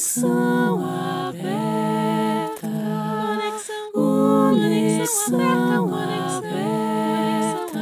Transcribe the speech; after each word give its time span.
Conexão 0.00 0.80
aberta. 1.28 2.68
Conexão 3.92 5.94
aberta. 5.94 7.80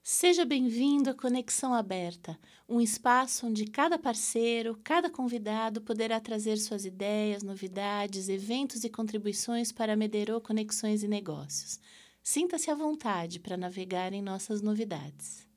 Seja 0.00 0.44
bem-vindo 0.44 1.10
à 1.10 1.14
Conexão 1.14 1.74
Aberta, 1.74 2.38
um 2.68 2.80
espaço 2.80 3.48
onde 3.48 3.66
cada 3.66 3.98
parceiro, 3.98 4.78
cada 4.84 5.10
convidado 5.10 5.80
poderá 5.80 6.20
trazer 6.20 6.56
suas 6.58 6.84
ideias, 6.84 7.42
novidades, 7.42 8.28
eventos 8.28 8.84
e 8.84 8.88
contribuições 8.88 9.72
para 9.72 9.94
a 9.94 9.96
Medeiros 9.96 10.40
Conexões 10.44 11.02
e 11.02 11.08
Negócios. 11.08 11.80
Sinta-se 12.22 12.70
à 12.70 12.76
vontade 12.76 13.40
para 13.40 13.56
navegar 13.56 14.12
em 14.12 14.22
nossas 14.22 14.62
novidades. 14.62 15.47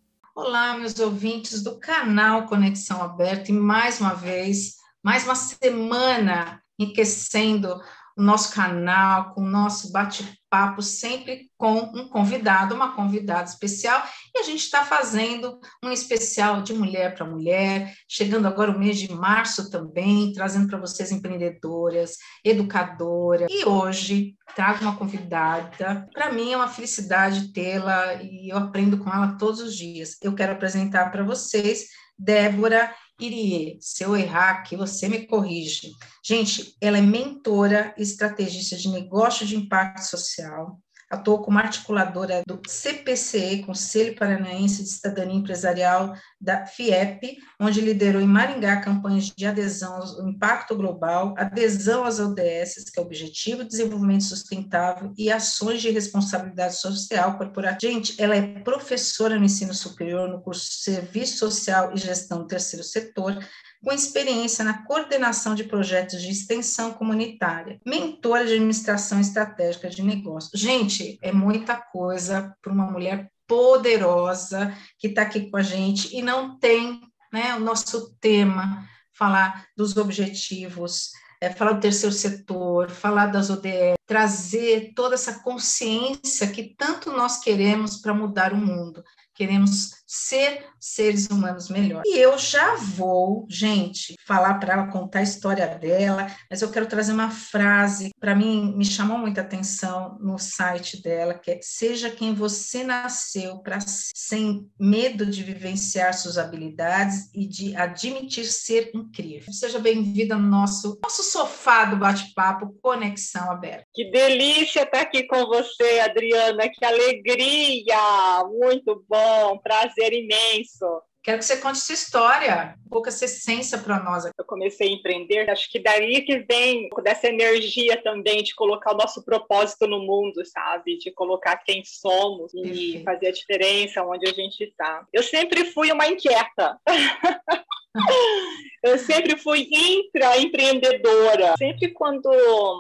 Olá, 0.44 0.76
meus 0.76 1.00
ouvintes 1.00 1.62
do 1.62 1.78
canal 1.78 2.48
Conexão 2.48 3.00
Aberta, 3.00 3.52
e 3.52 3.54
mais 3.54 4.02
uma 4.02 4.16
vez, 4.16 4.78
mais 5.04 5.24
uma 5.24 5.36
semana 5.36 6.60
enriquecendo 6.80 7.80
o 8.18 8.22
nosso 8.22 8.54
canal, 8.54 9.34
com 9.34 9.42
o 9.42 9.50
nosso 9.50 9.92
bate-papo, 9.92 10.82
sempre 10.82 11.50
com 11.58 11.80
um 11.80 12.10
convidado, 12.10 12.76
uma 12.76 12.94
convidada 12.94 13.50
especial, 13.50 14.04
e 14.36 14.40
a 14.40 14.44
gente 14.44 14.62
está 14.62 14.84
fazendo 14.84 15.60
um 15.84 15.92
especial 15.92 16.62
de 16.62 16.74
mulher 16.74 17.16
para 17.16 17.26
mulher, 17.26 17.94
chegando 18.08 18.48
agora 18.48 18.72
o 18.72 18.80
mês 18.80 19.00
de 19.00 19.12
março 19.12 19.70
também, 19.70 20.34
trazendo 20.34 20.68
para 20.68 20.80
vocês 20.80 21.12
empreendedoras, 21.12 22.18
educadoras, 22.44 23.52
e 23.52 23.66
hoje 23.66 24.36
trago 24.56 24.84
uma 24.84 24.98
convidada, 24.98 26.08
para 26.14 26.32
mim 26.32 26.52
é 26.52 26.58
uma 26.58 26.68
felicidade 26.68 27.54
tê-la, 27.54 28.16
e 28.16 28.50
eu 28.52 28.58
aprendo 28.58 28.98
com 28.98 29.10
ela 29.10 29.38
todos 29.38 29.62
os 29.62 29.76
dias. 29.76 30.18
Eu 30.22 30.36
quero 30.36 30.52
apresentar 30.52 31.12
para 31.12 31.24
vocês 31.24 31.86
Débora 32.18 32.94
Irie, 33.22 33.78
se 33.80 34.04
eu 34.04 34.18
errar 34.18 34.50
aqui, 34.50 34.76
você 34.76 35.08
me 35.08 35.28
corrige. 35.28 35.92
Gente, 36.26 36.76
ela 36.82 36.98
é 36.98 37.02
mentora 37.02 37.94
e 37.98 38.02
estrategista 38.02 38.76
de 38.76 38.90
negócio 38.90 39.46
de 39.46 39.56
impacto 39.56 40.02
social, 40.02 40.82
Atuou 41.12 41.42
como 41.42 41.60
articuladora 41.60 42.42
do 42.48 42.62
CPCE, 42.66 43.64
Conselho 43.64 44.16
Paranaense 44.16 44.82
de 44.82 44.90
Cidadania 44.90 45.36
Empresarial 45.36 46.16
da 46.40 46.66
FIEP, 46.66 47.38
onde 47.60 47.82
liderou 47.82 48.22
em 48.22 48.28
Maringá 48.28 48.82
campanhas 48.82 49.26
de 49.26 49.46
adesão 49.46 49.94
ao 49.96 50.30
impacto 50.30 50.76
global, 50.76 51.36
adesão 51.38 52.06
às 52.06 52.20
ODS, 52.20 52.90
que 52.92 52.98
é 52.98 53.02
o 53.02 53.06
Objetivo 53.06 53.64
de 53.64 53.70
Desenvolvimento 53.70 54.24
Sustentável, 54.24 55.14
e 55.18 55.30
ações 55.30 55.82
de 55.82 55.90
responsabilidade 55.90 56.78
social 56.78 57.38
corporativa. 57.38 57.92
Gente, 57.92 58.20
ela 58.22 58.36
é 58.36 58.60
professora 58.62 59.38
no 59.38 59.46
ensino 59.46 59.74
superior 59.74 60.30
no 60.30 60.42
curso 60.42 60.82
Serviço 60.82 61.38
Social 61.38 61.92
e 61.94 61.98
Gestão 61.98 62.40
do 62.40 62.48
Terceiro 62.48 62.84
Setor, 62.84 63.38
com 63.84 63.92
experiência 63.92 64.64
na 64.64 64.84
coordenação 64.84 65.56
de 65.56 65.64
projetos 65.64 66.22
de 66.22 66.30
extensão 66.30 66.94
comunitária, 66.94 67.80
mentora 67.86 68.46
de 68.46 68.54
administração 68.54 69.20
estratégica 69.20 69.90
de 69.90 70.04
negócios. 70.04 70.60
Gente, 70.60 71.18
é 71.22 71.32
muita 71.32 71.76
coisa 71.76 72.56
para 72.62 72.72
uma 72.72 72.90
mulher 72.90 73.30
poderosa 73.48 74.76
que 74.98 75.08
está 75.08 75.24
aqui 75.24 75.50
com 75.50 75.58
a 75.58 75.64
gente 75.64 76.16
e 76.16 76.22
não 76.22 76.58
tem 76.58 77.02
né, 77.34 77.56
o 77.56 77.60
nosso 77.60 78.16
tema, 78.20 78.88
falar 79.14 79.66
dos 79.76 79.98
objetivos, 79.98 81.10
é, 81.42 81.50
falar 81.50 81.74
do 81.74 81.82
terceiro 81.82 82.14
setor, 82.14 82.90
falar 82.90 83.28
das 83.28 83.50
ODS, 83.50 83.96
trazer 84.06 84.94
toda 84.96 85.16
essa 85.16 85.40
consciência 85.40 86.48
que 86.48 86.76
tanto 86.78 87.12
nós 87.12 87.40
queremos 87.40 87.98
para 87.98 88.14
mudar 88.14 88.54
o 88.54 88.58
mundo 88.58 89.04
queremos 89.42 90.01
ser 90.12 90.66
seres 90.78 91.28
humanos 91.28 91.70
melhores. 91.70 92.12
E 92.12 92.18
eu 92.18 92.38
já 92.38 92.76
vou, 92.76 93.46
gente, 93.50 94.16
falar 94.26 94.56
para 94.56 94.74
ela, 94.74 94.88
contar 94.88 95.20
a 95.20 95.24
história 95.24 95.68
dela, 95.68 96.28
mas 96.50 96.62
eu 96.62 96.70
quero 96.70 96.86
trazer 96.86 97.14
uma 97.14 97.32
frase, 97.32 98.12
para 98.20 98.36
mim, 98.36 98.74
me 98.76 98.84
chamou 98.84 99.18
muita 99.18 99.42
atenção 99.42 100.18
no 100.20 100.38
site 100.38 101.02
dela, 101.02 101.34
que 101.34 101.52
é: 101.52 101.60
seja 101.62 102.10
quem 102.10 102.34
você 102.34 102.84
nasceu 102.84 103.60
para 103.60 103.80
sem 103.80 104.70
medo 104.78 105.26
de 105.26 105.44
vivenciar 105.44 106.14
suas 106.14 106.38
habilidades 106.38 107.30
e 107.34 107.48
de 107.48 107.76
admitir 107.76 108.46
ser 108.46 108.92
incrível. 108.94 109.54
Seja 109.54 109.80
bem-vinda 109.80 110.36
no 110.36 110.48
nosso, 110.48 111.00
nosso 111.02 111.24
sofá 111.24 111.86
do 111.86 111.96
bate-papo 111.96 112.76
Conexão 112.82 113.50
Aberta. 113.50 113.86
Que 113.94 114.12
delícia 114.12 114.84
estar 114.84 115.02
aqui 115.02 115.24
com 115.24 115.46
você, 115.46 116.00
Adriana, 116.02 116.70
que 116.70 116.84
alegria! 116.84 118.44
Muito 118.60 119.06
bom 119.08 119.22
bom, 119.22 119.58
prazer 120.02 120.14
imenso. 120.14 121.02
Quero 121.24 121.38
que 121.38 121.46
você 121.46 121.58
conte 121.58 121.78
sua 121.78 121.94
história, 121.94 122.76
um 122.84 122.90
pouco 122.90 123.08
essa 123.08 123.26
essência 123.26 123.78
para 123.78 124.02
nós. 124.02 124.26
Eu 124.26 124.44
comecei 124.44 124.88
a 124.88 124.92
empreender, 124.92 125.48
acho 125.52 125.70
que 125.70 125.78
daí 125.78 126.24
que 126.24 126.40
vem 126.40 126.90
dessa 127.04 127.28
energia 127.28 128.02
também 128.02 128.42
de 128.42 128.56
colocar 128.56 128.92
o 128.92 128.98
nosso 128.98 129.24
propósito 129.24 129.86
no 129.86 130.00
mundo, 130.00 130.44
sabe? 130.44 130.98
De 130.98 131.12
colocar 131.12 131.58
quem 131.58 131.84
somos 131.86 132.52
e 132.56 132.62
Perfeito. 132.64 133.04
fazer 133.04 133.28
a 133.28 133.32
diferença 133.32 134.04
onde 134.04 134.28
a 134.28 134.34
gente 134.34 134.64
está. 134.64 135.06
Eu 135.14 135.22
sempre 135.22 135.66
fui 135.66 135.92
uma 135.92 136.08
inquieta. 136.08 136.80
Eu 138.84 138.98
sempre 138.98 139.38
fui 139.38 139.70
intraempreendedora. 139.72 141.54
Sempre 141.58 141.90
quando 141.90 142.32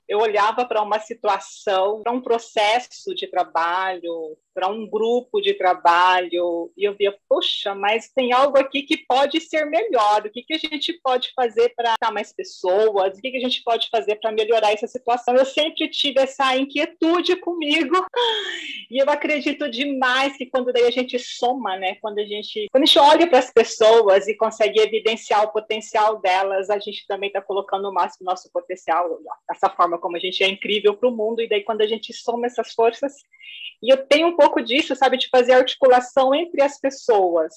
eu 0.08 0.20
olhava 0.20 0.66
para 0.66 0.82
uma 0.82 1.00
situação, 1.00 2.02
para 2.02 2.12
um 2.12 2.22
processo 2.22 3.14
de 3.14 3.28
trabalho, 3.28 4.36
para 4.54 4.68
um 4.68 4.88
grupo 4.90 5.40
de 5.40 5.54
trabalho, 5.54 6.72
e 6.76 6.84
eu 6.84 6.94
via, 6.96 7.16
poxa, 7.30 7.76
mas 7.76 8.10
tem 8.10 8.34
algo 8.34 8.58
aqui 8.58 8.82
que 8.82 8.98
pode 8.98 9.40
ser 9.40 9.66
melhor. 9.66 10.26
O 10.26 10.30
que, 10.32 10.42
que 10.42 10.54
a 10.54 10.58
gente 10.58 10.94
pode 11.02 11.32
fazer 11.36 11.74
para 11.76 11.96
mais 12.12 12.34
pessoas? 12.34 13.18
O 13.18 13.22
que, 13.22 13.32
que 13.32 13.38
a 13.38 13.42
gente 13.42 13.64
pode 13.64 13.88
fazer 13.90 14.16
para 14.16 14.32
melhorar 14.32 14.74
essa 14.74 14.88
situação? 14.88 15.36
Eu 15.36 15.46
sempre 15.46 15.88
tive 15.90 16.20
essa 16.20 16.58
inquietude 16.58 17.36
comigo. 17.38 17.96
E 18.90 19.02
eu 19.02 19.10
acredito 19.10 19.70
demais 19.70 20.36
que 20.36 20.48
quando 20.48 20.74
daí 20.74 20.86
a 20.86 20.92
gente 20.92 21.18
soma, 21.18 21.78
né? 21.78 21.96
Quando 22.02 22.20
a 22.20 22.26
gente, 22.26 22.68
quando 22.72 22.84
a 22.84 22.86
gente 22.86 23.00
olha 23.00 23.28
para 23.28 23.40
as 23.40 23.52
pessoas 23.52 24.28
e 24.28 24.36
consegue 24.36 24.80
evidenciar 24.82 25.46
o 25.46 25.52
potencial 25.52 25.91
delas, 26.22 26.70
a 26.70 26.80
gente 26.80 27.06
também 27.08 27.28
está 27.28 27.42
colocando 27.42 27.90
o 27.90 27.94
máximo 27.94 28.26
nosso 28.26 28.50
potencial, 28.52 29.20
essa 29.50 29.70
forma 29.70 29.98
como 29.98 30.16
a 30.16 30.20
gente 30.20 30.44
é 30.44 30.48
incrível 30.48 30.96
para 30.96 31.10
o 31.10 31.16
mundo. 31.16 31.42
E 31.42 31.50
daí 31.50 31.64
quando 31.64 31.82
a 31.82 31.88
gente 31.88 32.14
soma 32.14 32.46
essas 32.46 32.74
forças, 32.74 33.14
e 33.82 33.92
eu 33.92 34.06
tenho 34.06 34.28
um 34.28 34.36
pouco 34.36 34.62
disso, 34.62 34.96
sabe, 34.96 35.18
de 35.18 35.28
fazer 35.30 35.54
articulação 35.54 36.34
entre 36.36 36.62
as 36.62 36.80
pessoas, 36.80 37.54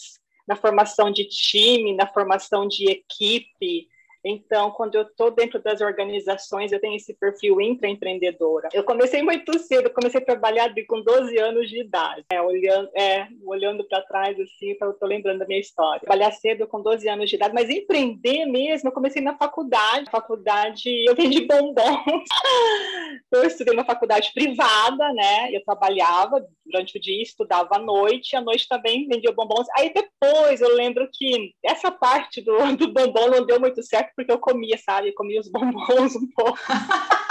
na 0.47 0.57
formação 0.57 1.11
de 1.11 1.25
time, 1.27 1.95
na 1.95 2.07
formação 2.07 2.67
de 2.67 2.91
equipe, 2.91 3.89
então, 4.25 4.71
quando 4.71 4.95
eu 4.95 5.03
estou 5.03 5.31
dentro 5.31 5.63
das 5.63 5.83
organizações, 5.83 6.73
eu 6.73 6.81
tenho 6.81 6.97
esse 6.97 7.13
perfil 7.13 7.61
intraempreendedora. 7.61 8.71
Eu 8.73 8.83
comecei 8.83 9.23
muito 9.23 9.59
cedo, 9.59 9.91
comecei 9.91 10.21
a 10.21 10.25
trabalhar 10.25 10.73
com 10.89 11.03
12 11.03 11.39
anos 11.39 11.69
de 11.69 11.81
idade. 11.81 12.25
É, 12.33 12.41
olhando 12.41 12.91
é, 12.97 13.29
olhando 13.45 13.85
para 13.87 14.01
trás, 14.03 14.39
assim, 14.41 14.71
estou 14.71 14.97
lembrando 15.03 15.41
da 15.41 15.47
minha 15.47 15.61
história. 15.61 16.01
Trabalhar 16.01 16.31
cedo 16.33 16.67
com 16.67 16.81
12 16.81 17.07
anos 17.07 17.29
de 17.29 17.37
idade, 17.37 17.55
mas 17.55 17.69
empreender 17.69 18.47
mesmo, 18.47 18.89
eu 18.89 18.93
comecei 18.93 19.21
na 19.21 19.37
faculdade. 19.37 20.11
Faculdade, 20.11 20.89
eu 21.07 21.15
vendi 21.15 21.43
bombons. 21.47 22.25
eu 23.31 23.45
estudei 23.45 23.75
uma 23.75 23.85
faculdade 23.85 24.33
privada, 24.33 25.13
né? 25.13 25.51
Eu 25.53 25.63
trabalhava 25.65 26.43
durante 26.65 26.97
o 26.97 27.01
dia, 27.01 27.23
estudava 27.23 27.77
à 27.77 27.79
noite, 27.79 28.37
à 28.37 28.41
noite 28.41 28.67
também 28.67 29.07
vendia 29.07 29.33
bombons. 29.33 29.67
Aí 29.77 29.93
depois 29.93 30.63
eu 30.63 30.75
lembro 30.75 31.09
que 31.13 31.53
essa 31.63 31.91
parte 31.91 32.41
do, 32.41 32.57
do 32.77 32.93
bombom 32.93 33.29
não 33.29 33.45
deu 33.45 33.61
muito 33.61 33.83
certo 33.83 34.14
porque 34.15 34.33
eu 34.33 34.39
comia, 34.39 34.79
sabe? 34.79 35.09
Eu 35.09 35.15
comia 35.15 35.41
os 35.41 35.51
bombons 35.51 36.17
um 36.17 36.27
pouco. 36.35 36.59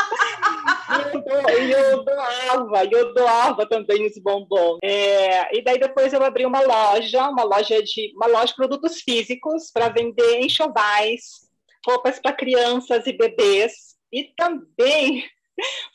e 1.57 1.71
eu, 1.71 2.03
doava, 2.03 2.85
eu 2.85 3.13
doava 3.13 3.65
também 3.67 4.05
os 4.05 4.17
bombons. 4.21 4.79
É, 4.83 5.57
e 5.57 5.63
daí 5.63 5.79
depois 5.79 6.13
eu 6.13 6.23
abri 6.23 6.45
uma 6.45 6.61
loja, 6.61 7.29
uma 7.29 7.43
loja 7.43 7.81
de 7.81 8.13
uma 8.15 8.27
loja 8.27 8.47
de 8.47 8.55
produtos 8.55 9.01
físicos 9.01 9.71
para 9.71 9.89
vender 9.89 10.39
enxovais, 10.41 11.49
roupas 11.85 12.19
para 12.19 12.33
crianças 12.33 13.05
e 13.07 13.13
bebês. 13.13 13.93
E 14.11 14.31
também 14.37 15.23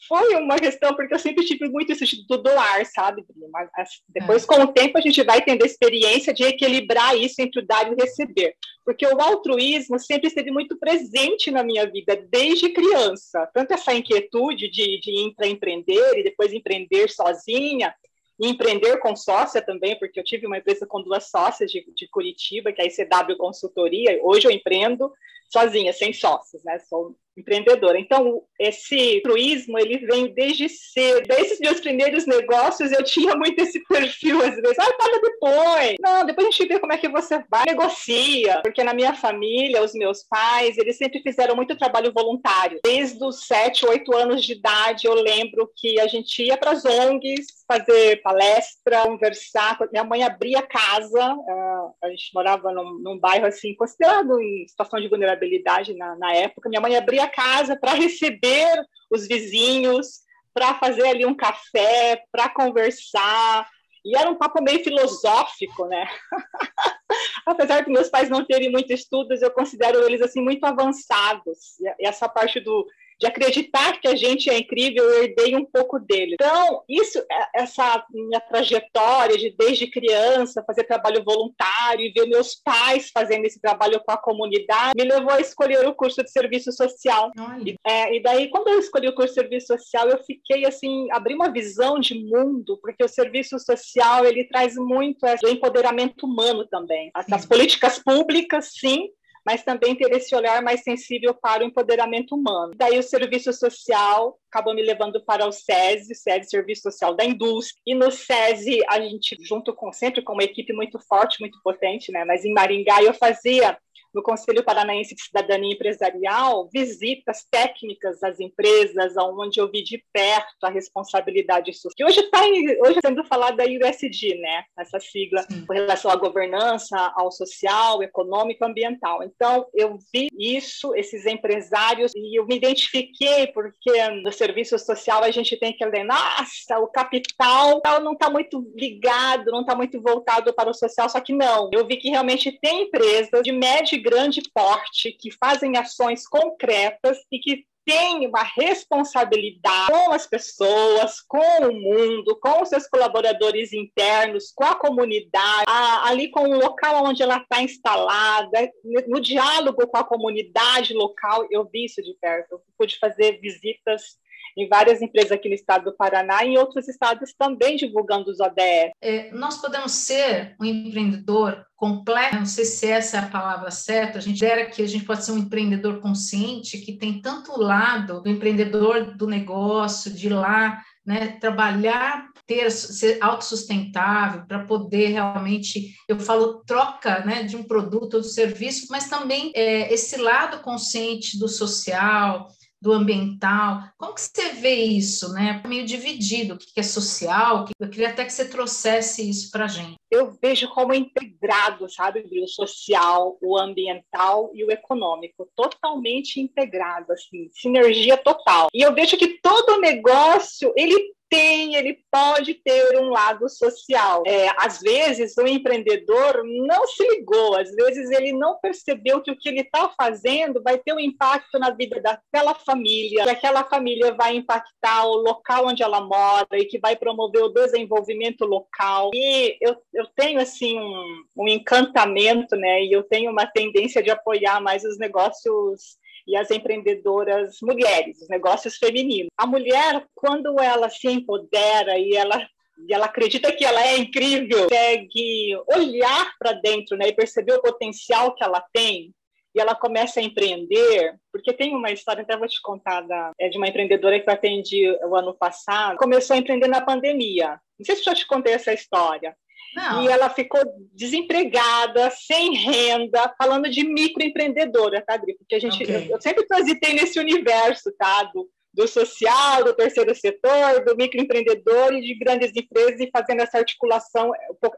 foi 0.08 0.34
uma 0.36 0.56
questão, 0.56 0.94
porque 0.94 1.14
eu 1.14 1.18
sempre 1.18 1.44
tive 1.44 1.68
muito 1.68 1.92
isso 1.92 2.04
do 2.28 2.38
doar, 2.38 2.84
sabe, 2.86 3.24
Mas 3.52 3.70
depois, 4.08 4.44
é. 4.44 4.46
com 4.46 4.62
o 4.62 4.72
tempo, 4.72 4.96
a 4.96 5.00
gente 5.00 5.22
vai 5.22 5.42
tendo 5.42 5.62
a 5.62 5.66
experiência 5.66 6.32
de 6.32 6.44
equilibrar 6.44 7.16
isso 7.16 7.40
entre 7.40 7.60
o 7.60 7.66
dar 7.66 7.88
e 7.88 7.94
o 7.94 7.96
receber. 7.96 8.54
Porque 8.84 9.06
o 9.06 9.20
altruísmo 9.20 9.98
sempre 9.98 10.28
esteve 10.28 10.50
muito 10.50 10.78
presente 10.78 11.50
na 11.50 11.62
minha 11.62 11.86
vida, 11.90 12.16
desde 12.30 12.70
criança. 12.70 13.48
Tanto 13.52 13.74
essa 13.74 13.92
inquietude 13.92 14.70
de, 14.70 15.00
de 15.00 15.30
empreender 15.44 16.18
e 16.18 16.22
depois 16.22 16.52
empreender 16.52 17.10
sozinha, 17.10 17.94
e 18.40 18.48
empreender 18.48 18.98
com 18.98 19.16
sócia 19.16 19.60
também, 19.60 19.98
porque 19.98 20.20
eu 20.20 20.24
tive 20.24 20.46
uma 20.46 20.58
empresa 20.58 20.86
com 20.86 21.02
duas 21.02 21.28
sócias 21.28 21.70
de, 21.70 21.84
de 21.92 22.08
Curitiba, 22.08 22.72
que 22.72 22.80
é 22.80 22.84
a 22.84 22.86
ICW 22.86 23.36
Consultoria. 23.36 24.20
Hoje 24.22 24.46
eu 24.46 24.52
empreendo 24.52 25.12
sozinha, 25.50 25.92
sem 25.92 26.12
sócios, 26.12 26.62
né? 26.62 26.78
Sou 26.78 27.16
empreendedora. 27.38 27.98
Então, 27.98 28.42
esse 28.58 29.20
truísmo, 29.22 29.78
ele 29.78 29.98
vem 29.98 30.32
desde 30.32 30.68
cedo. 30.68 31.26
Desses 31.26 31.60
meus 31.60 31.80
primeiros 31.80 32.26
negócios, 32.26 32.92
eu 32.92 33.04
tinha 33.04 33.34
muito 33.34 33.58
esse 33.60 33.82
perfil, 33.84 34.42
às 34.42 34.54
vezes, 34.56 34.78
ah, 34.78 34.92
paga 34.98 35.20
depois. 35.22 35.94
Não, 36.00 36.24
depois 36.24 36.48
a 36.48 36.50
gente 36.50 36.68
vê 36.68 36.78
como 36.78 36.92
é 36.92 36.98
que 36.98 37.08
você 37.08 37.42
vai, 37.50 37.64
negocia. 37.66 38.60
Porque 38.62 38.82
na 38.82 38.94
minha 38.94 39.14
família, 39.14 39.82
os 39.82 39.94
meus 39.94 40.24
pais, 40.24 40.76
eles 40.78 40.96
sempre 40.96 41.20
fizeram 41.22 41.54
muito 41.54 41.76
trabalho 41.76 42.12
voluntário. 42.12 42.80
Desde 42.82 43.22
os 43.24 43.46
sete, 43.46 43.86
oito 43.86 44.14
anos 44.16 44.44
de 44.44 44.52
idade, 44.52 45.06
eu 45.06 45.14
lembro 45.14 45.70
que 45.76 46.00
a 46.00 46.06
gente 46.06 46.42
ia 46.42 46.56
para 46.56 46.72
as 46.72 46.84
ONGs, 46.84 47.58
fazer 47.70 48.22
palestra, 48.22 49.02
conversar. 49.02 49.78
Minha 49.92 50.04
mãe 50.04 50.22
abria 50.22 50.62
casa, 50.62 51.34
uh, 51.34 51.94
a 52.02 52.08
gente 52.08 52.30
morava 52.34 52.72
num, 52.72 52.98
num, 52.98 53.18
bairro 53.18 53.46
assim, 53.46 53.74
considerado 53.74 54.40
em 54.40 54.66
situação 54.66 54.98
de 54.98 55.08
vulnerabilidade 55.08 55.94
na, 55.94 56.16
na 56.16 56.34
época. 56.34 56.68
Minha 56.68 56.80
mãe 56.80 56.96
abria 56.96 57.27
casa 57.28 57.76
para 57.78 57.94
receber 57.94 58.82
os 59.10 59.26
vizinhos, 59.26 60.20
para 60.52 60.74
fazer 60.74 61.06
ali 61.06 61.24
um 61.24 61.34
café, 61.34 62.22
para 62.32 62.48
conversar. 62.48 63.68
E 64.04 64.16
era 64.16 64.30
um 64.30 64.36
papo 64.36 64.62
meio 64.62 64.82
filosófico, 64.82 65.86
né? 65.86 66.08
Apesar 67.46 67.82
de 67.82 67.90
meus 67.90 68.08
pais 68.08 68.28
não 68.28 68.44
terem 68.44 68.70
muito 68.70 68.92
estudos, 68.92 69.42
eu 69.42 69.50
considero 69.50 70.04
eles 70.04 70.20
assim 70.20 70.40
muito 70.40 70.64
avançados. 70.64 71.78
E 71.98 72.06
essa 72.06 72.28
parte 72.28 72.60
do 72.60 72.86
de 73.20 73.26
acreditar 73.26 74.00
que 74.00 74.08
a 74.08 74.14
gente 74.14 74.48
é 74.48 74.58
incrível, 74.58 75.04
eu 75.04 75.24
herdei 75.24 75.56
um 75.56 75.64
pouco 75.64 75.98
dele. 75.98 76.34
Então, 76.34 76.82
isso, 76.88 77.18
é, 77.18 77.62
essa 77.62 78.04
minha 78.10 78.40
trajetória 78.40 79.36
de 79.36 79.50
desde 79.50 79.90
criança 79.90 80.64
fazer 80.66 80.84
trabalho 80.84 81.24
voluntário 81.24 82.04
e 82.04 82.12
ver 82.12 82.26
meus 82.26 82.54
pais 82.54 83.10
fazendo 83.12 83.44
esse 83.44 83.60
trabalho 83.60 84.00
com 84.04 84.12
a 84.12 84.16
comunidade, 84.16 84.92
me 84.96 85.04
levou 85.04 85.32
a 85.32 85.40
escolher 85.40 85.86
o 85.86 85.94
curso 85.94 86.22
de 86.22 86.30
serviço 86.30 86.70
social. 86.72 87.32
E, 87.64 87.74
é, 87.84 88.16
e 88.16 88.22
daí, 88.22 88.48
quando 88.50 88.68
eu 88.68 88.78
escolhi 88.78 89.08
o 89.08 89.14
curso 89.14 89.34
de 89.34 89.40
serviço 89.40 89.66
social, 89.66 90.08
eu 90.08 90.22
fiquei 90.24 90.64
assim, 90.66 91.08
abri 91.10 91.34
uma 91.34 91.52
visão 91.52 91.98
de 91.98 92.14
mundo, 92.14 92.78
porque 92.80 93.04
o 93.04 93.08
serviço 93.08 93.58
social 93.58 94.24
ele 94.24 94.44
traz 94.44 94.76
muito 94.76 95.26
é, 95.26 95.36
do 95.36 95.48
empoderamento 95.48 96.24
humano 96.24 96.66
também. 96.66 97.10
As, 97.14 97.30
as 97.32 97.46
políticas 97.46 97.98
públicas, 97.98 98.70
sim, 98.78 99.08
mas 99.48 99.64
também 99.64 99.96
ter 99.96 100.12
esse 100.12 100.36
olhar 100.36 100.60
mais 100.60 100.82
sensível 100.82 101.32
para 101.32 101.64
o 101.64 101.66
empoderamento 101.66 102.34
humano. 102.34 102.74
Daí 102.76 102.98
o 102.98 103.02
serviço 103.02 103.50
social 103.50 104.38
acabou 104.50 104.74
me 104.74 104.82
levando 104.82 105.22
para 105.24 105.46
o 105.46 105.52
SESI, 105.52 106.14
SESI 106.14 106.50
Serviço 106.50 106.82
Social 106.82 107.14
da 107.14 107.24
Indústria, 107.24 107.80
e 107.86 107.94
no 107.94 108.10
SESI 108.10 108.80
a 108.88 109.00
gente, 109.00 109.36
junto 109.40 109.74
com, 109.74 109.92
sempre 109.92 110.22
com 110.22 110.32
uma 110.32 110.44
equipe 110.44 110.72
muito 110.72 110.98
forte, 110.98 111.40
muito 111.40 111.58
potente, 111.62 112.10
né, 112.10 112.24
mas 112.24 112.44
em 112.44 112.52
Maringá 112.52 113.02
eu 113.02 113.14
fazia 113.14 113.78
no 114.14 114.22
Conselho 114.22 114.64
Paranaense 114.64 115.14
de 115.14 115.22
Cidadania 115.22 115.74
Empresarial 115.74 116.68
visitas 116.72 117.46
técnicas 117.50 118.22
às 118.22 118.40
empresas, 118.40 119.14
onde 119.16 119.60
eu 119.60 119.70
vi 119.70 119.82
de 119.82 120.02
perto 120.12 120.64
a 120.64 120.70
responsabilidade 120.70 121.72
social. 121.74 121.92
Que 121.96 122.04
hoje 122.04 122.20
está 122.20 122.40
hoje 122.40 122.98
sendo 123.04 123.24
falada 123.24 123.58
da 123.58 123.64
IUSD, 123.64 124.36
né? 124.40 124.64
Essa 124.78 124.98
sigla 125.00 125.42
Sim. 125.42 125.64
com 125.66 125.72
relação 125.72 126.10
à 126.10 126.16
governança, 126.16 127.12
ao 127.16 127.30
social, 127.30 128.02
econômico, 128.02 128.64
ambiental. 128.64 129.22
Então, 129.22 129.66
eu 129.74 129.98
vi 130.12 130.28
isso, 130.38 130.94
esses 130.94 131.26
empresários, 131.26 132.12
e 132.14 132.38
eu 132.38 132.46
me 132.46 132.56
identifiquei, 132.56 133.48
porque 133.48 134.08
no 134.22 134.32
serviço 134.38 134.78
social 134.78 135.22
a 135.22 135.30
gente 135.30 135.56
tem 135.58 135.72
que 135.72 135.84
ler, 135.84 136.04
nossa, 136.04 136.78
o 136.78 136.86
capital 136.86 137.82
não 138.02 138.12
está 138.12 138.30
muito 138.30 138.64
ligado, 138.74 139.50
não 139.50 139.60
está 139.60 139.74
muito 139.74 140.00
voltado 140.00 140.54
para 140.54 140.70
o 140.70 140.74
social, 140.74 141.08
só 141.08 141.20
que 141.20 141.34
não. 141.34 141.68
Eu 141.72 141.86
vi 141.86 141.96
que 141.96 142.08
realmente 142.08 142.52
tem 142.60 142.84
empresas 142.84 143.42
de 143.42 143.52
médio 143.52 144.00
grande 144.02 144.40
porte, 144.54 145.12
que 145.12 145.30
fazem 145.30 145.76
ações 145.76 146.26
concretas 146.26 147.18
e 147.30 147.38
que 147.38 147.66
têm 147.88 148.26
uma 148.26 148.42
responsabilidade 148.42 149.90
com 149.90 150.12
as 150.12 150.26
pessoas, 150.26 151.22
com 151.22 151.38
o 151.38 151.72
mundo, 151.72 152.38
com 152.38 152.60
os 152.62 152.68
seus 152.68 152.86
colaboradores 152.86 153.72
internos, 153.72 154.52
com 154.54 154.64
a 154.64 154.74
comunidade, 154.74 155.64
a, 155.66 156.06
ali 156.06 156.30
com 156.30 156.42
o 156.42 156.58
local 156.58 157.06
onde 157.06 157.22
ela 157.22 157.38
está 157.38 157.62
instalada, 157.62 158.70
no 159.06 159.20
diálogo 159.22 159.86
com 159.86 159.96
a 159.96 160.04
comunidade 160.04 160.92
local. 160.92 161.46
Eu 161.50 161.64
vi 161.64 161.86
isso 161.86 162.02
de 162.02 162.14
perto, 162.20 162.52
eu 162.52 162.62
pude 162.76 162.98
fazer 162.98 163.40
visitas 163.40 164.18
em 164.56 164.68
várias 164.68 165.02
empresas 165.02 165.32
aqui 165.32 165.48
no 165.48 165.54
estado 165.54 165.84
do 165.84 165.96
Paraná 165.96 166.44
e 166.44 166.48
em 166.48 166.58
outros 166.58 166.88
estados 166.88 167.32
também 167.32 167.76
divulgando 167.76 168.30
os 168.30 168.40
ODS. 168.40 168.92
É, 169.00 169.30
nós 169.32 169.60
podemos 169.60 169.92
ser 169.92 170.54
um 170.60 170.64
empreendedor 170.64 171.64
completo, 171.76 172.36
não 172.36 172.46
sei 172.46 172.64
se 172.64 172.86
essa 172.90 173.16
é 173.18 173.20
a 173.20 173.28
palavra 173.28 173.70
certa, 173.70 174.18
a 174.18 174.20
gente 174.20 174.40
dera 174.40 174.66
que 174.66 174.82
a 174.82 174.86
gente 174.86 175.04
pode 175.04 175.24
ser 175.24 175.30
um 175.30 175.38
empreendedor 175.38 176.00
consciente, 176.00 176.78
que 176.78 176.98
tem 176.98 177.22
tanto 177.22 177.52
o 177.52 177.62
lado 177.62 178.20
do 178.20 178.28
empreendedor 178.28 179.16
do 179.16 179.28
negócio, 179.28 180.12
de 180.12 180.28
lá 180.28 180.82
né, 181.06 181.38
trabalhar, 181.40 182.28
ter, 182.46 182.70
ser 182.70 183.18
autossustentável, 183.22 184.44
para 184.46 184.64
poder 184.64 185.08
realmente, 185.08 185.94
eu 186.08 186.18
falo 186.18 186.62
troca 186.66 187.24
né, 187.24 187.44
de 187.44 187.56
um 187.56 187.62
produto 187.62 188.14
ou 188.14 188.20
de 188.20 188.30
serviço, 188.32 188.88
mas 188.90 189.08
também 189.08 189.52
é, 189.54 189.92
esse 189.92 190.16
lado 190.16 190.60
consciente 190.60 191.38
do 191.38 191.48
social, 191.48 192.48
do 192.80 192.92
ambiental. 192.92 193.82
Como 193.96 194.14
que 194.14 194.20
você 194.20 194.50
vê 194.50 194.74
isso, 194.74 195.32
né? 195.32 195.62
Meio 195.66 195.84
dividido, 195.84 196.54
o 196.54 196.58
que 196.58 196.78
é 196.78 196.82
social? 196.82 197.66
Eu 197.78 197.90
queria 197.90 198.10
até 198.10 198.24
que 198.24 198.32
você 198.32 198.48
trouxesse 198.48 199.28
isso 199.28 199.50
para 199.50 199.64
a 199.64 199.68
gente. 199.68 199.96
Eu 200.10 200.36
vejo 200.40 200.68
como 200.70 200.94
integrado, 200.94 201.88
sabe, 201.90 202.20
o 202.20 202.48
social, 202.48 203.36
o 203.42 203.58
ambiental 203.58 204.50
e 204.54 204.64
o 204.64 204.70
econômico, 204.70 205.48
totalmente 205.54 206.40
integrado, 206.40 207.12
assim, 207.12 207.48
sinergia 207.52 208.16
total. 208.16 208.68
E 208.72 208.80
eu 208.80 208.94
vejo 208.94 209.16
que 209.16 209.38
todo 209.40 209.80
negócio, 209.80 210.72
ele 210.76 211.12
tem, 211.28 211.74
ele 211.74 211.98
pode 212.10 212.54
ter 212.54 212.98
um 212.98 213.10
lado 213.10 213.48
social. 213.48 214.22
É, 214.26 214.48
às 214.56 214.80
vezes, 214.80 215.36
o 215.36 215.46
empreendedor 215.46 216.42
não 216.44 216.86
se 216.86 217.06
ligou, 217.08 217.56
às 217.56 217.70
vezes, 217.70 218.10
ele 218.10 218.32
não 218.32 218.58
percebeu 218.58 219.20
que 219.20 219.30
o 219.30 219.38
que 219.38 219.48
ele 219.48 219.60
está 219.60 219.90
fazendo 220.00 220.62
vai 220.62 220.78
ter 220.78 220.92
um 220.92 221.00
impacto 221.00 221.58
na 221.58 221.70
vida 221.70 222.00
daquela 222.00 222.54
família, 222.54 223.24
que 223.24 223.30
aquela 223.30 223.64
família 223.64 224.14
vai 224.14 224.36
impactar 224.36 225.04
o 225.06 225.16
local 225.16 225.66
onde 225.66 225.82
ela 225.82 226.00
mora 226.00 226.48
e 226.54 226.64
que 226.64 226.78
vai 226.78 226.96
promover 226.96 227.42
o 227.42 227.52
desenvolvimento 227.52 228.44
local. 228.44 229.10
E 229.14 229.56
eu, 229.60 229.76
eu 229.92 230.06
tenho, 230.16 230.40
assim, 230.40 230.78
um, 230.78 231.24
um 231.36 231.48
encantamento, 231.48 232.56
né? 232.56 232.84
E 232.84 232.92
eu 232.92 233.02
tenho 233.02 233.30
uma 233.30 233.46
tendência 233.46 234.02
de 234.02 234.10
apoiar 234.10 234.60
mais 234.60 234.84
os 234.84 234.98
negócios 234.98 235.98
e 236.28 236.36
as 236.36 236.50
empreendedoras 236.50 237.56
mulheres, 237.62 238.20
os 238.20 238.28
negócios 238.28 238.76
femininos. 238.76 239.30
A 239.36 239.46
mulher, 239.46 240.06
quando 240.14 240.60
ela 240.60 240.90
se 240.90 241.08
empodera 241.08 241.98
e 241.98 242.14
ela 242.14 242.46
e 242.86 242.94
ela 242.94 243.06
acredita 243.06 243.50
que 243.50 243.64
ela 243.64 243.84
é 243.84 243.96
incrível, 243.96 244.68
consegue 244.68 245.56
olhar 245.66 246.32
para 246.38 246.52
dentro 246.52 246.96
né, 246.96 247.08
e 247.08 247.12
perceber 247.12 247.54
o 247.54 247.60
potencial 247.60 248.36
que 248.36 248.44
ela 248.44 248.64
tem, 248.72 249.12
e 249.54 249.60
ela 249.60 249.74
começa 249.74 250.20
a 250.20 250.22
empreender, 250.22 251.16
porque 251.32 251.52
tem 251.52 251.74
uma 251.74 251.90
história, 251.90 252.22
até 252.22 252.36
vou 252.36 252.46
te 252.46 252.60
contar, 252.62 253.00
da, 253.00 253.32
é 253.40 253.48
de 253.48 253.58
uma 253.58 253.66
empreendedora 253.66 254.20
que 254.20 254.28
eu 254.28 254.32
atendi 254.32 254.88
o 254.88 255.16
ano 255.16 255.34
passado, 255.34 255.96
começou 255.96 256.34
a 256.34 256.38
empreender 256.38 256.68
na 256.68 256.80
pandemia. 256.80 257.60
Não 257.78 257.84
sei 257.84 257.96
se 257.96 258.02
eu 258.02 258.04
já 258.04 258.14
te 258.14 258.26
contei 258.26 258.54
essa 258.54 258.72
história. 258.72 259.36
Não. 259.74 260.02
E 260.02 260.08
ela 260.08 260.30
ficou 260.30 260.60
desempregada, 260.92 262.10
sem 262.10 262.54
renda, 262.54 263.32
falando 263.36 263.70
de 263.70 263.84
microempreendedora, 263.84 265.02
tá, 265.06 265.14
Adri? 265.14 265.36
Porque 265.36 265.54
a 265.54 265.60
gente, 265.60 265.82
okay. 265.82 265.96
eu, 265.96 266.10
eu, 266.10 266.20
sempre 266.20 266.46
transitei 266.46 266.94
nesse 266.94 267.18
universo, 267.18 267.92
tá? 267.98 268.24
Do, 268.24 268.48
do 268.72 268.86
social, 268.86 269.64
do 269.64 269.74
terceiro 269.74 270.14
setor, 270.14 270.84
do 270.84 270.96
microempreendedor 270.96 271.92
e 271.94 272.00
de 272.00 272.18
grandes 272.18 272.52
empresas 272.54 273.00
e 273.00 273.10
fazendo 273.10 273.40
essa 273.42 273.58
articulação. 273.58 274.32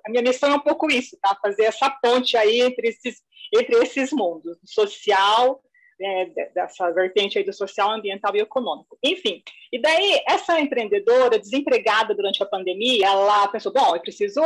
A 0.06 0.10
minha 0.10 0.22
missão 0.22 0.50
é 0.50 0.56
um 0.56 0.60
pouco 0.60 0.90
isso, 0.90 1.16
tá? 1.20 1.36
Fazer 1.40 1.64
essa 1.64 1.90
ponte 2.02 2.36
aí 2.36 2.60
entre 2.60 2.88
esses, 2.88 3.22
entre 3.54 3.76
esses 3.76 4.12
mundos, 4.12 4.58
social, 4.64 5.62
é, 6.02 6.26
dessa 6.54 6.90
vertente 6.92 7.38
aí 7.38 7.44
do 7.44 7.52
social, 7.52 7.90
ambiental 7.90 8.34
e 8.34 8.40
econômico. 8.40 8.98
Enfim, 9.02 9.42
e 9.70 9.80
daí 9.80 10.22
essa 10.26 10.58
empreendedora, 10.58 11.38
desempregada 11.38 12.14
durante 12.14 12.42
a 12.42 12.46
pandemia, 12.46 13.06
ela 13.06 13.48
pensou, 13.48 13.72
bom, 13.72 13.94
eu 13.94 14.00
preciso 14.00 14.40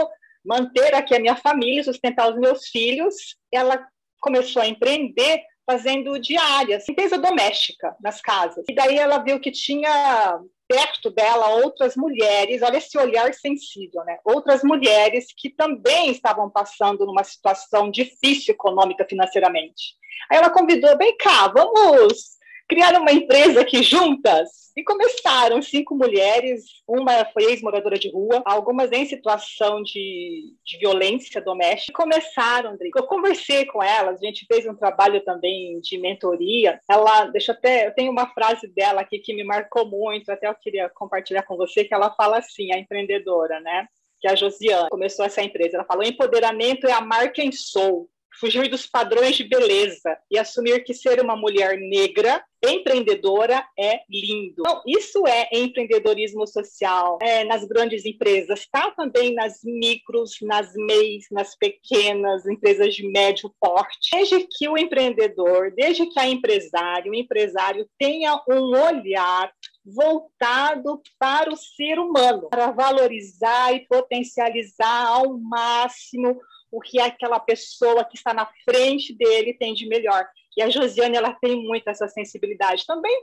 manter 0.45 0.95
aqui 0.95 1.15
a 1.15 1.21
minha 1.21 1.37
família, 1.37 1.83
sustentar 1.83 2.31
os 2.31 2.39
meus 2.39 2.69
filhos. 2.69 3.15
Ela 3.53 3.87
começou 4.21 4.63
a 4.63 4.69
empreender 4.69 5.43
fazendo 5.67 6.19
diárias, 6.19 6.87
limpeza 6.89 7.17
doméstica 7.19 7.97
nas 8.03 8.21
casas. 8.21 8.65
E 8.69 8.75
daí 8.75 8.99
ela 8.99 9.19
viu 9.19 9.41
que 9.41 9.51
tinha 9.51 10.39
perto 10.69 11.11
dela 11.11 11.57
outras 11.57 11.95
mulheres, 11.95 12.63
olha 12.63 12.79
esse 12.79 12.97
olhar 12.99 13.33
sensível, 13.35 14.03
né? 14.05 14.19
Outras 14.25 14.63
mulheres 14.63 15.27
que 15.37 15.51
também 15.51 16.11
estavam 16.11 16.51
passando 16.51 17.07
numa 17.07 17.23
situação 17.23 17.91
difícil 17.91 18.55
econômica 18.55 19.07
financeiramente. 19.09 19.95
Aí 20.31 20.39
ela 20.39 20.51
convidou, 20.51 20.97
vem 20.97 21.17
cá, 21.17 21.49
vamos 21.49 22.34
criaram 22.68 23.00
uma 23.02 23.12
empresa 23.12 23.61
aqui 23.61 23.83
juntas 23.83 24.64
e 24.76 24.83
começaram 24.83 25.62
cinco 25.62 25.94
mulheres, 25.94 26.64
uma 26.87 27.25
foi 27.26 27.44
ex-moradora 27.44 27.99
de 27.99 28.11
rua, 28.11 28.42
algumas 28.44 28.90
em 28.90 29.06
situação 29.06 29.83
de, 29.83 30.52
de 30.64 30.78
violência 30.78 31.40
doméstica. 31.40 32.02
Começaram, 32.02 32.71
André. 32.71 32.90
Eu 32.94 33.06
conversei 33.06 33.66
com 33.66 33.83
elas, 33.83 34.21
a 34.21 34.26
gente 34.26 34.47
fez 34.47 34.66
um 34.66 34.75
trabalho 34.75 35.23
também 35.25 35.78
de 35.80 35.99
mentoria. 35.99 36.80
Ela, 36.90 37.26
deixa 37.26 37.52
até, 37.52 37.87
eu 37.87 37.94
tenho 37.94 38.11
uma 38.11 38.26
frase 38.33 38.66
dela 38.66 39.00
aqui 39.00 39.18
que 39.18 39.35
me 39.35 39.44
marcou 39.44 39.87
muito, 39.87 40.30
até 40.30 40.49
eu 40.49 40.54
queria 40.54 40.88
compartilhar 40.88 41.44
com 41.44 41.56
você, 41.56 41.85
que 41.85 41.94
ela 41.94 42.12
fala 42.14 42.38
assim, 42.38 42.73
a 42.73 42.78
empreendedora, 42.78 43.61
né? 43.61 43.87
Que 44.21 44.28
é 44.28 44.33
a 44.33 44.35
Josiane 44.35 44.88
começou 44.90 45.25
essa 45.25 45.42
empresa. 45.42 45.76
Ela 45.76 45.85
falou: 45.85 46.02
empoderamento 46.02 46.87
é 46.87 46.92
amar 46.92 47.30
quem 47.33 47.52
sou 47.52 48.09
fugir 48.41 48.69
dos 48.69 48.87
padrões 48.87 49.37
de 49.37 49.45
beleza 49.45 50.19
e 50.31 50.38
assumir 50.38 50.85
que 50.85 50.95
ser 50.95 51.21
uma 51.21 51.37
mulher 51.37 51.79
negra 51.79 52.43
empreendedora 52.71 53.64
é 53.79 54.00
lindo. 54.09 54.55
Então, 54.61 54.83
isso 54.87 55.26
é 55.26 55.49
empreendedorismo 55.53 56.47
social 56.47 57.19
é, 57.21 57.45
nas 57.45 57.64
grandes 57.64 58.05
empresas, 58.07 58.61
está 58.61 58.91
também 58.93 59.35
nas 59.35 59.61
micros, 59.62 60.38
nas 60.43 60.73
MEIs, 60.75 61.26
nas 61.31 61.55
pequenas 61.57 62.47
empresas 62.47 62.95
de 62.95 63.07
médio 63.07 63.55
porte. 63.61 64.11
Desde 64.12 64.47
que 64.47 64.69
o 64.69 64.79
empreendedor, 64.79 65.73
desde 65.76 66.07
que 66.07 66.19
a 66.19 66.29
empresária, 66.29 67.11
o 67.11 67.14
empresário 67.14 67.88
tenha 67.99 68.41
um 68.49 68.71
olhar 68.71 69.53
voltado 69.85 71.03
para 71.19 71.53
o 71.53 71.57
ser 71.57 71.99
humano, 71.99 72.49
para 72.49 72.71
valorizar 72.71 73.75
e 73.75 73.87
potencializar 73.87 75.09
ao 75.09 75.38
máximo 75.38 76.41
o 76.75 76.81
que 76.81 77.00
aquela 77.00 77.38
pessoa 77.38 78.04
que 78.04 78.16
está 78.16 78.35
na 78.35 78.49
frente 78.69 79.14
dele 79.14 79.54
tem 79.54 79.73
de 79.75 79.87
melhor. 79.87 80.26
E 80.57 80.62
a 80.62 80.69
Josiane, 80.69 81.16
ela 81.16 81.33
tem 81.33 81.57
muito 81.57 81.88
essa 81.88 82.09
sensibilidade 82.09 82.85
também, 82.87 83.16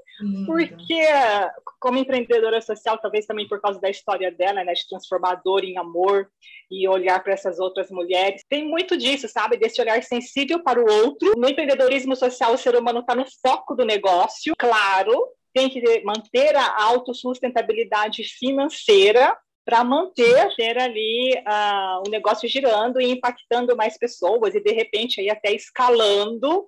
porque, 0.45 1.01
como 1.79 1.97
empreendedora 1.97 2.61
social, 2.61 2.97
talvez 2.97 3.25
também 3.25 3.47
por 3.47 3.61
causa 3.61 3.79
da 3.79 3.89
história 3.89 4.31
dela, 4.31 4.63
né, 4.63 4.73
de 4.73 4.87
transformador 4.87 5.63
em 5.63 5.77
amor 5.77 6.29
e 6.69 6.87
olhar 6.87 7.21
para 7.23 7.33
essas 7.33 7.59
outras 7.59 7.89
mulheres, 7.89 8.41
tem 8.49 8.65
muito 8.65 8.97
disso, 8.97 9.27
sabe? 9.29 9.57
Desse 9.57 9.81
olhar 9.81 10.01
sensível 10.03 10.61
para 10.61 10.81
o 10.81 10.89
outro. 10.89 11.33
No 11.37 11.47
empreendedorismo 11.47 12.15
social, 12.15 12.53
o 12.53 12.57
ser 12.57 12.75
humano 12.75 12.99
está 12.99 13.15
no 13.15 13.25
foco 13.41 13.75
do 13.75 13.85
negócio, 13.85 14.53
claro, 14.57 15.27
tem 15.53 15.69
que 15.69 16.03
manter 16.03 16.55
a 16.55 16.83
autossustentabilidade 16.83 18.23
financeira, 18.23 19.37
para 19.63 19.83
manter 19.83 20.55
ter 20.55 20.77
ali 20.77 21.33
uh, 21.39 22.03
o 22.07 22.09
negócio 22.09 22.47
girando 22.49 22.99
e 22.99 23.11
impactando 23.11 23.75
mais 23.75 23.97
pessoas 23.97 24.55
e 24.55 24.59
de 24.59 24.71
repente 24.71 25.21
aí 25.21 25.29
até 25.29 25.53
escalando, 25.53 26.67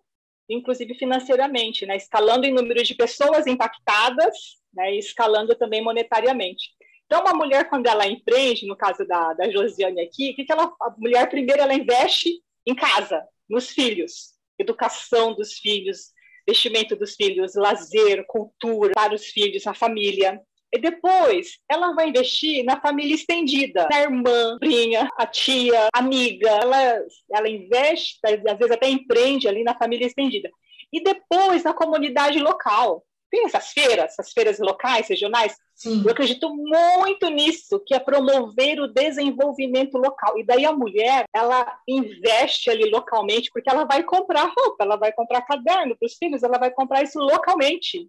inclusive 0.50 0.94
financeiramente, 0.96 1.86
né? 1.86 1.96
Escalando 1.96 2.46
em 2.46 2.54
número 2.54 2.84
de 2.84 2.96
pessoas 2.96 3.48
impactadas, 3.48 4.36
né? 4.74 4.94
E 4.94 5.00
escalando 5.00 5.56
também 5.56 5.84
monetariamente. 5.84 6.70
Então, 7.06 7.22
uma 7.22 7.34
mulher 7.34 7.70
quando 7.70 7.88
ela 7.88 8.08
empreende, 8.08 8.66
no 8.66 8.76
caso 8.76 9.06
da, 9.06 9.34
da 9.34 9.50
Josiane 9.50 10.02
aqui, 10.02 10.32
o 10.32 10.36
que, 10.36 10.46
que 10.46 10.52
ela, 10.52 10.74
a 10.82 10.94
mulher 10.98 11.30
primeiro 11.30 11.62
ela 11.62 11.74
investe 11.74 12.42
em 12.66 12.74
casa, 12.74 13.24
nos 13.50 13.70
filhos, 13.70 14.34
educação 14.58 15.36
dos 15.36 15.54
filhos, 15.54 16.12
vestimento 16.48 16.96
dos 16.96 17.16
filhos, 17.16 17.56
lazer, 17.56 18.26
cultura 18.28 18.94
para 18.94 19.14
os 19.14 19.26
filhos, 19.26 19.68
a 19.68 19.74
família. 19.74 20.42
E 20.74 20.80
depois, 20.80 21.60
ela 21.70 21.94
vai 21.94 22.10
investir 22.10 22.66
na 22.66 22.82
família 22.82 23.14
estendida, 23.14 23.88
na 23.92 24.02
irmã, 24.02 24.58
prinha, 24.58 25.08
a 25.16 25.28
tia, 25.28 25.88
amiga. 25.94 26.50
Ela, 26.50 27.00
ela 27.32 27.48
investe, 27.48 28.18
às 28.26 28.58
vezes 28.58 28.72
até 28.72 28.90
empreende 28.90 29.48
ali 29.48 29.64
na 29.64 29.78
família 29.78 30.08
estendida. 30.08 30.50
E 30.92 31.04
depois, 31.04 31.64
na 31.64 31.74
comunidade 31.74 32.40
local. 32.40 33.06
Tem 33.30 33.46
essas 33.46 33.72
feiras, 33.72 34.06
essas 34.12 34.32
feiras 34.32 34.60
locais, 34.60 35.08
regionais. 35.08 35.56
Sim. 35.74 36.04
Eu 36.06 36.12
acredito 36.12 36.56
muito 36.56 37.30
nisso, 37.30 37.82
que 37.86 37.96
é 37.96 38.00
promover 38.00 38.80
o 38.80 38.88
desenvolvimento 38.88 39.98
local. 39.98 40.38
E 40.38 40.46
daí 40.46 40.66
a 40.66 40.72
mulher, 40.72 41.26
ela 41.34 41.66
investe 41.88 42.70
ali 42.70 42.90
localmente, 42.92 43.50
porque 43.52 43.70
ela 43.70 43.86
vai 43.86 44.04
comprar 44.04 44.54
roupa, 44.56 44.84
ela 44.84 44.98
vai 44.98 45.12
comprar 45.14 45.42
caderno 45.42 45.96
para 45.98 46.06
os 46.06 46.14
filhos, 46.16 46.44
ela 46.44 46.60
vai 46.60 46.70
comprar 46.70 47.02
isso 47.02 47.20
localmente 47.20 48.08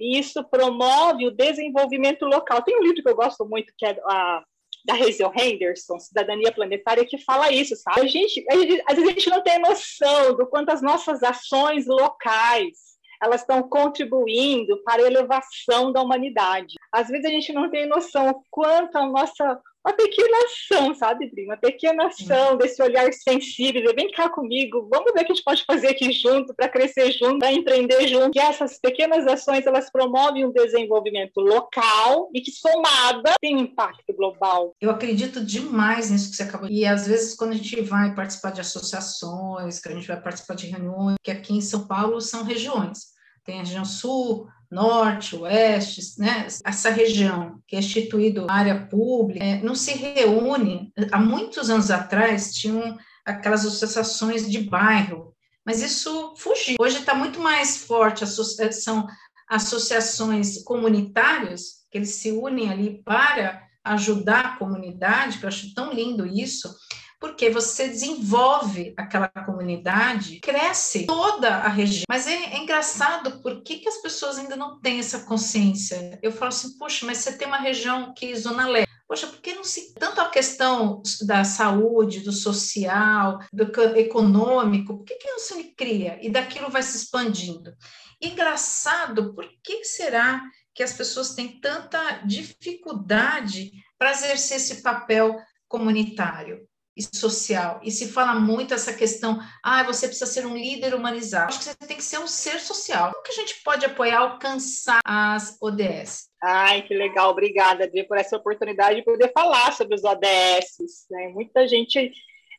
e 0.00 0.18
isso 0.18 0.42
promove 0.44 1.26
o 1.26 1.30
desenvolvimento 1.30 2.24
local. 2.24 2.62
Tem 2.62 2.78
um 2.78 2.82
livro 2.82 3.02
que 3.02 3.08
eu 3.08 3.16
gosto 3.16 3.44
muito, 3.46 3.72
que 3.76 3.86
é 3.86 3.98
a, 4.04 4.44
da 4.84 4.94
Hazel 4.94 5.32
Henderson, 5.36 5.98
Cidadania 5.98 6.52
Planetária, 6.52 7.04
que 7.04 7.18
fala 7.18 7.50
isso, 7.50 7.76
sabe? 7.76 8.00
A 8.00 8.06
gente, 8.06 8.44
a 8.50 8.56
gente, 8.56 8.82
às 8.86 8.96
vezes 8.96 9.10
a 9.10 9.12
gente 9.12 9.30
não 9.30 9.42
tem 9.42 9.58
noção 9.58 10.36
do 10.36 10.46
quanto 10.46 10.70
as 10.70 10.82
nossas 10.82 11.22
ações 11.22 11.86
locais 11.86 12.92
elas 13.22 13.42
estão 13.42 13.62
contribuindo 13.62 14.82
para 14.82 15.00
a 15.00 15.06
elevação 15.06 15.92
da 15.92 16.02
humanidade. 16.02 16.74
Às 16.90 17.06
vezes 17.06 17.24
a 17.24 17.28
gente 17.28 17.52
não 17.52 17.70
tem 17.70 17.86
noção 17.86 18.42
quanto 18.50 18.98
a 18.98 19.06
nossa 19.06 19.60
uma 19.84 19.94
pequena 19.94 20.36
ação, 20.44 20.94
sabe, 20.94 21.28
Bri? 21.30 21.46
Uma 21.46 21.56
pequena 21.56 22.06
ação 22.06 22.56
desse 22.56 22.80
olhar 22.82 23.12
sensível. 23.12 23.92
Vem 23.94 24.10
cá 24.12 24.28
comigo, 24.28 24.88
vamos 24.90 25.12
ver 25.12 25.22
o 25.22 25.24
que 25.24 25.32
a 25.32 25.34
gente 25.34 25.44
pode 25.44 25.64
fazer 25.64 25.88
aqui 25.88 26.12
junto 26.12 26.54
para 26.54 26.68
crescer 26.68 27.10
junto, 27.12 27.38
para 27.38 27.52
empreender 27.52 28.06
junto. 28.06 28.36
E 28.36 28.40
essas 28.40 28.78
pequenas 28.78 29.26
ações, 29.26 29.66
elas 29.66 29.90
promovem 29.90 30.46
um 30.46 30.52
desenvolvimento 30.52 31.40
local 31.40 32.30
e 32.32 32.40
que, 32.40 32.52
somada, 32.52 33.34
tem 33.40 33.56
um 33.56 33.60
impacto 33.60 34.12
global. 34.14 34.74
Eu 34.80 34.90
acredito 34.90 35.44
demais 35.44 36.10
nisso 36.10 36.30
que 36.30 36.36
você 36.36 36.44
acabou 36.44 36.68
de 36.68 36.74
E 36.74 36.86
às 36.86 37.06
vezes, 37.06 37.34
quando 37.34 37.50
a 37.50 37.56
gente 37.56 37.80
vai 37.82 38.14
participar 38.14 38.52
de 38.52 38.60
associações, 38.60 39.80
que 39.80 39.88
a 39.88 39.92
gente 39.92 40.06
vai 40.06 40.20
participar 40.20 40.54
de 40.54 40.66
reuniões, 40.66 41.16
que 41.22 41.30
aqui 41.30 41.54
em 41.54 41.60
São 41.60 41.86
Paulo 41.86 42.20
são 42.20 42.44
regiões. 42.44 43.12
Tem 43.44 43.56
a 43.56 43.64
região 43.64 43.84
sul, 43.84 44.46
norte, 44.72 45.36
oeste, 45.36 46.00
né? 46.18 46.46
essa 46.64 46.88
região 46.88 47.60
que 47.68 47.76
é 47.76 47.78
instituído 47.78 48.46
área 48.48 48.86
pública, 48.86 49.44
é, 49.44 49.62
não 49.62 49.74
se 49.74 49.92
reúne. 49.92 50.90
Há 51.12 51.20
muitos 51.20 51.68
anos 51.68 51.90
atrás 51.90 52.54
tinham 52.54 52.96
aquelas 53.22 53.66
associações 53.66 54.50
de 54.50 54.60
bairro, 54.60 55.34
mas 55.64 55.82
isso 55.82 56.34
fugiu. 56.38 56.76
Hoje 56.80 57.00
está 57.00 57.14
muito 57.14 57.38
mais 57.38 57.84
forte, 57.84 58.24
são 58.26 59.06
associações 59.46 60.62
comunitárias, 60.64 61.82
que 61.90 61.98
eles 61.98 62.14
se 62.14 62.32
unem 62.32 62.70
ali 62.70 63.02
para 63.04 63.62
ajudar 63.84 64.40
a 64.40 64.56
comunidade, 64.56 65.38
que 65.38 65.44
eu 65.44 65.48
acho 65.48 65.74
tão 65.74 65.92
lindo 65.92 66.26
isso, 66.26 66.74
porque 67.22 67.48
você 67.48 67.86
desenvolve 67.86 68.92
aquela 68.96 69.28
comunidade, 69.28 70.40
cresce 70.40 71.06
toda 71.06 71.54
a 71.54 71.68
região. 71.68 72.04
Mas 72.08 72.26
é, 72.26 72.32
é 72.32 72.58
engraçado, 72.58 73.40
por 73.40 73.62
que, 73.62 73.78
que 73.78 73.88
as 73.88 73.98
pessoas 73.98 74.38
ainda 74.38 74.56
não 74.56 74.80
têm 74.80 74.98
essa 74.98 75.20
consciência? 75.20 76.18
Eu 76.20 76.32
falo 76.32 76.48
assim, 76.48 76.76
poxa, 76.76 77.06
mas 77.06 77.18
você 77.18 77.38
tem 77.38 77.46
uma 77.46 77.60
região 77.60 78.12
que 78.12 78.32
é 78.32 78.34
Zona 78.34 78.66
Leste, 78.66 78.90
Poxa, 79.06 79.26
por 79.26 79.40
que 79.40 79.54
não 79.54 79.62
se. 79.62 79.92
Tanto 79.94 80.20
a 80.22 80.30
questão 80.30 81.02
da 81.26 81.44
saúde, 81.44 82.20
do 82.20 82.32
social, 82.32 83.38
do 83.52 83.64
econômico, 83.96 84.96
por 84.96 85.04
que, 85.04 85.16
que 85.16 85.30
não 85.30 85.38
se 85.38 85.62
cria? 85.74 86.18
E 86.22 86.30
daquilo 86.30 86.70
vai 86.70 86.82
se 86.82 86.96
expandindo. 86.96 87.72
Engraçado, 88.20 89.34
por 89.34 89.46
que 89.62 89.84
será 89.84 90.42
que 90.74 90.82
as 90.82 90.94
pessoas 90.94 91.34
têm 91.34 91.60
tanta 91.60 92.22
dificuldade 92.24 93.70
para 93.98 94.12
exercer 94.12 94.56
esse 94.56 94.82
papel 94.82 95.36
comunitário? 95.68 96.66
E 96.96 97.02
social. 97.02 97.80
E 97.82 97.90
se 97.90 98.08
fala 98.08 98.34
muito 98.34 98.74
essa 98.74 98.92
questão, 98.92 99.38
ah, 99.62 99.82
você 99.82 100.06
precisa 100.06 100.30
ser 100.30 100.46
um 100.46 100.56
líder 100.56 100.94
humanizado. 100.94 101.48
Acho 101.48 101.58
que 101.58 101.64
você 101.64 101.74
tem 101.74 101.96
que 101.96 102.04
ser 102.04 102.18
um 102.18 102.26
ser 102.26 102.60
social. 102.60 103.10
Como 103.12 103.24
que 103.24 103.32
a 103.32 103.34
gente 103.34 103.62
pode 103.62 103.86
apoiar, 103.86 104.18
alcançar 104.18 105.00
as 105.04 105.56
ODS? 105.60 106.30
Ai, 106.42 106.82
que 106.82 106.94
legal. 106.94 107.30
Obrigada, 107.30 107.84
Adri, 107.84 108.06
por 108.06 108.18
essa 108.18 108.36
oportunidade 108.36 108.96
de 108.96 109.04
poder 109.04 109.32
falar 109.32 109.72
sobre 109.72 109.94
os 109.94 110.04
ODS. 110.04 111.06
Né? 111.10 111.28
Muita 111.28 111.66
gente 111.66 112.12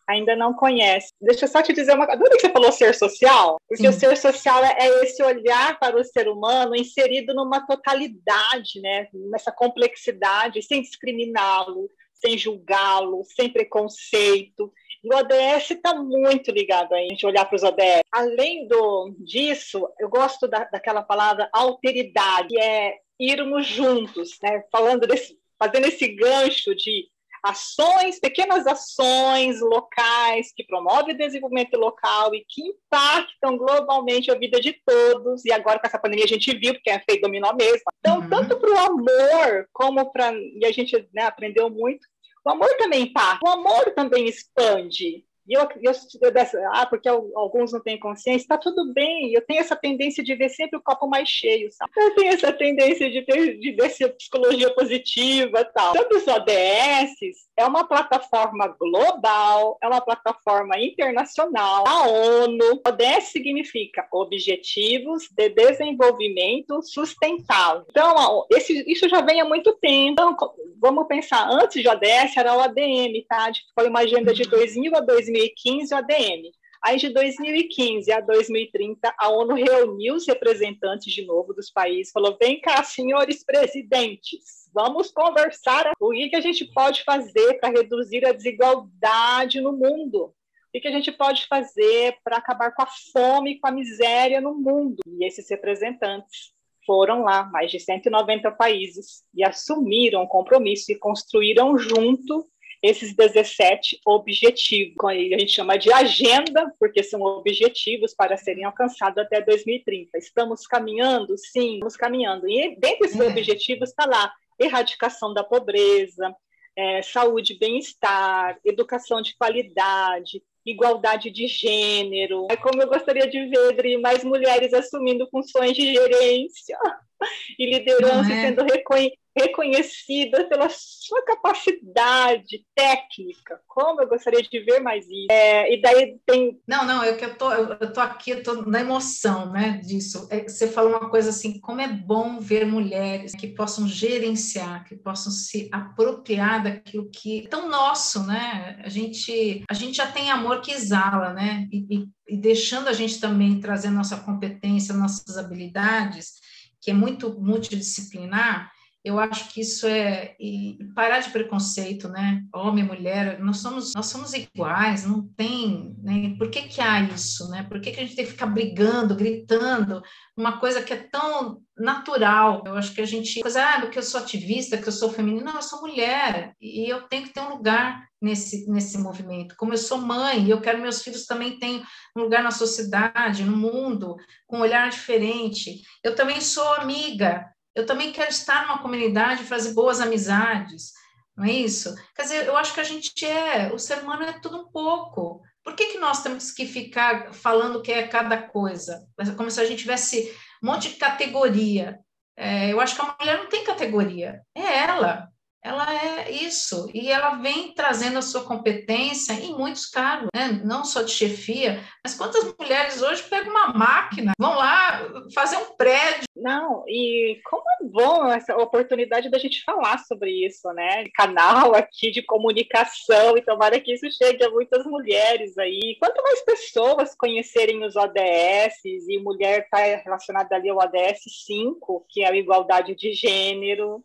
ainda 0.07 0.35
não 0.35 0.53
conhece. 0.53 1.09
Deixa 1.21 1.45
eu 1.45 1.49
só 1.49 1.61
te 1.61 1.73
dizer 1.73 1.93
uma 1.93 2.05
coisa. 2.05 2.23
que 2.23 2.39
você 2.39 2.49
falou 2.49 2.71
ser 2.71 2.93
social? 2.93 3.57
Porque 3.67 3.83
Sim. 3.83 3.89
o 3.89 3.93
ser 3.93 4.17
social 4.17 4.63
é, 4.63 4.75
é 4.79 5.03
esse 5.03 5.23
olhar 5.23 5.79
para 5.79 5.99
o 5.99 6.03
ser 6.03 6.27
humano 6.27 6.75
inserido 6.75 7.33
numa 7.33 7.65
totalidade, 7.65 8.81
né? 8.81 9.07
nessa 9.13 9.51
complexidade, 9.51 10.61
sem 10.61 10.81
discriminá-lo, 10.81 11.89
sem 12.23 12.37
julgá-lo, 12.37 13.23
sem 13.25 13.49
preconceito. 13.49 14.71
E 15.03 15.13
o 15.13 15.17
ODS 15.17 15.71
está 15.71 15.93
muito 15.93 16.49
ligado 16.51 16.93
a 16.93 16.99
gente 16.99 17.25
olhar 17.25 17.43
para 17.43 17.57
os 17.57 17.63
ODS. 17.63 18.01
Além 18.09 18.65
do, 18.67 19.13
disso, 19.19 19.85
eu 19.99 20.09
gosto 20.09 20.47
da, 20.47 20.63
daquela 20.65 21.03
palavra 21.03 21.49
alteridade, 21.51 22.47
que 22.47 22.59
é 22.59 22.95
irmos 23.19 23.67
juntos, 23.67 24.37
né? 24.41 24.63
falando 24.71 25.05
desse, 25.05 25.37
fazendo 25.59 25.87
esse 25.87 26.07
gancho 26.07 26.73
de 26.73 27.11
ações, 27.43 28.21
pequenas 28.21 28.65
ações 28.65 29.59
locais 29.59 30.53
que 30.55 30.63
promovem 30.63 31.13
o 31.13 31.17
desenvolvimento 31.17 31.75
local 31.77 32.33
e 32.33 32.45
que 32.47 32.61
impactam 32.61 33.57
globalmente 33.57 34.31
a 34.31 34.35
vida 34.35 34.61
de 34.61 34.73
todos. 34.85 35.43
E 35.43 35.51
agora 35.51 35.77
com 35.77 35.85
essa 35.85 35.99
pandemia 35.99 36.23
a 36.23 36.27
gente 36.27 36.57
viu, 36.57 36.73
porque 36.73 36.89
é 36.89 36.99
feito 36.99 37.23
dominó 37.23 37.53
mesmo. 37.53 37.83
Então, 37.99 38.19
uhum. 38.19 38.29
tanto 38.29 38.57
para 38.57 38.69
o 38.69 38.79
amor 38.79 39.67
como 39.73 40.09
para. 40.09 40.33
E 40.33 40.65
a 40.65 40.71
gente 40.71 41.05
né, 41.13 41.23
aprendeu 41.23 41.69
muito 41.69 42.07
o 42.45 42.49
amor 42.49 42.69
também 42.77 43.03
impacta, 43.03 43.45
o 43.45 43.49
amor 43.49 43.91
também 43.95 44.27
expande. 44.27 45.25
E 45.47 45.53
eu, 45.53 45.67
eu, 45.81 45.91
eu 45.91 46.71
ah, 46.71 46.85
porque 46.85 47.09
alguns 47.09 47.73
não 47.73 47.81
têm 47.81 47.99
consciência, 47.99 48.43
está 48.43 48.57
tudo 48.57 48.93
bem. 48.93 49.33
Eu 49.33 49.41
tenho 49.45 49.59
essa 49.59 49.75
tendência 49.75 50.23
de 50.23 50.35
ver 50.35 50.49
sempre 50.49 50.77
o 50.77 50.81
copo 50.81 51.07
mais 51.07 51.27
cheio, 51.27 51.69
sabe? 51.71 51.91
Eu 51.95 52.15
tenho 52.15 52.33
essa 52.33 52.51
tendência 52.53 53.09
de, 53.11 53.21
ter, 53.23 53.57
de 53.59 53.71
ver 53.71 53.89
se 53.89 54.07
psicologia 54.09 54.73
positiva 54.73 55.65
tal. 55.65 55.93
Tanto 55.93 56.17
os 56.17 56.27
ODS 56.27 57.43
é 57.57 57.65
uma 57.65 57.87
plataforma 57.87 58.67
global, 58.79 59.77
é 59.81 59.87
uma 59.87 60.01
plataforma 60.01 60.79
internacional, 60.79 61.83
a 61.87 62.07
ONU. 62.07 62.81
ODS 62.85 63.25
significa 63.31 64.07
Objetivos 64.11 65.27
de 65.31 65.49
Desenvolvimento 65.49 66.81
Sustentável. 66.81 67.85
Então, 67.89 68.45
esse, 68.51 68.83
isso 68.89 69.09
já 69.09 69.21
vem 69.21 69.41
há 69.41 69.45
muito 69.45 69.73
tempo. 69.73 70.11
Então, 70.11 70.35
vamos 70.79 71.07
pensar, 71.07 71.49
antes 71.49 71.81
de 71.81 71.87
ODS 71.87 72.37
era 72.37 72.55
o 72.55 72.61
ADM, 72.61 73.25
tá? 73.27 73.51
Foi 73.73 73.87
uma 73.87 74.01
agenda 74.01 74.33
de 74.33 74.43
2000 74.43 74.95
a 74.95 74.99
2015 75.33 75.93
o 75.93 75.97
ADM. 75.97 76.51
Aí, 76.81 76.97
de 76.97 77.09
2015 77.09 78.11
a 78.11 78.19
2030, 78.19 79.15
a 79.17 79.29
ONU 79.29 79.55
reuniu 79.55 80.15
os 80.15 80.27
representantes 80.27 81.13
de 81.13 81.25
novo 81.25 81.53
dos 81.53 81.71
países, 81.71 82.11
falou: 82.11 82.37
vem 82.39 82.59
cá, 82.59 82.83
senhores 82.83 83.43
presidentes, 83.43 84.69
vamos 84.73 85.09
conversar 85.09 85.91
o 85.99 86.11
que 86.11 86.35
a 86.35 86.41
gente 86.41 86.65
pode 86.73 87.03
fazer 87.03 87.59
para 87.59 87.69
reduzir 87.69 88.25
a 88.25 88.33
desigualdade 88.33 89.61
no 89.61 89.71
mundo. 89.71 90.33
O 90.75 90.81
que 90.81 90.87
a 90.87 90.91
gente 90.91 91.11
pode 91.11 91.45
fazer 91.45 92.17
para 92.23 92.37
acabar 92.37 92.73
com 92.73 92.81
a 92.81 92.87
fome 93.13 93.51
e 93.51 93.59
com 93.59 93.67
a 93.67 93.71
miséria 93.71 94.41
no 94.41 94.55
mundo? 94.55 95.01
E 95.07 95.23
esses 95.23 95.47
representantes 95.49 96.51
foram 96.85 97.21
lá, 97.23 97.45
mais 97.45 97.71
de 97.71 97.79
190 97.79 98.51
países, 98.51 99.23
e 99.33 99.43
assumiram 99.43 100.23
o 100.23 100.27
compromisso 100.27 100.91
e 100.91 100.95
construíram 100.95 101.77
junto 101.77 102.49
esses 102.83 103.15
17 103.15 104.01
objetivos. 104.05 104.93
A 105.05 105.13
gente 105.13 105.53
chama 105.53 105.77
de 105.77 105.91
agenda, 105.91 106.69
porque 106.77 107.01
são 107.01 107.21
objetivos 107.21 108.13
para 108.13 108.35
serem 108.35 108.65
alcançados 108.65 109.17
até 109.17 109.41
2030. 109.41 110.17
Estamos 110.17 110.67
caminhando? 110.67 111.37
Sim, 111.37 111.75
estamos 111.75 111.95
caminhando. 111.95 112.47
E 112.47 112.75
dentre 112.75 113.07
esses 113.07 113.19
é. 113.19 113.25
objetivos 113.25 113.89
está 113.89 114.05
lá 114.05 114.33
erradicação 114.59 115.33
da 115.33 115.43
pobreza, 115.43 116.35
é, 116.75 117.01
saúde 117.01 117.53
e 117.53 117.57
bem-estar, 117.57 118.59
educação 118.65 119.21
de 119.21 119.35
qualidade, 119.37 120.43
igualdade 120.65 121.31
de 121.31 121.47
gênero. 121.47 122.47
É 122.51 122.57
como 122.57 122.81
eu 122.81 122.87
gostaria 122.87 123.27
de 123.27 123.45
ver 123.47 123.69
Adri, 123.69 123.97
mais 123.97 124.25
mulheres 124.25 124.73
assumindo 124.73 125.27
funções 125.29 125.73
de 125.73 125.93
gerência 125.93 126.77
e 127.59 127.65
liderança 127.65 128.31
é? 128.31 128.41
sendo 128.47 128.63
reconhecidas 128.63 129.23
reconhecida 129.35 130.47
pela 130.47 130.69
sua 130.69 131.23
capacidade 131.25 132.63
técnica. 132.75 133.59
Como 133.67 134.01
eu 134.01 134.07
gostaria 134.07 134.41
de 134.41 134.59
ver 134.59 134.79
mais 134.79 135.05
isso. 135.05 135.27
É, 135.31 135.73
e 135.73 135.81
daí 135.81 136.19
tem. 136.25 136.59
Não, 136.67 136.85
não, 136.85 137.03
eu 137.03 137.17
que 137.17 137.25
eu 137.25 137.35
tô, 137.35 137.51
eu 137.51 137.91
tô 137.91 137.99
aqui, 137.99 138.31
eu 138.31 138.43
tô 138.43 138.61
na 138.63 138.81
emoção, 138.81 139.51
né, 139.51 139.81
disso. 139.83 140.27
É, 140.29 140.47
você 140.47 140.67
falou 140.67 140.91
uma 140.91 141.09
coisa 141.09 141.29
assim, 141.29 141.59
como 141.59 141.81
é 141.81 141.87
bom 141.87 142.39
ver 142.39 142.65
mulheres 142.65 143.33
que 143.33 143.47
possam 143.47 143.87
gerenciar, 143.87 144.85
que 144.85 144.95
possam 144.95 145.31
se 145.31 145.67
apropriar 145.71 146.63
daquilo 146.63 147.09
que 147.09 147.45
é 147.45 147.47
tão 147.47 147.67
nosso, 147.67 148.25
né? 148.25 148.79
A 148.83 148.89
gente, 148.89 149.63
a 149.69 149.73
gente 149.73 149.97
já 149.97 150.11
tem 150.11 150.29
amor 150.29 150.61
que 150.61 150.71
exala, 150.71 151.33
né? 151.33 151.67
E, 151.71 151.87
e, 151.89 152.07
e 152.35 152.37
deixando 152.37 152.87
a 152.87 152.93
gente 152.93 153.19
também 153.19 153.59
trazer 153.59 153.89
nossa 153.89 154.17
competência, 154.17 154.93
nossas 154.93 155.37
habilidades, 155.37 156.42
que 156.83 156.91
é 156.91 156.93
muito 156.93 157.29
multidisciplinar, 157.39 158.69
eu 159.03 159.19
acho 159.19 159.49
que 159.49 159.59
isso 159.59 159.85
é 159.85 160.33
e 160.39 160.77
parar 160.95 161.19
de 161.19 161.29
preconceito, 161.29 162.07
né? 162.07 162.41
Homem, 162.53 162.85
mulher, 162.85 163.37
nós 163.39 163.57
somos 163.57 163.93
nós 163.93 164.05
somos 164.05 164.33
iguais, 164.33 165.05
não 165.05 165.27
tem, 165.35 165.93
né? 166.01 166.35
Por 166.37 166.49
que 166.49 166.61
que 166.61 166.79
há 166.79 167.01
isso, 167.01 167.49
né? 167.49 167.63
Por 167.63 167.81
que 167.81 167.91
que 167.91 167.99
a 167.99 168.03
gente 168.03 168.15
tem 168.15 168.23
que 168.25 168.31
ficar 168.31 168.45
brigando, 168.45 169.15
gritando, 169.15 170.01
uma 170.37 170.57
coisa 170.57 170.81
que 170.81 170.93
é 170.93 171.07
tão 171.11 171.61
natural? 171.77 172.63
Eu 172.65 172.75
acho 172.75 172.93
que 172.93 173.01
a 173.01 173.05
gente, 173.05 173.41
ah, 173.45 173.81
porque 173.81 173.99
eu 173.99 174.03
sou 174.03 174.21
ativista, 174.21 174.77
que 174.77 174.87
eu 174.87 174.93
sou 174.93 175.11
feminina, 175.11 175.51
não, 175.51 175.55
eu 175.55 175.61
sou 175.61 175.81
mulher 175.81 176.55
e 176.61 176.89
eu 176.89 177.01
tenho 177.01 177.23
que 177.23 177.33
ter 177.33 177.41
um 177.41 177.49
lugar 177.49 178.07
nesse 178.21 178.65
nesse 178.71 178.97
movimento. 178.97 179.55
Como 179.57 179.73
eu 179.73 179.77
sou 179.77 179.97
mãe, 179.97 180.49
eu 180.49 180.61
quero 180.61 180.81
meus 180.81 181.03
filhos 181.03 181.25
também 181.25 181.59
tenham 181.59 181.83
um 182.15 182.21
lugar 182.21 182.41
na 182.41 182.51
sociedade, 182.51 183.43
no 183.43 183.57
mundo, 183.57 184.15
com 184.47 184.59
um 184.59 184.61
olhar 184.61 184.89
diferente. 184.89 185.81
Eu 186.01 186.15
também 186.15 186.39
sou 186.39 186.73
amiga, 186.75 187.52
eu 187.75 187.85
também 187.85 188.11
quero 188.11 188.29
estar 188.29 188.63
numa 188.63 188.79
comunidade, 188.79 189.43
fazer 189.43 189.73
boas 189.73 189.99
amizades, 189.99 190.91
não 191.35 191.45
é 191.45 191.51
isso? 191.51 191.95
Quer 192.15 192.23
dizer, 192.23 192.45
eu 192.45 192.55
acho 192.55 192.73
que 192.73 192.79
a 192.79 192.83
gente 192.83 193.25
é, 193.25 193.73
o 193.73 193.79
ser 193.79 193.99
humano 193.99 194.23
é 194.23 194.33
tudo 194.33 194.61
um 194.61 194.71
pouco. 194.71 195.41
Por 195.63 195.75
que, 195.75 195.87
que 195.87 195.97
nós 195.97 196.21
temos 196.21 196.51
que 196.51 196.67
ficar 196.67 197.33
falando 197.33 197.81
que 197.81 197.91
é 197.91 198.07
cada 198.07 198.37
coisa? 198.37 199.07
Como 199.35 199.49
se 199.49 199.59
a 199.59 199.65
gente 199.65 199.79
tivesse 199.79 200.31
um 200.61 200.67
monte 200.67 200.89
de 200.89 200.95
categoria. 200.95 201.99
É, 202.35 202.71
eu 202.71 202.81
acho 202.81 202.95
que 202.95 203.01
a 203.01 203.15
mulher 203.19 203.37
não 203.37 203.47
tem 203.47 203.63
categoria, 203.63 204.41
é 204.55 204.79
ela 204.79 205.32
ela 205.63 205.85
é 205.93 206.29
isso, 206.29 206.89
e 206.93 207.09
ela 207.09 207.35
vem 207.35 207.73
trazendo 207.73 208.17
a 208.17 208.21
sua 208.21 208.43
competência 208.43 209.33
em 209.33 209.55
muitos 209.55 209.85
cargos, 209.85 210.29
né? 210.35 210.61
não 210.63 210.83
só 210.83 211.01
de 211.01 211.11
chefia, 211.11 211.81
mas 212.03 212.15
quantas 212.15 212.53
mulheres 212.59 213.01
hoje 213.01 213.23
pegam 213.23 213.49
uma 213.51 213.67
máquina, 213.67 214.33
vão 214.37 214.55
lá 214.55 215.07
fazer 215.33 215.55
um 215.57 215.75
prédio. 215.75 216.23
Não, 216.35 216.83
e 216.87 217.39
como 217.45 217.63
é 217.63 217.85
bom 217.85 218.27
essa 218.27 218.57
oportunidade 218.57 219.29
da 219.29 219.37
gente 219.37 219.63
falar 219.63 219.99
sobre 219.99 220.45
isso, 220.45 220.67
né? 220.73 221.05
Canal 221.15 221.73
aqui 221.73 222.11
de 222.11 222.21
comunicação, 222.21 223.37
e 223.37 223.41
tomara 223.41 223.79
que 223.79 223.93
isso 223.93 224.11
chegue 224.11 224.43
a 224.43 224.49
muitas 224.49 224.85
mulheres 224.85 225.57
aí. 225.57 225.95
Quanto 225.99 226.21
mais 226.21 226.43
pessoas 226.43 227.15
conhecerem 227.15 227.85
os 227.85 227.95
ODS, 227.95 228.83
e 228.83 229.19
mulher 229.19 229.61
está 229.61 229.77
relacionada 229.77 230.55
ali 230.55 230.69
ao 230.69 230.77
ODS 230.77 231.45
5, 231.45 232.05
que 232.09 232.23
é 232.23 232.29
a 232.29 232.35
igualdade 232.35 232.93
de 232.95 233.13
gênero, 233.13 234.03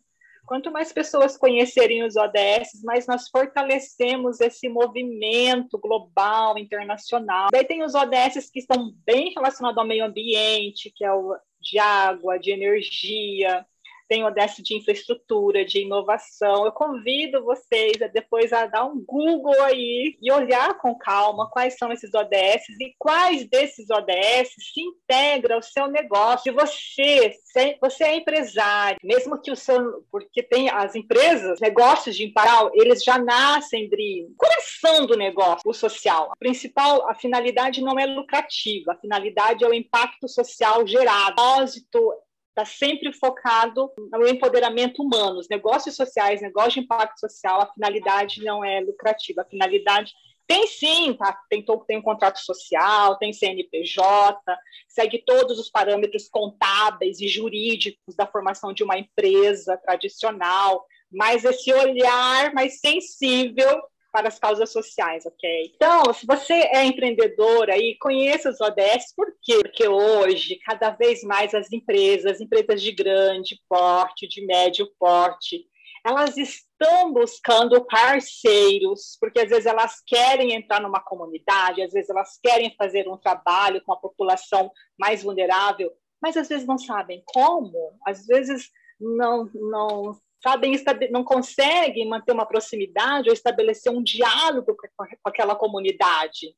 Quanto 0.49 0.71
mais 0.71 0.91
pessoas 0.91 1.37
conhecerem 1.37 2.03
os 2.03 2.15
ODS, 2.15 2.81
mais 2.83 3.05
nós 3.05 3.29
fortalecemos 3.29 4.41
esse 4.41 4.67
movimento 4.67 5.77
global, 5.77 6.57
internacional. 6.57 7.49
Daí 7.51 7.63
tem 7.63 7.83
os 7.83 7.93
ODS 7.93 8.49
que 8.51 8.57
estão 8.57 8.91
bem 9.05 9.31
relacionados 9.31 9.77
ao 9.77 9.85
meio 9.85 10.03
ambiente, 10.03 10.91
que 10.95 11.05
é 11.05 11.13
o 11.13 11.37
de 11.61 11.77
água, 11.77 12.39
de 12.39 12.49
energia, 12.49 13.63
tem 14.09 14.25
ODS 14.25 14.57
de 14.63 14.75
infraestrutura, 14.75 15.63
de 15.63 15.83
inovação. 15.83 16.65
Eu 16.65 16.71
convido 16.71 17.43
vocês 17.43 18.01
a 18.01 18.07
depois 18.07 18.51
a 18.51 18.65
dar 18.65 18.85
um 18.85 19.03
Google 19.05 19.61
aí 19.61 20.17
e 20.19 20.31
olhar 20.31 20.77
com 20.79 20.97
calma 20.97 21.49
quais 21.51 21.77
são 21.77 21.91
esses 21.91 22.11
ODS 22.13 22.67
e 22.81 22.95
quais 22.97 23.47
desses 23.47 23.89
ODS 23.89 24.55
se 24.57 24.81
integra 24.81 25.55
ao 25.55 25.61
seu 25.61 25.87
negócio. 25.87 26.43
Se 26.43 26.51
você, 26.51 27.77
você 27.79 28.03
é 28.03 28.15
empresário, 28.15 28.97
mesmo 29.03 29.39
que 29.39 29.51
o 29.51 29.55
seu, 29.55 30.03
porque 30.11 30.41
tem 30.41 30.69
as 30.69 30.95
empresas, 30.95 31.59
negócios 31.59 32.15
de 32.15 32.25
impacto, 32.25 32.71
eles 32.73 33.03
já 33.03 33.19
nascem 33.19 33.87
de 33.87 34.27
coração 34.35 35.05
do 35.05 35.15
negócio, 35.15 35.61
o 35.69 35.73
social. 35.73 36.31
A 36.31 36.35
principal, 36.37 37.07
a 37.07 37.13
finalidade 37.13 37.81
não 37.81 37.99
é 37.99 38.07
lucrativa, 38.07 38.93
a 38.93 38.97
finalidade 38.97 39.63
é 39.63 39.67
o 39.67 39.73
impacto 39.73 40.27
social 40.27 40.87
gerado. 40.87 41.33
O 41.33 41.35
propósito 41.35 42.13
está 42.59 42.65
sempre 42.65 43.13
focado 43.13 43.91
no 44.11 44.27
empoderamento 44.27 45.01
humano, 45.01 45.39
os 45.39 45.47
negócios 45.47 45.95
sociais, 45.95 46.41
negócio 46.41 46.73
de 46.73 46.79
impacto 46.81 47.19
social, 47.19 47.61
a 47.61 47.73
finalidade 47.73 48.43
não 48.43 48.63
é 48.63 48.81
lucrativa, 48.81 49.41
a 49.41 49.45
finalidade 49.45 50.13
tem 50.45 50.65
sim, 50.65 51.13
tá? 51.13 51.37
tem, 51.47 51.63
tem 51.87 51.97
um 51.97 52.01
contrato 52.01 52.39
social, 52.39 53.17
tem 53.17 53.31
CNPJ, 53.31 54.39
segue 54.87 55.23
todos 55.23 55.59
os 55.59 55.69
parâmetros 55.69 56.27
contábeis 56.27 57.21
e 57.21 57.27
jurídicos 57.27 58.15
da 58.15 58.25
formação 58.25 58.73
de 58.73 58.83
uma 58.83 58.97
empresa 58.97 59.77
tradicional, 59.77 60.83
mas 61.11 61.45
esse 61.45 61.71
olhar 61.71 62.51
mais 62.53 62.79
sensível 62.79 63.79
para 64.11 64.27
as 64.27 64.39
causas 64.39 64.71
sociais, 64.71 65.25
ok? 65.25 65.71
Então, 65.75 66.13
se 66.13 66.25
você 66.25 66.53
é 66.53 66.83
empreendedora 66.85 67.77
e 67.77 67.97
conheça 67.99 68.49
os 68.49 68.59
ODS, 68.59 69.13
por 69.15 69.27
quê? 69.41 69.59
Porque 69.61 69.87
hoje, 69.87 70.59
cada 70.65 70.91
vez 70.91 71.23
mais 71.23 71.53
as 71.53 71.71
empresas, 71.71 72.41
empresas 72.41 72.81
de 72.81 72.91
grande 72.91 73.59
porte, 73.67 74.27
de 74.27 74.45
médio 74.45 74.87
porte, 74.99 75.65
elas 76.05 76.37
estão 76.37 77.11
buscando 77.11 77.85
parceiros, 77.85 79.17
porque 79.19 79.41
às 79.41 79.49
vezes 79.49 79.65
elas 79.65 80.01
querem 80.05 80.53
entrar 80.53 80.81
numa 80.81 80.99
comunidade, 80.99 81.81
às 81.81 81.91
vezes 81.91 82.09
elas 82.09 82.39
querem 82.41 82.73
fazer 82.77 83.07
um 83.07 83.17
trabalho 83.17 83.81
com 83.83 83.93
a 83.93 83.97
população 83.97 84.71
mais 84.97 85.23
vulnerável, 85.23 85.91
mas 86.21 86.37
às 86.37 86.47
vezes 86.47 86.65
não 86.65 86.77
sabem 86.77 87.21
como, 87.25 87.97
às 88.05 88.25
vezes 88.25 88.69
não, 88.99 89.49
não 89.53 90.19
sabem 90.41 90.73
não 91.11 91.23
conseguem 91.23 92.07
manter 92.07 92.31
uma 92.31 92.45
proximidade 92.45 93.29
ou 93.29 93.33
estabelecer 93.33 93.91
um 93.91 94.01
diálogo 94.01 94.75
com 94.75 95.29
aquela 95.29 95.55
comunidade. 95.55 96.55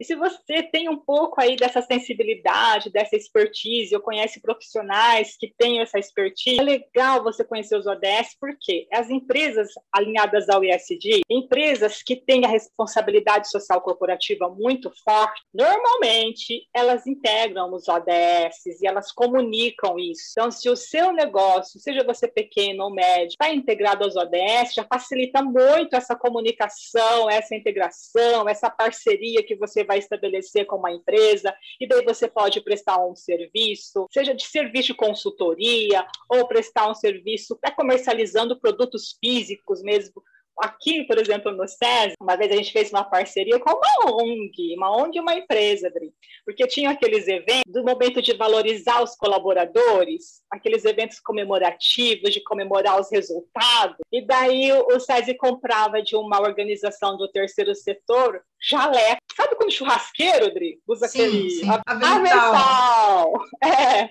E 0.00 0.04
se 0.04 0.16
você 0.16 0.62
tem 0.62 0.88
um 0.88 0.96
pouco 0.96 1.40
aí 1.40 1.54
dessa 1.56 1.80
sensibilidade, 1.80 2.90
dessa 2.90 3.14
expertise, 3.14 3.94
ou 3.94 4.02
conhece 4.02 4.40
profissionais 4.40 5.36
que 5.38 5.54
têm 5.56 5.80
essa 5.80 5.98
expertise, 5.98 6.58
é 6.58 6.62
legal 6.62 7.22
você 7.22 7.44
conhecer 7.44 7.76
os 7.76 7.86
ODS, 7.86 8.36
porque 8.40 8.88
as 8.92 9.08
empresas 9.08 9.68
alinhadas 9.92 10.48
ao 10.48 10.64
ESG, 10.64 11.20
empresas 11.30 12.02
que 12.02 12.16
têm 12.16 12.44
a 12.44 12.48
responsabilidade 12.48 13.48
social 13.48 13.80
corporativa 13.80 14.48
muito 14.48 14.90
forte, 15.04 15.40
normalmente 15.52 16.66
elas 16.74 17.06
integram 17.06 17.72
os 17.72 17.88
ODS 17.88 18.80
e 18.82 18.86
elas 18.86 19.12
comunicam 19.12 19.98
isso. 19.98 20.32
Então, 20.32 20.50
se 20.50 20.68
o 20.68 20.76
seu 20.76 21.12
negócio, 21.12 21.78
seja 21.78 22.02
você 22.04 22.26
pequeno 22.26 22.84
ou 22.84 22.90
médio, 22.90 23.28
está 23.28 23.52
integrado 23.52 24.04
aos 24.04 24.16
ODS, 24.16 24.74
já 24.74 24.84
facilita 24.84 25.40
muito 25.42 25.94
essa 25.94 26.16
comunicação, 26.16 27.30
essa 27.30 27.54
integração, 27.54 28.48
essa 28.48 28.68
parceria 28.68 29.44
que 29.44 29.54
você 29.54 29.83
vai 29.84 29.98
estabelecer 29.98 30.66
com 30.66 30.76
uma 30.76 30.92
empresa, 30.92 31.54
e 31.80 31.86
daí 31.86 32.04
você 32.04 32.28
pode 32.28 32.60
prestar 32.60 33.04
um 33.04 33.14
serviço, 33.14 34.06
seja 34.10 34.34
de 34.34 34.44
serviço 34.46 34.88
de 34.88 34.94
consultoria, 34.94 36.06
ou 36.28 36.46
prestar 36.46 36.90
um 36.90 36.94
serviço 36.94 37.58
até 37.62 37.74
comercializando 37.74 38.58
produtos 38.58 39.16
físicos 39.20 39.82
mesmo, 39.82 40.22
Aqui, 40.58 41.04
por 41.04 41.18
exemplo, 41.18 41.50
no 41.50 41.66
SES, 41.66 42.14
uma 42.20 42.36
vez 42.36 42.52
a 42.52 42.56
gente 42.56 42.72
fez 42.72 42.90
uma 42.90 43.02
parceria 43.02 43.58
com 43.58 43.70
uma 43.70 44.22
ONG, 44.22 44.76
uma 44.76 44.96
ONG 44.96 45.18
e 45.18 45.20
uma 45.20 45.34
empresa, 45.34 45.88
Adri, 45.88 46.12
porque 46.44 46.66
tinha 46.66 46.90
aqueles 46.90 47.26
eventos 47.26 47.72
do 47.72 47.82
momento 47.82 48.22
de 48.22 48.34
valorizar 48.34 49.02
os 49.02 49.16
colaboradores, 49.16 50.42
aqueles 50.48 50.84
eventos 50.84 51.18
comemorativos, 51.18 52.32
de 52.32 52.40
comemorar 52.40 53.00
os 53.00 53.10
resultados, 53.10 53.96
e 54.12 54.24
daí 54.24 54.72
o 54.72 55.00
SESI 55.00 55.34
comprava 55.36 56.00
de 56.00 56.14
uma 56.14 56.40
organização 56.40 57.16
do 57.16 57.28
terceiro 57.28 57.74
setor 57.74 58.40
jaleco. 58.60 59.23
Sabe 59.36 59.56
como 59.56 59.70
churrasqueiro, 59.70 60.46
Adri? 60.46 60.78
Usa 60.86 61.08
sim, 61.08 61.20
aquele 61.20 61.50
sim. 61.50 61.68
avental. 61.68 62.14
avental. 62.16 63.32
É, 63.64 64.10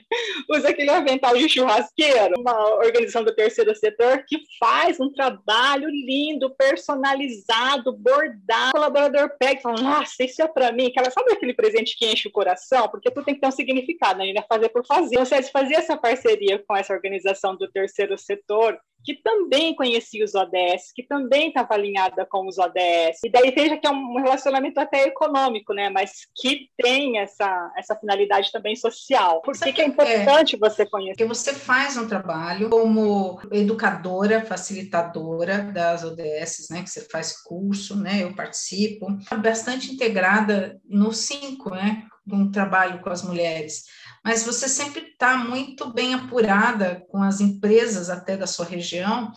usa 0.50 0.70
aquele 0.70 0.90
avental 0.90 1.38
de 1.38 1.48
churrasqueiro. 1.48 2.40
Uma 2.40 2.76
organização 2.76 3.24
do 3.24 3.34
terceiro 3.34 3.74
setor 3.76 4.24
que 4.28 4.40
faz 4.60 5.00
um 5.00 5.12
trabalho 5.12 5.88
lindo, 5.90 6.54
personalizado, 6.56 7.94
bordado. 7.94 8.70
O 8.70 8.74
colaborador 8.74 9.32
pega 9.40 9.60
e 9.60 9.62
fala, 9.62 9.82
nossa, 9.82 10.24
isso 10.24 10.42
é 10.42 10.48
para 10.48 10.72
mim. 10.72 10.88
Aquela, 10.88 11.12
sabe 11.12 11.34
aquele 11.34 11.54
presente 11.54 11.96
que 11.98 12.06
enche 12.06 12.28
o 12.28 12.32
coração? 12.32 12.90
Porque 12.90 13.12
tudo 13.12 13.26
tem 13.26 13.36
que 13.36 13.42
ter 13.42 13.48
um 13.48 13.52
significado, 13.52 14.20
né? 14.20 14.28
Ele 14.28 14.40
é 14.40 14.46
fazer 14.48 14.70
por 14.70 14.86
fazer. 14.86 15.16
Então, 15.16 15.26
você 15.26 15.44
fazia 15.44 15.78
essa 15.78 15.96
parceria 15.96 16.64
com 16.68 16.76
essa 16.76 16.94
organização 16.94 17.56
do 17.56 17.70
terceiro 17.72 18.18
setor, 18.18 18.78
que 19.04 19.16
também 19.22 19.76
conhecia 19.76 20.24
os 20.24 20.34
ODS, 20.34 20.92
que 20.96 21.04
também 21.04 21.50
estava 21.50 21.74
alinhada 21.74 22.26
com 22.26 22.48
os 22.48 22.58
ODS. 22.58 23.20
E 23.24 23.30
daí 23.30 23.52
veja 23.52 23.78
que 23.78 23.86
é 23.86 23.89
um 23.89 24.16
relacionamento 24.16 24.80
até 24.80 25.04
econômico, 25.04 25.74
né? 25.74 25.89
Mas 25.89 26.28
que 26.36 26.70
tem 26.78 27.20
essa, 27.20 27.72
essa 27.78 27.96
finalidade 27.96 28.52
também 28.52 28.76
social. 28.76 29.42
Por 29.42 29.58
que, 29.58 29.74
que 29.74 29.82
é 29.82 29.86
importante 29.86 30.56
é, 30.56 30.60
você 30.60 30.86
conhecer? 30.86 31.26
Porque 31.26 31.26
você 31.26 31.54
faz 31.54 31.98
um 31.98 32.08
trabalho 32.08 32.70
como 32.70 33.39
educadora, 33.52 34.46
facilitadora 34.46 35.63
das 35.63 36.04
ODS, 36.04 36.68
né? 36.70 36.84
Que 36.84 36.89
você 36.89 37.02
faz 37.10 37.42
curso, 37.42 37.96
né? 37.96 38.24
Eu 38.24 38.36
participo. 38.36 39.08
Bastante 39.42 39.92
integrada 39.92 40.80
no 40.86 41.12
5, 41.12 41.70
né? 41.72 42.06
Um 42.32 42.50
trabalho 42.50 43.02
com 43.02 43.10
as 43.10 43.22
mulheres 43.22 43.84
mas 44.24 44.44
você 44.44 44.70
sempre 44.70 45.02
está 45.02 45.38
muito 45.38 45.92
bem 45.92 46.14
apurada 46.14 47.06
com 47.10 47.22
as 47.22 47.42
empresas 47.42 48.10
até 48.10 48.38
da 48.38 48.48
sua 48.48 48.66
região 48.66 49.32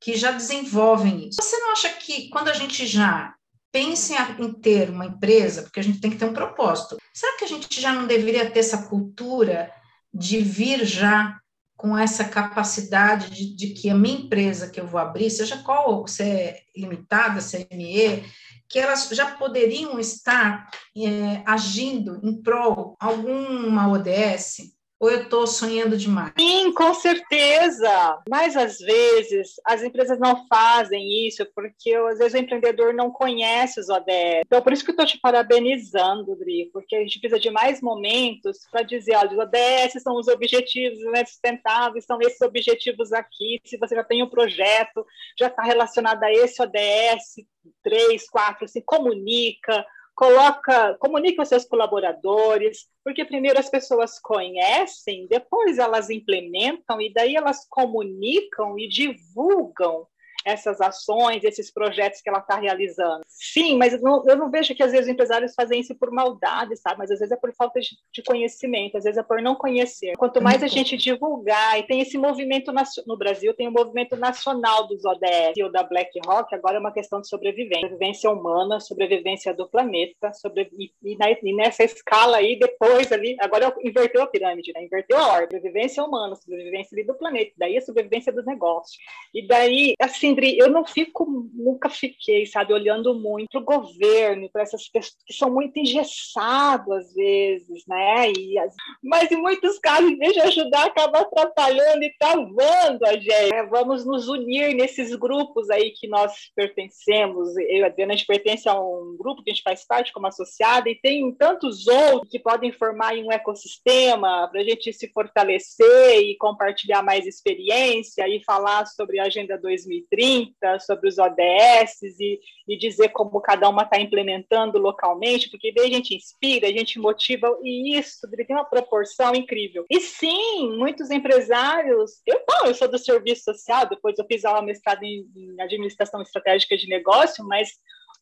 que 0.00 0.16
já 0.16 0.32
desenvolvem 0.32 1.28
isso. 1.28 1.40
Você 1.40 1.56
não 1.58 1.72
acha 1.72 1.88
que 1.90 2.28
quando 2.28 2.48
a 2.48 2.52
gente 2.52 2.86
já 2.86 3.34
pensa 3.72 4.14
em 4.38 4.52
ter 4.52 4.90
uma 4.90 5.06
empresa, 5.06 5.62
porque 5.62 5.80
a 5.80 5.82
gente 5.82 6.00
tem 6.00 6.10
que 6.10 6.16
ter 6.16 6.26
um 6.26 6.34
propósito, 6.34 6.96
será 7.12 7.36
que 7.38 7.44
a 7.44 7.48
gente 7.48 7.80
já 7.80 7.92
não 7.92 8.06
deveria 8.06 8.50
ter 8.50 8.60
essa 8.60 8.86
cultura 8.86 9.72
de 10.12 10.38
vir 10.40 10.84
já 10.84 11.40
com 11.76 11.96
essa 11.96 12.24
capacidade 12.24 13.30
de, 13.30 13.56
de 13.56 13.74
que 13.74 13.90
a 13.90 13.94
minha 13.94 14.18
empresa 14.18 14.70
que 14.70 14.80
eu 14.80 14.86
vou 14.86 15.00
abrir, 15.00 15.30
seja 15.30 15.58
qual, 15.58 16.06
se 16.06 16.22
é 16.22 16.60
limitada, 16.76 17.40
se 17.40 17.56
é 17.56 18.22
que 18.68 18.78
elas 18.78 19.08
já 19.10 19.32
poderiam 19.32 20.00
estar 20.00 20.68
é, 20.96 21.42
agindo 21.46 22.20
em 22.22 22.42
prol 22.42 22.96
alguma 22.98 23.88
ODS 23.88 24.73
ou 25.04 25.10
eu 25.10 25.22
estou 25.22 25.46
sonhando 25.46 25.98
demais? 25.98 26.32
Sim, 26.38 26.72
com 26.72 26.94
certeza. 26.94 28.22
Mas 28.28 28.56
às 28.56 28.78
vezes 28.78 29.52
as 29.66 29.82
empresas 29.82 30.18
não 30.18 30.46
fazem 30.48 31.26
isso 31.28 31.46
porque 31.54 31.94
às 31.94 32.18
vezes 32.18 32.32
o 32.32 32.38
empreendedor 32.38 32.94
não 32.94 33.10
conhece 33.10 33.78
os 33.78 33.90
ODS. 33.90 34.40
Então 34.46 34.62
por 34.62 34.72
isso 34.72 34.82
que 34.82 34.90
eu 34.90 34.94
estou 34.94 35.06
te 35.06 35.18
parabenizando, 35.20 36.34
Dri, 36.36 36.70
porque 36.72 36.96
a 36.96 37.00
gente 37.00 37.20
precisa 37.20 37.38
de 37.38 37.50
mais 37.50 37.82
momentos 37.82 38.58
para 38.70 38.82
dizer, 38.82 39.14
olha, 39.16 39.32
os 39.32 39.38
ODS 39.38 40.02
são 40.02 40.16
os 40.16 40.26
objetivos 40.26 40.98
né, 41.12 41.24
sustentáveis, 41.26 42.06
são 42.06 42.18
esses 42.22 42.40
objetivos 42.40 43.12
aqui. 43.12 43.60
Se 43.66 43.76
você 43.76 43.94
já 43.94 44.04
tem 44.04 44.22
um 44.22 44.30
projeto, 44.30 45.04
já 45.38 45.48
está 45.48 45.62
relacionado 45.62 46.22
a 46.22 46.32
esse 46.32 46.62
ODS, 46.62 47.44
três, 47.82 48.28
quatro, 48.28 48.66
se 48.66 48.82
comunica 48.82 49.84
coloca, 50.14 50.94
comunique 50.98 51.36
com 51.36 51.44
seus 51.44 51.64
colaboradores, 51.64 52.88
porque 53.02 53.24
primeiro 53.24 53.58
as 53.58 53.68
pessoas 53.68 54.18
conhecem, 54.18 55.26
depois 55.26 55.78
elas 55.78 56.08
implementam 56.10 57.00
e 57.00 57.12
daí 57.12 57.36
elas 57.36 57.66
comunicam 57.68 58.78
e 58.78 58.88
divulgam 58.88 60.06
essas 60.44 60.80
ações, 60.80 61.42
esses 61.42 61.72
projetos 61.72 62.20
que 62.20 62.28
ela 62.28 62.38
está 62.38 62.56
realizando. 62.56 63.22
Sim, 63.26 63.76
mas 63.78 63.92
eu 63.92 64.00
não, 64.00 64.22
eu 64.26 64.36
não, 64.36 64.50
vejo 64.50 64.74
que 64.74 64.82
às 64.82 64.92
vezes 64.92 65.06
os 65.06 65.12
empresários 65.12 65.54
fazem 65.54 65.80
isso 65.80 65.94
por 65.94 66.10
maldade, 66.10 66.76
sabe? 66.76 66.98
Mas 66.98 67.10
às 67.10 67.18
vezes 67.18 67.32
é 67.32 67.36
por 67.36 67.52
falta 67.54 67.80
de, 67.80 67.90
de 68.12 68.22
conhecimento, 68.22 68.96
às 68.96 69.04
vezes 69.04 69.18
é 69.18 69.22
por 69.22 69.40
não 69.40 69.54
conhecer. 69.54 70.16
Quanto 70.16 70.42
mais 70.42 70.62
a 70.62 70.66
gente 70.66 70.96
divulgar, 70.96 71.78
e 71.78 71.84
tem 71.84 72.00
esse 72.00 72.18
movimento 72.18 72.72
no 73.06 73.16
Brasil, 73.16 73.54
tem 73.54 73.66
o 73.66 73.70
um 73.70 73.74
movimento 73.74 74.16
nacional 74.16 74.86
dos 74.86 75.04
ODS 75.04 75.62
ou 75.62 75.70
da 75.70 75.82
BlackRock, 75.82 76.54
agora 76.54 76.76
é 76.76 76.80
uma 76.80 76.92
questão 76.92 77.20
de 77.20 77.28
sobrevivência, 77.28 77.88
sobrevivência 77.88 78.30
humana, 78.30 78.80
sobrevivência 78.80 79.54
do 79.54 79.68
planeta, 79.68 80.32
sobre, 80.32 80.68
e, 80.78 80.90
e, 81.02 81.16
na, 81.16 81.30
e 81.30 81.54
nessa 81.54 81.84
escala 81.84 82.38
aí, 82.38 82.58
depois 82.58 83.10
ali, 83.12 83.36
agora 83.40 83.74
inverteu 83.82 84.22
a 84.22 84.26
pirâmide, 84.26 84.72
né? 84.74 84.84
Inverteu 84.84 85.16
a 85.16 85.32
ordem, 85.32 85.58
sobrevivência 85.58 86.04
humana, 86.04 86.36
sobrevivência 86.36 87.04
do 87.04 87.14
planeta, 87.14 87.52
daí 87.56 87.76
a 87.76 87.80
sobrevivência 87.80 88.32
dos 88.32 88.44
negócios. 88.44 88.98
E 89.32 89.46
daí, 89.46 89.94
assim, 90.00 90.33
eu 90.42 90.70
não 90.70 90.84
fico, 90.84 91.50
nunca 91.52 91.88
fiquei, 91.88 92.46
sabe, 92.46 92.72
olhando 92.72 93.14
muito 93.14 93.48
para 93.50 93.60
o 93.60 93.64
governo, 93.64 94.48
para 94.52 94.62
essas 94.62 94.88
pessoas 94.88 95.16
que 95.26 95.34
são 95.34 95.50
muito 95.50 95.78
engessadas 95.78 97.04
às 97.04 97.14
vezes, 97.14 97.84
né? 97.86 98.30
E, 98.30 98.54
mas 99.02 99.30
em 99.30 99.36
muitos 99.36 99.78
casos, 99.78 100.10
em 100.10 100.16
vez 100.16 100.32
de 100.32 100.40
ajudar, 100.40 100.86
acaba 100.86 101.20
atrapalhando 101.20 102.02
e 102.02 102.14
travando 102.18 103.06
a 103.06 103.12
gente. 103.12 103.50
Né? 103.50 103.62
Vamos 103.64 104.04
nos 104.04 104.28
unir 104.28 104.74
nesses 104.74 105.14
grupos 105.14 105.70
aí 105.70 105.90
que 105.90 106.08
nós 106.08 106.32
pertencemos. 106.54 107.56
Eu 107.56 107.78
e 107.78 107.82
a 107.82 107.86
Adriana, 107.86 108.14
a 108.14 108.16
gente 108.16 108.26
pertence 108.26 108.68
a 108.68 108.78
um 108.78 109.16
grupo 109.18 109.42
que 109.42 109.50
a 109.50 109.54
gente 109.54 109.62
faz 109.62 109.86
parte 109.86 110.12
como 110.12 110.26
associada 110.26 110.88
e 110.88 110.94
tem 110.94 111.30
tantos 111.34 111.86
outros 111.86 112.30
que 112.30 112.38
podem 112.38 112.72
formar 112.72 113.14
um 113.14 113.30
ecossistema 113.30 114.48
para 114.50 114.60
a 114.60 114.64
gente 114.64 114.92
se 114.92 115.08
fortalecer 115.12 116.20
e 116.20 116.36
compartilhar 116.36 117.02
mais 117.02 117.26
experiência 117.26 118.28
e 118.28 118.42
falar 118.44 118.86
sobre 118.86 119.18
a 119.18 119.24
Agenda 119.24 119.58
2030 119.58 120.23
30, 120.24 120.78
sobre 120.80 121.08
os 121.08 121.18
ODS 121.18 122.02
e, 122.18 122.40
e 122.66 122.78
dizer 122.78 123.10
como 123.10 123.40
cada 123.40 123.68
uma 123.68 123.82
está 123.82 124.00
implementando 124.00 124.78
localmente, 124.78 125.50
porque 125.50 125.72
daí 125.72 125.86
a 125.86 125.94
gente 125.94 126.14
inspira, 126.14 126.66
a 126.66 126.72
gente 126.72 126.98
motiva, 126.98 127.54
e 127.62 127.98
isso 127.98 128.26
tem 128.30 128.56
uma 128.56 128.64
proporção 128.64 129.34
incrível. 129.34 129.84
E 129.90 130.00
sim, 130.00 130.76
muitos 130.76 131.10
empresários, 131.10 132.22
eu, 132.26 132.42
não, 132.48 132.66
eu 132.66 132.74
sou 132.74 132.88
do 132.88 132.98
serviço 132.98 133.44
social, 133.44 133.86
depois 133.86 134.18
eu 134.18 134.24
fiz 134.24 134.44
aula 134.44 134.62
mestrado 134.62 135.02
em, 135.02 135.26
em 135.36 135.60
administração 135.60 136.22
estratégica 136.22 136.76
de 136.76 136.88
negócio, 136.88 137.44
mas 137.46 137.72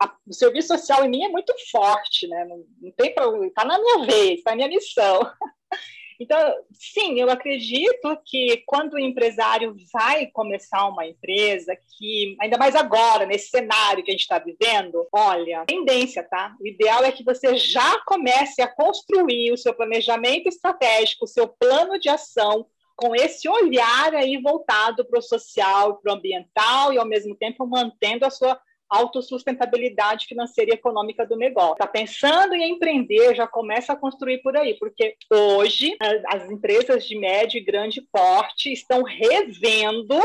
a, 0.01 0.13
o 0.27 0.33
serviço 0.33 0.69
social 0.69 1.05
em 1.05 1.09
mim 1.09 1.25
é 1.25 1.29
muito 1.29 1.55
forte, 1.71 2.27
né? 2.27 2.45
Não, 2.47 2.65
não 2.81 2.93
tem 2.93 3.15
para 3.15 3.27
tá 3.55 3.65
na 3.65 3.79
minha 3.79 4.07
vez, 4.07 4.39
está 4.39 4.51
na 4.51 4.57
minha 4.57 4.69
missão. 4.69 5.21
Então, 6.23 6.39
sim, 6.73 7.19
eu 7.19 7.29
acredito 7.29 8.17
que 8.25 8.63
quando 8.65 8.95
o 8.95 8.99
empresário 8.99 9.75
vai 9.93 10.27
começar 10.27 10.87
uma 10.87 11.05
empresa, 11.05 11.77
que 11.99 12.37
ainda 12.41 12.57
mais 12.57 12.77
agora, 12.77 13.27
nesse 13.27 13.49
cenário 13.49 14.05
que 14.05 14.11
a 14.11 14.15
gente 14.15 14.21
está 14.21 14.39
vivendo, 14.39 15.05
olha, 15.13 15.65
tendência, 15.67 16.23
tá? 16.23 16.55
O 16.61 16.67
ideal 16.67 17.03
é 17.03 17.11
que 17.11 17.25
você 17.25 17.57
já 17.57 17.99
comece 18.07 18.63
a 18.63 18.69
construir 18.69 19.51
o 19.53 19.57
seu 19.57 19.75
planejamento 19.75 20.47
estratégico, 20.47 21.25
o 21.25 21.29
seu 21.29 21.49
plano 21.49 21.99
de 21.99 22.09
ação 22.09 22.67
com 22.95 23.17
esse 23.17 23.49
olhar 23.49 24.15
aí 24.15 24.41
voltado 24.41 25.05
para 25.05 25.19
o 25.19 25.23
social, 25.23 25.97
para 25.97 26.13
o 26.13 26.17
ambiental 26.17 26.93
e 26.93 26.99
ao 26.99 27.07
mesmo 27.07 27.35
tempo 27.35 27.67
mantendo 27.67 28.25
a 28.25 28.31
sua 28.31 28.61
autossustentabilidade 28.93 30.27
financeira 30.27 30.71
e 30.71 30.75
econômica 30.75 31.27
do 31.27 31.35
negócio. 31.35 31.73
Está 31.73 31.87
pensando 31.87 32.55
em 32.55 32.73
empreender, 32.73 33.35
já 33.35 33.47
começa 33.47 33.95
a 33.95 33.97
construir 33.97 34.39
por 34.39 34.55
aí, 34.57 34.75
porque 34.75 35.17
hoje 35.31 35.97
as 36.27 36.51
empresas 36.51 37.07
de 37.07 37.19
médio 37.19 37.59
e 37.59 37.65
grande 37.65 38.03
porte 38.13 38.71
estão 38.71 39.03
revendo 39.03 40.21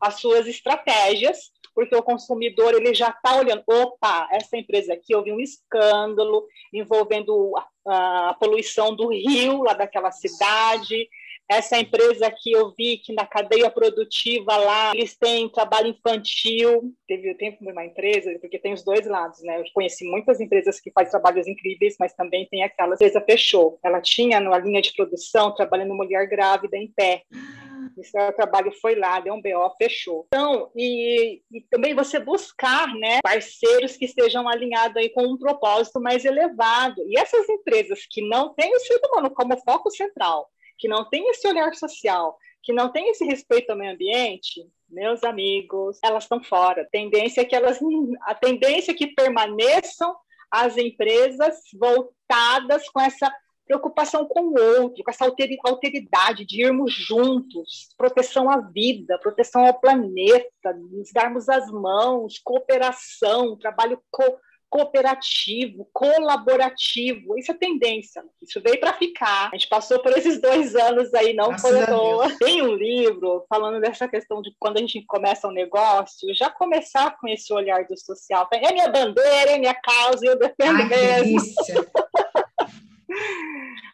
as 0.00 0.20
suas 0.20 0.46
estratégias 0.46 1.50
porque 1.76 1.94
o 1.94 2.02
consumidor 2.02 2.72
ele 2.72 2.94
já 2.94 3.10
está 3.10 3.36
olhando, 3.36 3.62
opa, 3.66 4.26
essa 4.32 4.56
empresa 4.56 4.94
aqui 4.94 5.14
houve 5.14 5.30
um 5.30 5.38
escândalo 5.38 6.46
envolvendo 6.72 7.52
a, 7.86 8.30
a 8.30 8.34
poluição 8.34 8.96
do 8.96 9.08
rio 9.08 9.62
lá 9.62 9.74
daquela 9.74 10.10
cidade, 10.10 11.06
essa 11.48 11.78
empresa 11.78 12.30
que 12.30 12.52
eu 12.52 12.72
vi 12.76 12.98
que 12.98 13.12
na 13.12 13.26
cadeia 13.26 13.70
produtiva 13.70 14.56
lá, 14.56 14.92
eles 14.94 15.16
têm 15.16 15.48
trabalho 15.48 15.88
infantil. 15.88 16.92
Teve 17.06 17.34
tempo 17.34 17.58
uma 17.60 17.84
empresa, 17.84 18.36
porque 18.40 18.58
tem 18.58 18.72
os 18.72 18.84
dois 18.84 19.06
lados, 19.06 19.42
né? 19.42 19.60
Eu 19.60 19.64
conheci 19.72 20.04
muitas 20.04 20.40
empresas 20.40 20.80
que 20.80 20.90
fazem 20.90 21.10
trabalhos 21.10 21.46
incríveis, 21.46 21.96
mas 22.00 22.12
também 22.14 22.48
tem 22.50 22.62
aquela 22.62 22.94
empresa 22.94 23.20
fechou. 23.20 23.78
Ela 23.84 24.00
tinha 24.00 24.40
na 24.40 24.58
linha 24.58 24.82
de 24.82 24.92
produção 24.92 25.54
trabalhando 25.54 25.94
mulher 25.94 26.28
grávida 26.28 26.76
em 26.76 26.88
pé. 26.88 27.22
Esse 27.98 28.18
o 28.18 28.32
trabalho 28.32 28.72
foi 28.80 28.94
lá, 28.94 29.20
deu 29.20 29.34
um 29.34 29.40
BO, 29.40 29.74
fechou. 29.78 30.24
Então, 30.26 30.70
e, 30.74 31.40
e, 31.50 31.60
também 31.70 31.94
você 31.94 32.18
buscar 32.18 32.88
né, 32.94 33.20
parceiros 33.22 33.96
que 33.96 34.04
estejam 34.04 34.48
alinhados 34.48 34.96
aí 34.96 35.08
com 35.10 35.22
um 35.22 35.38
propósito 35.38 36.00
mais 36.00 36.24
elevado. 36.24 37.02
E 37.08 37.18
essas 37.18 37.48
empresas 37.48 38.00
que 38.10 38.26
não 38.28 38.54
têm 38.54 38.74
o 38.74 38.80
ser 38.80 39.00
humano 39.04 39.30
como 39.30 39.56
foco 39.62 39.90
central, 39.90 40.50
que 40.78 40.88
não 40.88 41.08
tem 41.08 41.28
esse 41.30 41.46
olhar 41.46 41.74
social, 41.74 42.36
que 42.62 42.72
não 42.72 42.90
tem 42.90 43.10
esse 43.10 43.24
respeito 43.24 43.70
ao 43.70 43.78
meio 43.78 43.92
ambiente, 43.92 44.66
meus 44.88 45.22
amigos, 45.24 45.98
elas 46.02 46.24
estão 46.24 46.42
fora. 46.42 46.82
A 46.82 46.86
tendência 46.86 47.40
é 47.40 47.44
que 47.44 47.54
elas, 47.54 47.78
a 48.22 48.34
tendência 48.34 48.92
é 48.92 48.94
que 48.94 49.08
permaneçam 49.08 50.14
as 50.50 50.76
empresas 50.76 51.56
voltadas 51.78 52.88
com 52.88 53.00
essa 53.00 53.32
preocupação 53.66 54.26
com 54.26 54.42
o 54.42 54.80
outro, 54.80 55.02
com 55.02 55.10
essa 55.10 55.24
alteridade 55.24 56.44
de 56.46 56.62
irmos 56.62 56.92
juntos, 56.94 57.88
proteção 57.98 58.48
à 58.48 58.60
vida, 58.60 59.18
proteção 59.18 59.66
ao 59.66 59.74
planeta, 59.74 60.72
nos 60.72 61.10
darmos 61.12 61.48
as 61.48 61.68
mãos, 61.70 62.38
cooperação, 62.38 63.56
trabalho 63.56 64.00
co 64.10 64.24
cooperativo, 64.68 65.88
colaborativo. 65.92 67.38
Isso 67.38 67.52
é 67.52 67.54
tendência. 67.54 68.22
Isso 68.42 68.60
veio 68.60 68.78
para 68.80 68.92
ficar. 68.92 69.48
A 69.52 69.56
gente 69.56 69.68
passou 69.68 70.00
por 70.00 70.16
esses 70.16 70.40
dois 70.40 70.74
anos 70.74 71.12
aí, 71.14 71.34
não 71.34 71.48
Graças 71.48 71.70
foi 71.70 71.80
à 71.80 71.86
toa. 71.86 72.36
Tem 72.38 72.62
um 72.62 72.74
livro 72.74 73.44
falando 73.48 73.80
dessa 73.80 74.08
questão 74.08 74.42
de 74.42 74.54
quando 74.58 74.78
a 74.78 74.80
gente 74.80 75.04
começa 75.06 75.48
um 75.48 75.52
negócio, 75.52 76.34
já 76.34 76.50
começar 76.50 77.16
com 77.18 77.28
esse 77.28 77.52
olhar 77.52 77.84
do 77.86 77.98
social. 77.98 78.48
É 78.52 78.72
minha 78.72 78.88
bandeira, 78.88 79.52
é 79.52 79.58
minha 79.58 79.74
causa, 79.74 80.26
eu 80.26 80.38
defendo 80.38 80.82
Ai, 80.82 80.88
mesmo. 80.88 81.40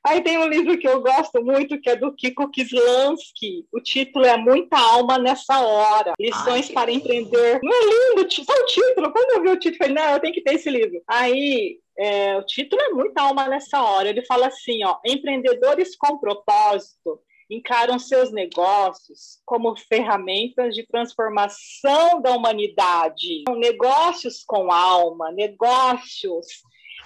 Aí 0.05 0.21
tem 0.21 0.39
um 0.39 0.49
livro 0.49 0.77
que 0.79 0.89
eu 0.89 1.01
gosto 1.01 1.45
muito, 1.45 1.81
que 1.81 1.89
é 1.89 1.97
do 1.97 2.13
Kiko 2.13 2.51
Kislansky. 2.51 3.67
O 3.73 3.81
título 3.81 4.25
é 4.25 4.37
Muita 4.37 4.77
Alma 4.77 5.17
Nessa 5.19 5.61
Hora. 5.61 6.13
Lições 6.19 6.69
Ai, 6.69 6.75
para 6.75 6.91
Empreender. 6.91 7.61
Não 7.63 7.73
é 7.73 7.85
lindo? 7.85 8.33
Só 8.33 8.53
o 8.53 8.67
título. 8.67 9.13
Quando 9.13 9.31
eu 9.37 9.43
vi 9.43 9.49
o 9.51 9.59
título, 9.59 9.75
eu 9.75 9.87
falei, 9.87 9.95
não, 9.95 10.13
eu 10.15 10.21
tenho 10.21 10.35
que 10.35 10.43
ter 10.43 10.55
esse 10.55 10.69
livro. 10.69 11.01
Aí, 11.07 11.79
é, 11.97 12.37
o 12.37 12.45
título 12.45 12.83
é 12.83 12.89
Muita 12.91 13.23
Alma 13.23 13.49
Nessa 13.49 13.81
Hora. 13.81 14.09
Ele 14.09 14.25
fala 14.25 14.49
assim, 14.49 14.85
ó, 14.85 14.99
empreendedores 15.07 15.97
com 15.97 16.19
propósito 16.19 17.21
encaram 17.55 17.99
seus 17.99 18.33
negócios 18.33 19.41
como 19.45 19.77
ferramentas 19.77 20.75
de 20.75 20.87
transformação 20.87 22.21
da 22.23 22.33
humanidade. 22.33 23.45
Negócios 23.59 24.43
com 24.45 24.73
alma, 24.73 25.31
negócios 25.33 26.47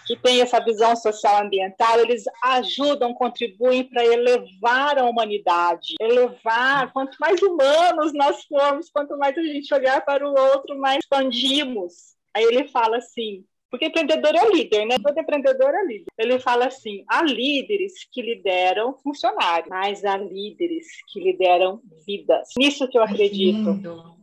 que 0.06 0.16
têm 0.16 0.40
essa 0.40 0.60
visão 0.64 0.94
social 0.94 1.42
ambiental, 1.42 1.98
eles 1.98 2.24
ajudam, 2.44 3.12
contribuem 3.12 3.84
para 3.84 4.04
elevar 4.04 4.98
a 4.98 5.04
humanidade, 5.04 5.94
elevar, 6.00 6.92
quanto 6.92 7.16
mais 7.20 7.42
humanos 7.42 8.12
nós 8.12 8.44
formos, 8.44 8.88
quanto 8.90 9.18
mais 9.18 9.36
a 9.36 9.42
gente 9.42 9.74
olhar 9.74 10.04
para 10.04 10.26
o 10.26 10.34
outro, 10.52 10.78
mais 10.78 10.98
expandimos. 10.98 12.14
Aí 12.34 12.44
ele 12.44 12.68
fala 12.68 12.98
assim, 12.98 13.44
porque 13.70 13.86
empreendedor 13.86 14.34
é 14.34 14.48
líder, 14.48 14.86
né? 14.86 14.96
Todo 15.02 15.18
empreendedor 15.18 15.74
é 15.74 15.84
líder. 15.84 16.06
Ele 16.16 16.38
fala 16.38 16.66
assim: 16.66 17.04
há 17.08 17.22
líderes 17.22 17.92
que 18.12 18.22
lideram 18.22 18.94
funcionários, 19.02 19.68
mas 19.68 20.04
há 20.04 20.16
líderes 20.16 20.86
que 21.08 21.20
lideram 21.20 21.80
vidas. 22.06 22.48
Nisso 22.56 22.88
que 22.88 22.96
eu 22.96 23.02
acredito. 23.02 23.80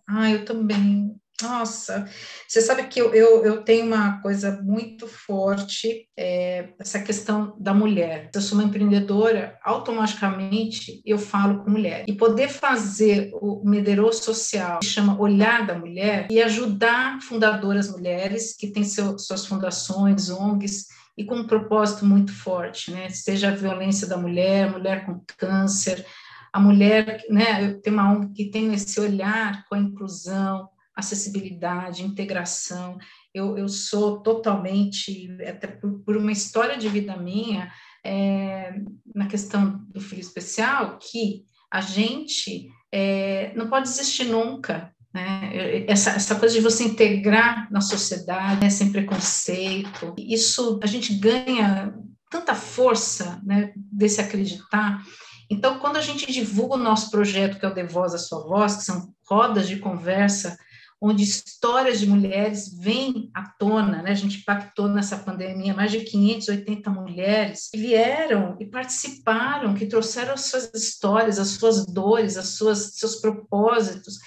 Ah, 0.07 0.31
eu 0.31 0.45
também. 0.45 1.15
Nossa, 1.43 2.10
você 2.47 2.62
sabe 2.62 2.84
que 2.84 2.99
eu, 2.99 3.13
eu, 3.13 3.43
eu 3.43 3.63
tenho 3.63 3.86
uma 3.86 4.21
coisa 4.21 4.62
muito 4.63 5.08
forte, 5.08 6.08
é, 6.17 6.69
essa 6.79 6.99
questão 6.99 7.56
da 7.60 7.73
mulher. 7.73 8.29
Eu 8.34 8.41
sou 8.41 8.58
uma 8.58 8.67
empreendedora, 8.67 9.58
automaticamente 9.63 11.01
eu 11.06 11.19
falo 11.19 11.63
com 11.63 11.71
mulher. 11.71 12.06
E 12.08 12.13
poder 12.13 12.49
fazer 12.49 13.32
o 13.34 13.62
Mederô 13.65 14.12
Social, 14.12 14.79
que 14.79 14.86
chama 14.86 15.19
Olhar 15.19 15.67
da 15.67 15.77
Mulher, 15.77 16.27
e 16.32 16.41
ajudar 16.41 17.21
fundadoras 17.21 17.91
mulheres 17.91 18.56
que 18.56 18.67
têm 18.67 18.84
seu, 18.84 19.19
suas 19.19 19.45
fundações, 19.45 20.29
ONGs, 20.29 20.88
e 21.17 21.23
com 21.23 21.36
um 21.36 21.47
propósito 21.47 22.06
muito 22.06 22.34
forte, 22.34 22.91
né? 22.91 23.10
Seja 23.10 23.49
a 23.49 23.56
violência 23.56 24.08
da 24.08 24.17
mulher, 24.17 24.71
mulher 24.71 25.06
com 25.06 25.21
câncer, 25.38 26.06
a 26.51 26.60
mulher, 26.60 27.23
né? 27.29 27.65
Eu 27.65 27.82
tenho 27.82 27.95
uma 27.95 28.12
ONG 28.12 28.34
que 28.34 28.45
tem 28.51 28.73
esse 28.73 28.99
olhar 28.99 29.63
com 29.65 29.75
a 29.75 29.79
inclusão, 29.79 30.69
acessibilidade, 30.95 32.03
integração. 32.03 32.97
Eu, 33.34 33.58
eu 33.58 33.67
sou 33.67 34.21
totalmente, 34.21 35.36
até 35.47 35.67
por, 35.67 35.99
por 35.99 36.17
uma 36.17 36.32
história 36.32 36.77
de 36.77 36.88
vida 36.88 37.17
minha, 37.17 37.71
é, 38.06 38.75
na 39.13 39.27
questão 39.27 39.84
do 39.89 39.99
filho 40.01 40.21
especial, 40.21 40.99
que 40.99 41.45
a 41.71 41.82
gente 41.82 42.69
é, 42.91 43.51
não 43.56 43.67
pode 43.67 43.89
desistir 43.89 44.25
nunca. 44.25 44.93
Né? 45.13 45.86
Essa, 45.88 46.12
essa 46.12 46.36
coisa 46.36 46.56
de 46.56 46.62
você 46.62 46.84
integrar 46.84 47.71
na 47.71 47.82
sociedade, 47.82 48.62
né, 48.62 48.69
sem 48.69 48.91
preconceito, 48.91 50.13
isso 50.17 50.79
a 50.82 50.88
gente 50.88 51.13
ganha 51.13 51.93
tanta 52.29 52.56
força 52.56 53.39
né, 53.43 53.71
desse 53.75 54.19
acreditar. 54.19 55.03
Então, 55.49 55.77
quando 55.77 55.97
a 55.97 56.01
gente 56.01 56.32
divulga 56.32 56.75
o 56.75 56.79
nosso 56.79 57.12
projeto, 57.12 57.60
que 57.60 57.65
é 57.65 57.69
o 57.69 57.73
De 57.73 57.84
Voz 57.84 58.13
a 58.13 58.17
Sua 58.17 58.43
Voz, 58.43 58.77
que 58.77 58.84
são 58.84 59.13
rodas 59.27 59.67
de 59.67 59.77
conversa 59.77 60.58
onde 61.03 61.21
histórias 61.21 61.99
de 61.99 62.07
mulheres 62.07 62.73
vêm 62.79 63.29
à 63.33 63.43
tona, 63.43 64.01
né? 64.01 64.11
A 64.11 64.15
gente 64.15 64.39
impactou 64.39 64.87
nessa 64.87 65.17
pandemia 65.17 65.73
mais 65.73 65.91
de 65.91 65.99
580 65.99 66.89
mulheres 66.89 67.67
que 67.69 67.77
vieram 67.77 68.55
e 68.57 68.65
participaram, 68.65 69.73
que 69.73 69.85
trouxeram 69.85 70.33
as 70.33 70.45
suas 70.45 70.73
histórias, 70.73 71.37
as 71.37 71.49
suas 71.49 71.85
dores, 71.85 72.37
as 72.37 72.55
suas 72.55 72.93
seus 72.95 73.17
propósitos. 73.17 74.17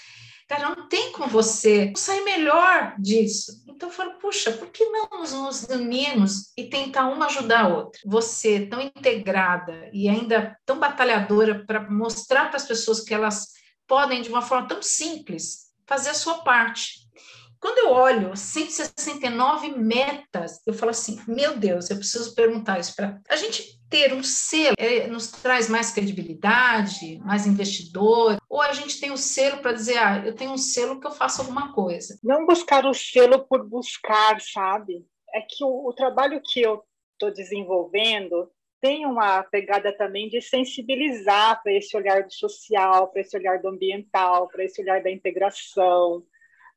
Cara, 0.47 0.77
não 0.77 0.87
tem 0.87 1.13
como 1.13 1.29
você 1.29 1.95
sair 1.97 2.23
melhor 2.25 2.95
disso. 2.99 3.65
Então 3.67 3.89
eu 3.89 3.95
falo, 3.95 4.19
puxa, 4.19 4.53
por 4.53 4.69
que 4.69 4.85
não 4.85 5.09
nos 5.23 5.65
unirmos 5.65 6.53
e 6.59 6.65
tentar 6.65 7.09
uma 7.09 7.25
ajudar 7.25 7.65
a 7.65 7.69
outra? 7.69 7.99
Você 8.05 8.67
tão 8.67 8.83
integrada 8.83 9.89
e 9.95 10.11
ainda 10.11 10.55
tão 10.67 10.79
batalhadora 10.79 11.65
para 11.65 11.91
mostrar 11.91 12.49
para 12.49 12.57
as 12.57 12.67
pessoas 12.67 13.01
que 13.01 13.15
elas 13.15 13.49
podem, 13.89 14.21
de 14.21 14.29
uma 14.29 14.43
forma 14.43 14.69
tão 14.69 14.83
simples, 14.83 15.66
fazer 15.87 16.11
a 16.11 16.15
sua 16.15 16.39
parte. 16.39 17.07
Quando 17.61 17.79
eu 17.79 17.91
olho 17.91 18.37
169 18.37 19.71
metas, 19.71 20.61
eu 20.67 20.75
falo 20.75 20.91
assim: 20.91 21.21
meu 21.27 21.57
Deus, 21.57 21.91
eu 21.91 21.97
preciso 21.97 22.35
perguntar 22.35 22.79
isso 22.79 22.95
para. 22.95 23.21
A 23.29 23.37
gente 23.37 23.81
ter 23.89 24.13
um 24.13 24.23
selo 24.23 24.75
é, 24.79 25.07
nos 25.07 25.31
traz 25.31 25.69
mais 25.69 25.93
credibilidade, 25.93 27.19
mais 27.25 27.47
investidor, 27.47 28.37
ou 28.49 28.61
a 28.61 28.73
gente 28.73 29.01
tem 29.01 29.11
o 29.11 29.15
um 29.15 29.17
selo 29.17 29.59
para 29.59 29.73
dizer, 29.73 29.97
ah, 29.99 30.23
eu 30.25 30.35
tenho 30.35 30.53
um 30.53 30.59
selo 30.59 31.01
que 31.01 31.07
eu 31.07 31.13
faço 31.13 31.41
alguma 31.41 31.73
coisa. 31.73 32.19
Não 32.23 32.47
buscar 32.47 32.85
o 32.85 32.93
selo 32.93 33.47
por 33.47 33.67
buscar, 33.67 34.41
sabe? 34.41 35.07
É 35.33 35.41
que 35.41 35.65
o, 35.65 35.89
o 35.89 35.93
trabalho 35.93 36.41
que 36.45 36.61
eu 36.61 36.83
estou 37.15 37.33
desenvolvendo 37.33 38.51
tem 38.87 39.05
uma 39.05 39.43
pegada 39.43 39.93
também 39.93 40.29
de 40.29 40.41
sensibilizar 40.41 41.61
para 41.61 41.73
esse 41.73 41.97
olhar 41.97 42.23
do 42.23 42.33
social, 42.33 43.09
para 43.09 43.21
esse 43.21 43.37
olhar 43.37 43.59
do 43.59 43.67
ambiental, 43.67 44.47
para 44.47 44.63
esse 44.63 44.81
olhar 44.81 45.03
da 45.03 45.11
integração, 45.11 46.23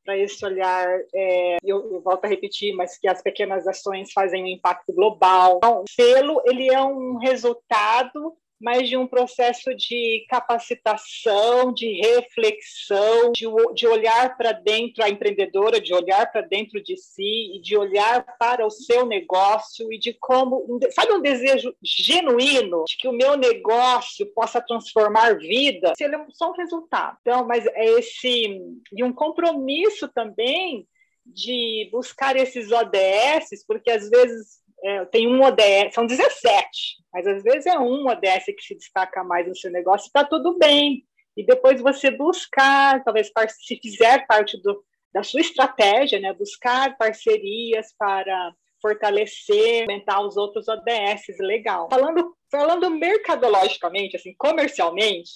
para 0.04 0.18
esse 0.18 0.44
olhar, 0.44 0.88
é, 1.14 1.58
eu, 1.62 1.92
eu, 1.92 2.00
volto 2.00 2.24
a 2.24 2.28
repetir, 2.28 2.74
mas 2.74 2.98
que 2.98 3.06
as 3.06 3.22
pequenas 3.22 3.64
ações 3.68 4.12
fazem 4.12 4.42
um 4.42 4.48
impacto 4.48 4.92
global. 4.92 5.58
Então, 5.58 5.82
o 5.82 5.84
selo 5.88 6.42
ele 6.46 6.68
é 6.68 6.82
um 6.82 7.16
resultado 7.18 8.36
mas 8.60 8.88
de 8.88 8.96
um 8.96 9.06
processo 9.06 9.74
de 9.74 10.26
capacitação, 10.28 11.72
de 11.72 12.00
reflexão, 12.00 13.32
de, 13.32 13.46
de 13.74 13.86
olhar 13.86 14.36
para 14.36 14.52
dentro 14.52 15.02
a 15.02 15.08
empreendedora, 15.08 15.80
de 15.80 15.94
olhar 15.94 16.30
para 16.30 16.42
dentro 16.42 16.82
de 16.82 16.96
si 16.96 17.56
e 17.56 17.60
de 17.60 17.76
olhar 17.76 18.24
para 18.38 18.66
o 18.66 18.70
seu 18.70 19.06
negócio 19.06 19.90
e 19.90 19.98
de 19.98 20.12
como, 20.20 20.78
sabe, 20.90 21.12
um 21.12 21.22
desejo 21.22 21.74
genuíno 21.82 22.84
de 22.86 22.96
que 22.98 23.08
o 23.08 23.12
meu 23.12 23.36
negócio 23.36 24.26
possa 24.34 24.60
transformar 24.60 25.38
vidas, 25.38 25.98
ele 25.98 26.16
é 26.16 26.26
só 26.30 26.50
um 26.50 26.56
resultado. 26.56 27.16
Então, 27.22 27.46
mas 27.46 27.64
é 27.66 27.84
esse 27.98 28.60
e 28.92 29.02
um 29.02 29.12
compromisso 29.12 30.06
também 30.08 30.86
de 31.24 31.88
buscar 31.92 32.36
esses 32.36 32.70
ODS, 32.70 33.64
porque 33.66 33.90
às 33.90 34.08
vezes 34.08 34.59
é, 34.82 35.04
tem 35.06 35.28
um 35.28 35.42
ODS, 35.42 35.94
são 35.94 36.06
17, 36.06 36.68
mas 37.12 37.26
às 37.26 37.42
vezes 37.42 37.66
é 37.66 37.78
um 37.78 38.06
ODS 38.06 38.46
que 38.46 38.62
se 38.62 38.74
destaca 38.74 39.22
mais 39.22 39.46
no 39.46 39.56
seu 39.56 39.70
negócio, 39.70 40.06
está 40.06 40.24
tudo 40.24 40.56
bem. 40.58 41.04
E 41.36 41.44
depois 41.44 41.80
você 41.80 42.10
buscar, 42.10 43.02
talvez 43.04 43.30
se 43.60 43.76
fizer 43.80 44.26
parte 44.26 44.60
do, 44.60 44.82
da 45.12 45.22
sua 45.22 45.40
estratégia, 45.40 46.18
né? 46.18 46.32
Buscar 46.32 46.96
parcerias 46.96 47.94
para 47.98 48.54
fortalecer, 48.80 49.82
aumentar 49.82 50.20
os 50.20 50.36
outros 50.36 50.66
ODS, 50.68 51.38
legal. 51.40 51.88
Falando, 51.90 52.34
falando 52.50 52.90
mercadologicamente, 52.90 54.16
assim, 54.16 54.34
comercialmente, 54.36 55.30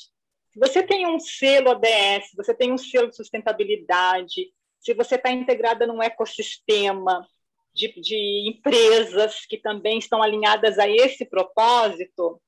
se 0.51 0.59
você 0.59 0.83
tem 0.83 1.07
um 1.07 1.19
selo 1.19 1.71
ODS, 1.71 2.31
você 2.37 2.55
tem 2.55 2.73
um 2.73 2.79
selo 2.79 3.09
de 3.09 3.17
sustentabilidade, 3.17 4.53
se 4.79 4.95
você 4.95 5.17
está 5.17 5.31
integrada 5.31 5.87
num 5.87 6.03
ecossistema 6.03 7.27
de, 7.75 7.89
de 8.01 8.49
empresas 8.49 9.45
que 9.47 9.59
também 9.59 9.99
estão 9.99 10.23
alinhadas 10.23 10.79
a 10.79 10.89
esse 10.89 11.25
propósito, 11.25 12.41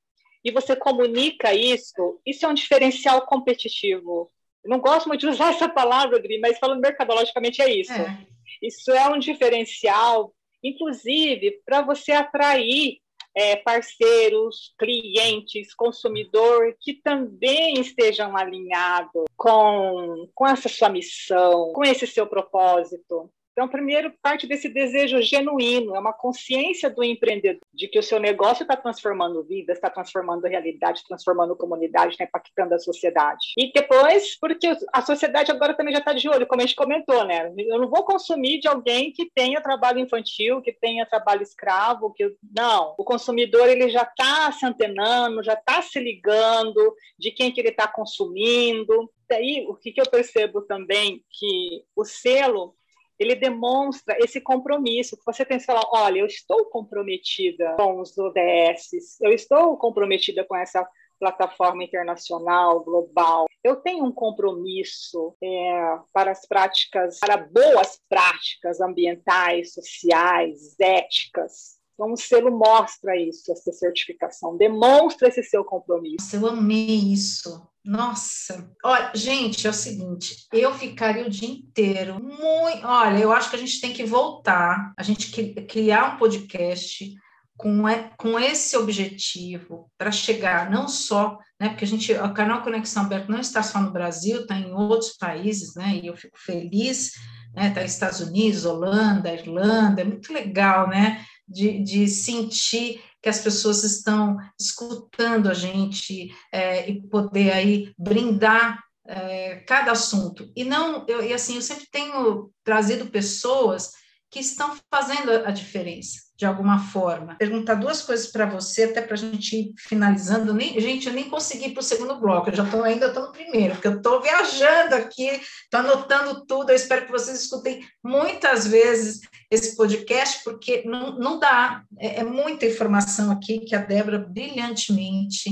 e 0.45 0.53
você 0.53 0.77
comunica 0.77 1.53
isso, 1.53 2.21
isso 2.25 2.47
é 2.47 2.49
um 2.49 2.55
diferencial 2.55 3.27
competitivo. 3.27 4.31
Eu 4.63 4.71
não 4.71 4.81
gosto 4.81 5.09
muito 5.09 5.21
de 5.21 5.29
usar 5.29 5.51
essa 5.51 5.69
palavra, 5.69 6.21
Gri, 6.21 6.39
mas 6.39 6.59
falando 6.59 6.81
mercadologicamente 6.81 7.61
é 7.61 7.73
isso. 7.73 7.93
É. 7.93 8.27
Isso 8.63 8.93
é 8.93 9.09
um 9.09 9.19
diferencial 9.19 10.33
inclusive 10.63 11.61
para 11.65 11.83
você 11.83 12.13
atrair 12.13 12.99
é, 13.35 13.57
parceiros, 13.57 14.75
clientes, 14.79 15.75
consumidor 15.75 16.75
que 16.81 16.95
também 16.95 17.79
estejam 17.79 18.37
alinhados 18.37 19.25
com, 19.37 20.29
com 20.35 20.47
essa 20.47 20.69
sua 20.69 20.89
missão, 20.89 21.73
com 21.73 21.85
esse 21.85 22.07
seu 22.07 22.27
propósito. 22.27 23.31
Então, 23.57 23.67
primeiro, 23.67 24.13
parte 24.21 24.47
desse 24.47 24.69
desejo 24.69 25.23
genuíno, 25.23 25.97
é 25.97 25.99
uma 25.99 26.13
consciência 26.13 26.91
do 26.91 27.03
empreendedor 27.03 27.63
de 27.73 27.89
que 27.89 27.99
o 27.99 28.03
seu 28.03 28.21
negócio 28.21 28.65
está 28.65 28.77
transformando 28.77 29.43
vidas, 29.43 29.79
está 29.79 29.89
transformando 29.89 30.47
realidade, 30.47 31.03
transformando 31.09 31.57
comunidade, 31.57 32.13
está 32.13 32.25
impactando 32.25 32.75
a 32.75 32.79
sociedade. 32.79 33.55
E 33.57 33.73
depois, 33.73 34.39
porque 34.39 34.77
a 34.93 35.01
sociedade 35.01 35.51
agora 35.51 35.73
também 35.73 35.95
já 35.95 36.01
está 36.01 36.13
de 36.13 36.29
olho, 36.29 36.47
como 36.47 36.61
a 36.61 36.67
gente 36.67 36.77
comentou, 36.77 37.25
né? 37.25 37.51
Eu 37.57 37.79
não 37.79 37.89
vou 37.89 38.05
consumir 38.05 38.61
de 38.61 38.69
alguém 38.69 39.11
que 39.11 39.31
tenha 39.35 39.63
trabalho 39.63 40.01
infantil, 40.01 40.61
que 40.61 40.75
tenha 40.75 41.07
trabalho 41.07 41.43
escravo, 41.43 42.13
que 42.13 42.37
não. 42.55 42.95
O 42.99 43.05
consumidor 43.05 43.71
ele 43.71 43.89
já 43.89 44.03
está 44.03 44.53
se 44.53 44.67
antenando, 44.67 45.43
já 45.43 45.55
está 45.55 45.81
se 45.81 45.99
ligando 45.99 46.95
de 47.19 47.31
quem 47.31 47.51
que 47.51 47.63
ele 47.63 47.71
está 47.71 47.89
consumindo. 47.89 49.11
Daí, 49.27 49.65
o 49.67 49.75
que, 49.75 49.93
que 49.93 50.01
eu 50.01 50.11
percebo 50.11 50.61
também 50.61 51.25
que 51.31 51.83
o 51.97 52.05
selo 52.05 52.77
ele 53.19 53.35
demonstra 53.35 54.17
esse 54.21 54.41
compromisso, 54.41 55.17
que 55.17 55.25
você 55.25 55.45
tem 55.45 55.59
que 55.59 55.65
falar, 55.65 55.85
olha, 55.93 56.21
eu 56.21 56.27
estou 56.27 56.67
comprometida 56.67 57.75
com 57.77 58.01
os 58.01 58.17
ODS, 58.17 59.21
eu 59.21 59.33
estou 59.33 59.77
comprometida 59.77 60.45
com 60.45 60.57
essa 60.57 60.87
plataforma 61.19 61.83
internacional, 61.83 62.85
global. 62.85 63.47
Eu 63.65 63.77
tenho 63.77 64.05
um 64.05 64.13
compromisso 64.13 65.35
é, 65.43 65.99
para 66.13 66.31
as 66.31 66.47
práticas, 66.47 67.19
para 67.19 67.37
boas 67.37 67.99
práticas 68.09 68.81
ambientais, 68.81 69.73
sociais, 69.73 70.79
éticas. 70.79 71.76
Então, 71.97 72.13
o 72.13 72.17
selo 72.17 72.51
mostra 72.51 73.17
isso, 73.17 73.51
essa 73.51 73.73
certificação, 73.73 74.55
demonstra 74.55 75.29
esse 75.29 75.43
seu 75.43 75.65
compromisso. 75.65 76.37
Eu 76.37 76.47
amei 76.47 77.11
isso. 77.11 77.67
Nossa, 77.83 78.71
olha, 78.85 79.13
gente, 79.15 79.67
é 79.67 79.71
o 79.71 79.73
seguinte, 79.73 80.47
eu 80.53 80.75
ficaria 80.75 81.25
o 81.25 81.31
dia 81.31 81.49
inteiro 81.49 82.21
muito. 82.23 82.85
Olha, 82.85 83.19
eu 83.19 83.33
acho 83.33 83.49
que 83.49 83.57
a 83.57 83.59
gente 83.59 83.81
tem 83.81 83.93
que 83.95 84.05
voltar, 84.05 84.93
a 84.97 85.03
gente 85.03 85.31
criar 85.67 86.15
um 86.15 86.19
podcast 86.19 87.15
com, 87.57 87.85
com 88.19 88.39
esse 88.39 88.77
objetivo 88.77 89.91
para 89.97 90.11
chegar 90.11 90.71
não 90.71 90.89
só, 90.89 91.39
né, 91.59 91.71
porque 91.71 91.85
a 91.85 91.89
gente, 91.89 92.13
o 92.13 92.35
canal 92.35 92.63
Conexão 92.63 93.05
Aberta 93.05 93.33
não 93.33 93.41
está 93.41 93.63
só 93.63 93.81
no 93.81 93.93
Brasil, 93.93 94.43
está 94.43 94.59
em 94.59 94.73
outros 94.75 95.17
países, 95.17 95.75
né, 95.75 95.99
e 96.03 96.09
eu 96.09 96.17
fico 96.17 96.37
feliz, 96.39 97.13
né, 97.55 97.69
está 97.69 97.83
nos 97.83 97.93
Estados 97.93 98.21
Unidos, 98.21 98.67
Holanda, 98.67 99.33
Irlanda, 99.33 100.03
é 100.03 100.05
muito 100.05 100.33
legal, 100.33 100.89
né, 100.89 101.25
de, 101.49 101.83
de 101.83 102.09
sentir 102.09 103.03
que 103.23 103.29
as 103.29 103.41
pessoas 103.41 103.83
estão 103.83 104.37
escutando 104.59 105.49
a 105.49 105.55
gente 105.55 106.35
é, 106.53 106.89
e 106.89 107.03
poder 107.09 107.53
aí 107.53 107.93
brindar 107.99 108.83
é, 109.07 109.57
cada 109.61 109.93
assunto. 109.93 110.51
E 110.55 110.65
não, 110.65 111.05
eu, 111.09 111.23
e 111.23 111.33
assim, 111.33 111.57
eu 111.57 111.63
sempre 111.63 111.87
tenho 111.91 112.51
trazido 112.65 113.07
pessoas 113.07 113.93
que 114.31 114.41
estão 114.41 114.77
fazendo 114.91 115.31
a 115.31 115.51
diferença 115.51 116.26
de 116.37 116.45
alguma 116.45 116.79
forma. 116.79 117.35
Perguntar 117.37 117.75
duas 117.75 118.03
coisas 118.03 118.27
para 118.27 118.45
você, 118.45 118.85
até 118.85 119.01
para 119.01 119.15
a 119.15 119.19
gente 119.19 119.57
ir 119.57 119.75
finalizando. 119.79 120.53
Nem, 120.53 120.79
gente, 120.79 121.07
eu 121.07 121.15
nem 121.15 121.31
consegui 121.31 121.71
para 121.71 121.81
o 121.81 121.85
segundo 121.85 122.21
bloco, 122.21 122.51
eu 122.51 122.55
já 122.55 122.65
estou 122.65 122.83
ainda 122.85 123.13
tô 123.13 123.21
no 123.21 123.33
primeiro, 123.33 123.75
porque 123.75 123.89
eu 123.89 123.97
estou 123.97 124.21
viajando 124.21 124.95
aqui, 124.95 125.27
estou 125.65 125.81
anotando 125.81 126.45
tudo. 126.47 126.71
Eu 126.71 126.77
espero 126.77 127.07
que 127.07 127.13
vocês 127.13 127.41
escutem 127.41 127.83
muitas 128.05 128.67
vezes 128.67 129.21
esse 129.51 129.77
podcast, 129.77 130.45
porque 130.45 130.83
não, 130.85 131.19
não 131.19 131.39
dá, 131.39 131.83
é, 131.99 132.21
é 132.21 132.25
muita 132.25 132.67
informação 132.67 133.31
aqui 133.31 133.61
que 133.61 133.75
a 133.75 133.81
Débora 133.81 134.19
brilhantemente 134.19 135.51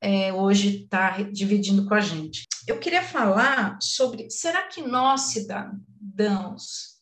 é, 0.00 0.32
hoje 0.32 0.82
está 0.82 1.22
dividindo 1.22 1.86
com 1.86 1.94
a 1.94 2.00
gente. 2.00 2.46
Eu 2.66 2.78
queria 2.78 3.02
falar 3.02 3.78
sobre 3.80 4.28
será 4.30 4.64
que 4.64 4.82
nós, 4.82 5.32
cidadãos, 5.32 6.95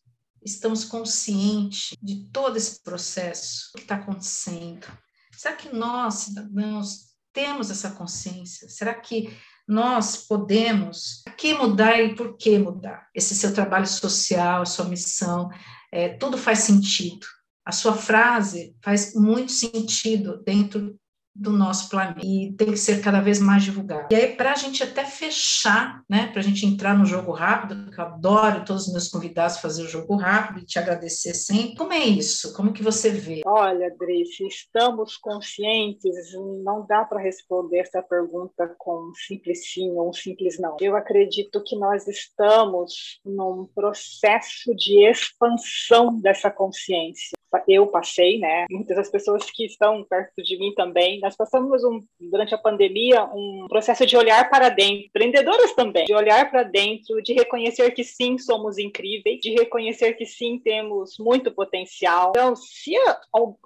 estamos 0.44 0.84
conscientes 0.84 1.96
de 2.02 2.26
todo 2.32 2.56
esse 2.56 2.82
processo 2.82 3.70
que 3.74 3.82
está 3.82 3.96
acontecendo? 3.96 4.86
Será 5.32 5.56
que 5.56 5.74
nós, 5.74 6.14
cidadãos, 6.14 7.14
temos 7.32 7.70
essa 7.70 7.90
consciência? 7.90 8.68
Será 8.68 8.94
que 8.94 9.36
nós 9.66 10.16
podemos 10.16 11.22
que 11.36 11.54
mudar 11.54 12.00
e 12.00 12.14
por 12.14 12.36
que 12.36 12.58
mudar? 12.58 13.08
Esse 13.14 13.34
seu 13.34 13.52
trabalho 13.52 13.86
social, 13.86 14.62
a 14.62 14.66
sua 14.66 14.84
missão, 14.84 15.50
é, 15.90 16.10
tudo 16.10 16.36
faz 16.36 16.60
sentido. 16.60 17.26
A 17.64 17.72
sua 17.72 17.94
frase 17.94 18.76
faz 18.82 19.14
muito 19.14 19.50
sentido 19.50 20.42
dentro 20.44 20.98
do 21.34 21.50
nosso 21.50 21.88
planeta 21.88 22.20
e 22.24 22.52
tem 22.56 22.70
que 22.70 22.76
ser 22.76 23.02
cada 23.02 23.20
vez 23.20 23.40
mais 23.40 23.64
divulgado. 23.64 24.06
E 24.10 24.14
aí, 24.14 24.36
para 24.36 24.52
a 24.52 24.54
gente 24.54 24.82
até 24.82 25.04
fechar, 25.04 26.02
né, 26.08 26.28
para 26.28 26.40
a 26.40 26.44
gente 26.44 26.64
entrar 26.64 26.96
no 26.96 27.04
jogo 27.04 27.32
rápido, 27.32 27.90
que 27.90 28.00
eu 28.00 28.04
adoro 28.04 28.64
todos 28.64 28.86
os 28.86 28.92
meus 28.92 29.08
convidados 29.08 29.58
fazer 29.58 29.82
o 29.82 29.88
jogo 29.88 30.16
rápido 30.16 30.60
e 30.60 30.66
te 30.66 30.78
agradecer 30.78 31.34
sempre. 31.34 31.74
Como 31.74 31.92
é 31.92 32.04
isso? 32.04 32.54
Como 32.54 32.72
que 32.72 32.82
você 32.82 33.10
vê? 33.10 33.40
Olha, 33.44 33.92
Grace, 33.98 34.46
estamos 34.46 35.16
conscientes, 35.16 36.14
não 36.62 36.86
dá 36.86 37.04
para 37.04 37.20
responder 37.20 37.78
essa 37.78 38.02
pergunta 38.02 38.74
com 38.78 39.10
um 39.10 39.14
simples 39.14 39.72
sim 39.72 39.90
ou 39.90 40.10
um 40.10 40.12
simples 40.12 40.58
não. 40.58 40.76
Eu 40.80 40.96
acredito 40.96 41.62
que 41.64 41.76
nós 41.76 42.06
estamos 42.06 43.20
num 43.24 43.66
processo 43.74 44.74
de 44.76 45.04
expansão 45.08 46.20
dessa 46.20 46.50
consciência 46.50 47.34
eu 47.68 47.86
passei, 47.86 48.38
né? 48.38 48.66
Muitas 48.70 48.96
das 48.96 49.10
pessoas 49.10 49.50
que 49.50 49.64
estão 49.64 50.04
perto 50.04 50.42
de 50.42 50.58
mim 50.58 50.72
também, 50.74 51.20
nós 51.24 51.34
passamos 51.34 51.82
um, 51.82 52.02
durante 52.20 52.54
a 52.54 52.58
pandemia 52.58 53.24
um 53.24 53.66
processo 53.66 54.04
de 54.04 54.14
olhar 54.14 54.50
para 54.50 54.68
dentro, 54.68 55.06
empreendedoras 55.06 55.72
também, 55.72 56.04
de 56.04 56.14
olhar 56.14 56.50
para 56.50 56.64
dentro, 56.64 57.22
de 57.22 57.32
reconhecer 57.32 57.92
que 57.92 58.04
sim, 58.04 58.36
somos 58.36 58.76
incríveis, 58.76 59.40
de 59.40 59.54
reconhecer 59.54 60.12
que 60.14 60.26
sim, 60.26 60.58
temos 60.58 61.16
muito 61.18 61.50
potencial. 61.50 62.32
Então, 62.36 62.54
se 62.54 62.94
a 62.94 63.16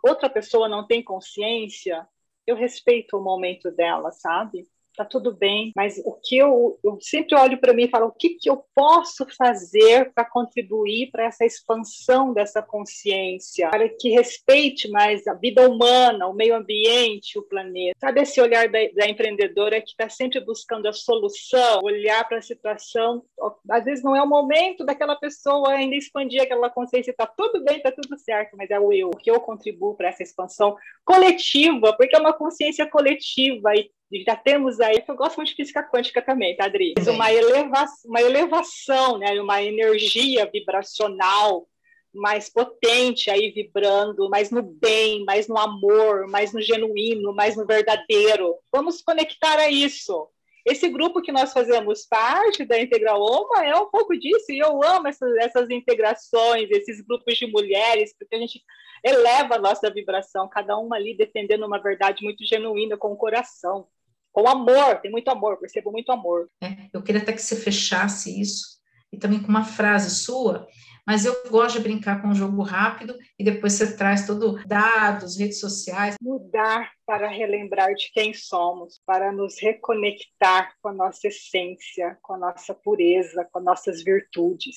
outra 0.04 0.30
pessoa 0.30 0.68
não 0.68 0.86
tem 0.86 1.02
consciência, 1.02 2.06
eu 2.46 2.54
respeito 2.54 3.16
o 3.16 3.22
momento 3.22 3.72
dela, 3.72 4.12
sabe? 4.12 4.64
Tá 4.98 5.04
tudo 5.04 5.32
bem, 5.32 5.72
mas 5.76 6.02
o 6.04 6.12
que 6.12 6.36
eu, 6.36 6.76
eu 6.82 6.98
sempre 7.00 7.36
olho 7.36 7.56
para 7.60 7.72
mim 7.72 7.84
e 7.84 7.88
falo, 7.88 8.06
o 8.06 8.12
que, 8.12 8.30
que 8.30 8.50
eu 8.50 8.64
posso 8.74 9.24
fazer 9.36 10.12
para 10.12 10.24
contribuir 10.24 11.12
para 11.12 11.24
essa 11.24 11.44
expansão 11.44 12.34
dessa 12.34 12.60
consciência, 12.60 13.70
para 13.70 13.88
que 13.88 14.10
respeite 14.10 14.90
mais 14.90 15.24
a 15.28 15.34
vida 15.34 15.70
humana, 15.70 16.26
o 16.26 16.34
meio 16.34 16.56
ambiente, 16.56 17.38
o 17.38 17.42
planeta. 17.42 17.96
Sabe 18.00 18.22
esse 18.22 18.40
olhar 18.40 18.68
da, 18.68 18.80
da 18.96 19.08
empreendedora 19.08 19.80
que 19.80 19.90
está 19.90 20.08
sempre 20.08 20.40
buscando 20.40 20.88
a 20.88 20.92
solução, 20.92 21.80
olhar 21.84 22.26
para 22.26 22.38
a 22.38 22.42
situação, 22.42 23.22
às 23.70 23.84
vezes 23.84 24.02
não 24.02 24.16
é 24.16 24.22
o 24.22 24.28
momento 24.28 24.84
daquela 24.84 25.14
pessoa 25.14 25.74
ainda 25.74 25.94
expandir 25.94 26.42
aquela 26.42 26.70
consciência, 26.70 27.12
está 27.12 27.26
tudo 27.26 27.62
bem, 27.62 27.76
está 27.76 27.92
tudo 27.92 28.18
certo, 28.18 28.56
mas 28.56 28.68
é 28.68 28.80
o 28.80 28.92
eu, 28.92 29.10
o 29.10 29.16
que 29.16 29.30
eu 29.30 29.40
contribuo 29.40 29.94
para 29.94 30.08
essa 30.08 30.24
expansão 30.24 30.76
coletiva, 31.04 31.96
porque 31.96 32.16
é 32.16 32.18
uma 32.18 32.32
consciência 32.32 32.84
coletiva 32.84 33.76
e 33.76 33.88
já 34.24 34.36
temos 34.36 34.80
aí, 34.80 35.02
eu 35.06 35.16
gosto 35.16 35.36
muito 35.36 35.50
de 35.50 35.54
física 35.54 35.82
quântica 35.82 36.22
também, 36.22 36.56
tá, 36.56 36.64
Adri? 36.64 36.94
Uma, 37.06 37.30
eleva 37.30 37.84
uma 38.06 38.20
elevação, 38.20 39.18
né? 39.18 39.38
uma 39.40 39.62
energia 39.62 40.48
vibracional 40.50 41.68
mais 42.14 42.48
potente 42.48 43.30
aí 43.30 43.50
vibrando, 43.50 44.30
mais 44.30 44.50
no 44.50 44.62
bem, 44.62 45.24
mais 45.24 45.46
no 45.46 45.58
amor, 45.58 46.26
mais 46.26 46.54
no 46.54 46.60
genuíno, 46.60 47.34
mais 47.34 47.54
no 47.54 47.66
verdadeiro. 47.66 48.56
Vamos 48.72 49.02
conectar 49.02 49.58
a 49.58 49.68
isso. 49.68 50.28
Esse 50.66 50.88
grupo 50.88 51.22
que 51.22 51.30
nós 51.30 51.52
fazemos 51.52 52.06
parte 52.06 52.64
da 52.64 52.80
Integral 52.80 53.20
Oma 53.20 53.64
é 53.64 53.74
um 53.76 53.90
pouco 53.90 54.18
disso, 54.18 54.50
e 54.50 54.58
eu 54.58 54.82
amo 54.82 55.06
essas, 55.08 55.34
essas 55.36 55.70
integrações, 55.70 56.70
esses 56.70 57.00
grupos 57.02 57.36
de 57.36 57.46
mulheres, 57.46 58.14
porque 58.18 58.34
a 58.34 58.38
gente 58.38 58.62
eleva 59.04 59.54
a 59.54 59.60
nossa 59.60 59.90
vibração, 59.90 60.48
cada 60.48 60.76
uma 60.76 60.96
ali 60.96 61.16
defendendo 61.16 61.64
uma 61.64 61.78
verdade 61.78 62.24
muito 62.24 62.44
genuína 62.44 62.96
com 62.96 63.12
o 63.12 63.16
coração 63.16 63.86
com 64.32 64.48
amor, 64.48 65.00
tem 65.00 65.10
muito 65.10 65.28
amor, 65.28 65.58
percebo 65.58 65.90
muito 65.90 66.12
amor. 66.12 66.48
É, 66.62 66.88
eu 66.92 67.02
queria 67.02 67.20
até 67.20 67.32
que 67.32 67.42
você 67.42 67.56
fechasse 67.56 68.40
isso, 68.40 68.78
e 69.12 69.18
também 69.18 69.40
com 69.40 69.48
uma 69.48 69.64
frase 69.64 70.10
sua, 70.10 70.66
mas 71.06 71.24
eu 71.24 71.34
gosto 71.48 71.78
de 71.78 71.82
brincar 71.82 72.20
com 72.20 72.28
um 72.28 72.34
jogo 72.34 72.60
rápido 72.62 73.16
e 73.38 73.42
depois 73.42 73.72
você 73.72 73.96
traz 73.96 74.26
todo 74.26 74.62
dados, 74.66 75.38
redes 75.38 75.58
sociais. 75.58 76.16
Mudar 76.20 76.92
para 77.06 77.28
relembrar 77.28 77.94
de 77.94 78.10
quem 78.12 78.34
somos, 78.34 79.00
para 79.06 79.32
nos 79.32 79.58
reconectar 79.58 80.74
com 80.82 80.90
a 80.90 80.92
nossa 80.92 81.28
essência, 81.28 82.18
com 82.20 82.34
a 82.34 82.38
nossa 82.38 82.74
pureza, 82.74 83.48
com 83.50 83.58
nossas 83.60 84.04
virtudes 84.04 84.76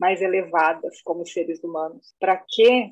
mais 0.00 0.20
elevadas 0.20 1.00
como 1.02 1.24
seres 1.24 1.62
humanos. 1.62 2.12
Para 2.18 2.36
quê? 2.36 2.90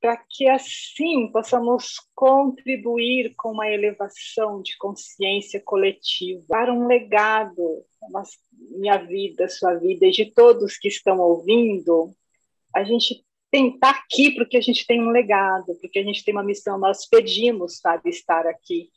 Para 0.00 0.16
que 0.16 0.48
assim 0.48 1.30
possamos 1.30 1.96
contribuir 2.14 3.34
com 3.36 3.52
uma 3.52 3.68
elevação 3.68 4.62
de 4.62 4.76
consciência 4.78 5.60
coletiva 5.60 6.42
para 6.48 6.72
um 6.72 6.86
legado 6.86 7.84
minha 8.70 8.96
vida, 8.96 9.48
sua 9.48 9.74
vida 9.74 10.06
e 10.06 10.10
de 10.10 10.26
todos 10.26 10.78
que 10.78 10.88
estão 10.88 11.18
ouvindo, 11.18 12.14
a 12.74 12.82
gente 12.82 13.24
tem 13.50 13.78
tá 13.78 13.90
aqui 13.90 14.30
porque 14.30 14.56
a 14.56 14.60
gente 14.60 14.86
tem 14.86 15.02
um 15.02 15.10
legado, 15.10 15.76
porque 15.80 15.98
a 15.98 16.04
gente 16.04 16.24
tem 16.24 16.32
uma 16.32 16.44
missão. 16.44 16.78
Nós 16.78 17.06
pedimos, 17.06 17.78
sabe, 17.78 18.08
estar 18.10 18.46
aqui 18.46 18.88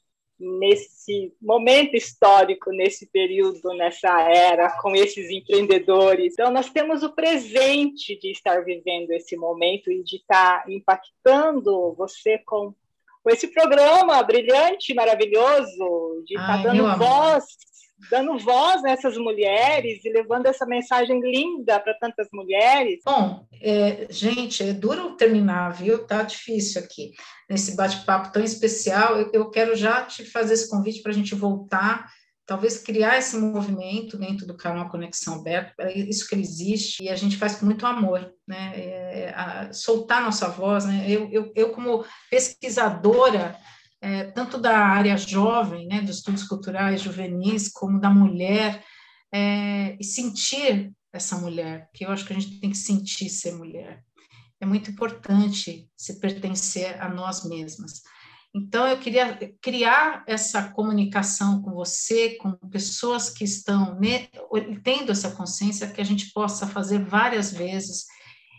nesse 0.43 1.33
momento 1.41 1.95
histórico, 1.95 2.71
nesse 2.71 3.07
período, 3.07 3.73
nessa 3.75 4.21
era, 4.29 4.69
com 4.81 4.95
esses 4.95 5.29
empreendedores. 5.29 6.33
Então, 6.33 6.51
nós 6.51 6.69
temos 6.69 7.03
o 7.03 7.13
presente 7.13 8.19
de 8.19 8.31
estar 8.31 8.63
vivendo 8.63 9.11
esse 9.11 9.35
momento 9.35 9.91
e 9.91 10.03
de 10.03 10.17
estar 10.17 10.69
impactando 10.69 11.93
você 11.95 12.37
com, 12.39 12.73
com 13.23 13.29
esse 13.29 13.47
programa 13.47 14.21
brilhante, 14.23 14.93
maravilhoso, 14.93 16.23
de 16.25 16.35
estar 16.35 16.61
dando 16.61 16.97
voz 16.97 17.45
dando 18.09 18.37
voz 18.37 18.81
nessas 18.81 19.17
mulheres 19.17 20.03
e 20.03 20.09
levando 20.11 20.45
essa 20.45 20.65
mensagem 20.65 21.19
linda 21.21 21.79
para 21.79 21.93
tantas 21.93 22.27
mulheres. 22.31 23.01
Bom, 23.05 23.45
é, 23.61 24.07
gente, 24.09 24.63
é 24.63 24.73
duro 24.73 25.15
terminar, 25.15 25.69
viu? 25.71 26.05
Tá 26.05 26.23
difícil 26.23 26.81
aqui 26.81 27.13
nesse 27.49 27.75
bate-papo 27.75 28.31
tão 28.31 28.43
especial. 28.43 29.17
Eu, 29.17 29.29
eu, 29.33 29.49
quero 29.49 29.75
já 29.75 30.03
te 30.03 30.25
fazer 30.25 30.55
esse 30.55 30.69
convite 30.69 31.01
para 31.01 31.11
a 31.11 31.15
gente 31.15 31.35
voltar. 31.35 32.09
Talvez 32.45 32.77
criar 32.77 33.17
esse 33.17 33.37
movimento 33.37 34.17
dentro 34.17 34.45
do 34.45 34.57
canal 34.57 34.89
Conexão 34.89 35.35
Aberta, 35.35 35.83
é 35.83 35.97
isso 35.97 36.27
que 36.27 36.35
ele 36.35 36.41
existe, 36.41 37.01
e 37.01 37.07
a 37.07 37.15
gente 37.15 37.37
faz 37.37 37.55
com 37.55 37.65
muito 37.65 37.85
amor, 37.85 38.33
né? 38.45 38.73
É, 38.75 39.33
a, 39.33 39.71
soltar 39.71 40.21
nossa 40.21 40.49
voz, 40.49 40.83
né? 40.83 41.05
Eu, 41.07 41.29
eu, 41.31 41.53
eu 41.55 41.69
como 41.69 42.03
pesquisadora, 42.29 43.57
é, 44.04 44.26
tanto 44.26 44.58
da 44.58 44.78
área 44.80 45.16
jovem, 45.16 45.88
né, 45.88 46.01
dos 46.01 46.18
estudos 46.18 46.43
culturais 46.43 47.01
juvenis, 47.01 47.70
como 47.70 48.01
da 48.01 48.10
mulher, 48.10 48.84
é, 49.34 49.95
e 49.97 50.04
sentir 50.04 50.91
essa 51.14 51.38
mulher, 51.38 51.89
que 51.93 52.04
eu 52.04 52.12
acho 52.12 52.26
que 52.26 52.34
a 52.34 52.36
gente 52.38 52.60
tem 52.60 52.70
que 52.70 52.78
sentir 52.78 53.30
ser 53.30 53.54
mulher. 53.54 54.04
É 54.60 54.66
muito 54.66 54.91
importante 54.91 55.89
se 55.95 56.20
pertencer 56.20 57.01
a 57.01 57.08
nós 57.08 57.45
mesmas. 57.45 58.01
Então, 58.54 58.86
eu 58.86 58.99
queria 58.99 59.39
criar 59.62 60.26
essa 60.28 60.70
comunicação 60.72 61.62
com 61.62 61.72
você, 61.72 62.36
com 62.36 62.51
pessoas 62.70 63.30
que 63.30 63.45
estão 63.45 63.97
tendo 64.84 65.14
essa 65.14 65.32
consciência, 65.32 65.89
que 65.89 66.01
a 66.01 66.06
gente 66.06 66.30
possa 66.34 66.68
fazer 66.68 66.99
várias 66.99 67.54
vezes 67.54 68.06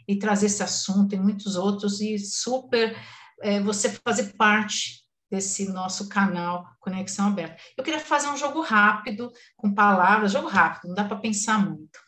e 0.09 0.19
trazer 0.19 0.47
esse 0.47 0.63
assunto 0.63 1.15
e 1.15 1.21
muitos 1.21 1.55
outros, 1.55 2.01
e 2.01 2.19
super 2.19 2.97
é, 3.43 3.61
você 3.61 3.91
fazer 3.91 4.33
parte 4.39 5.04
desse 5.35 5.71
nosso 5.73 6.09
canal 6.09 6.65
Conexão 6.79 7.27
Aberta. 7.27 7.57
Eu 7.77 7.83
queria 7.83 7.99
fazer 7.99 8.29
um 8.29 8.37
jogo 8.37 8.61
rápido, 8.61 9.33
com 9.57 9.75
palavras, 9.75 10.31
jogo 10.31 10.47
rápido, 10.47 10.89
não 10.89 10.95
dá 10.95 11.05
para 11.05 11.17
pensar 11.17 11.59
muito. 11.59 11.99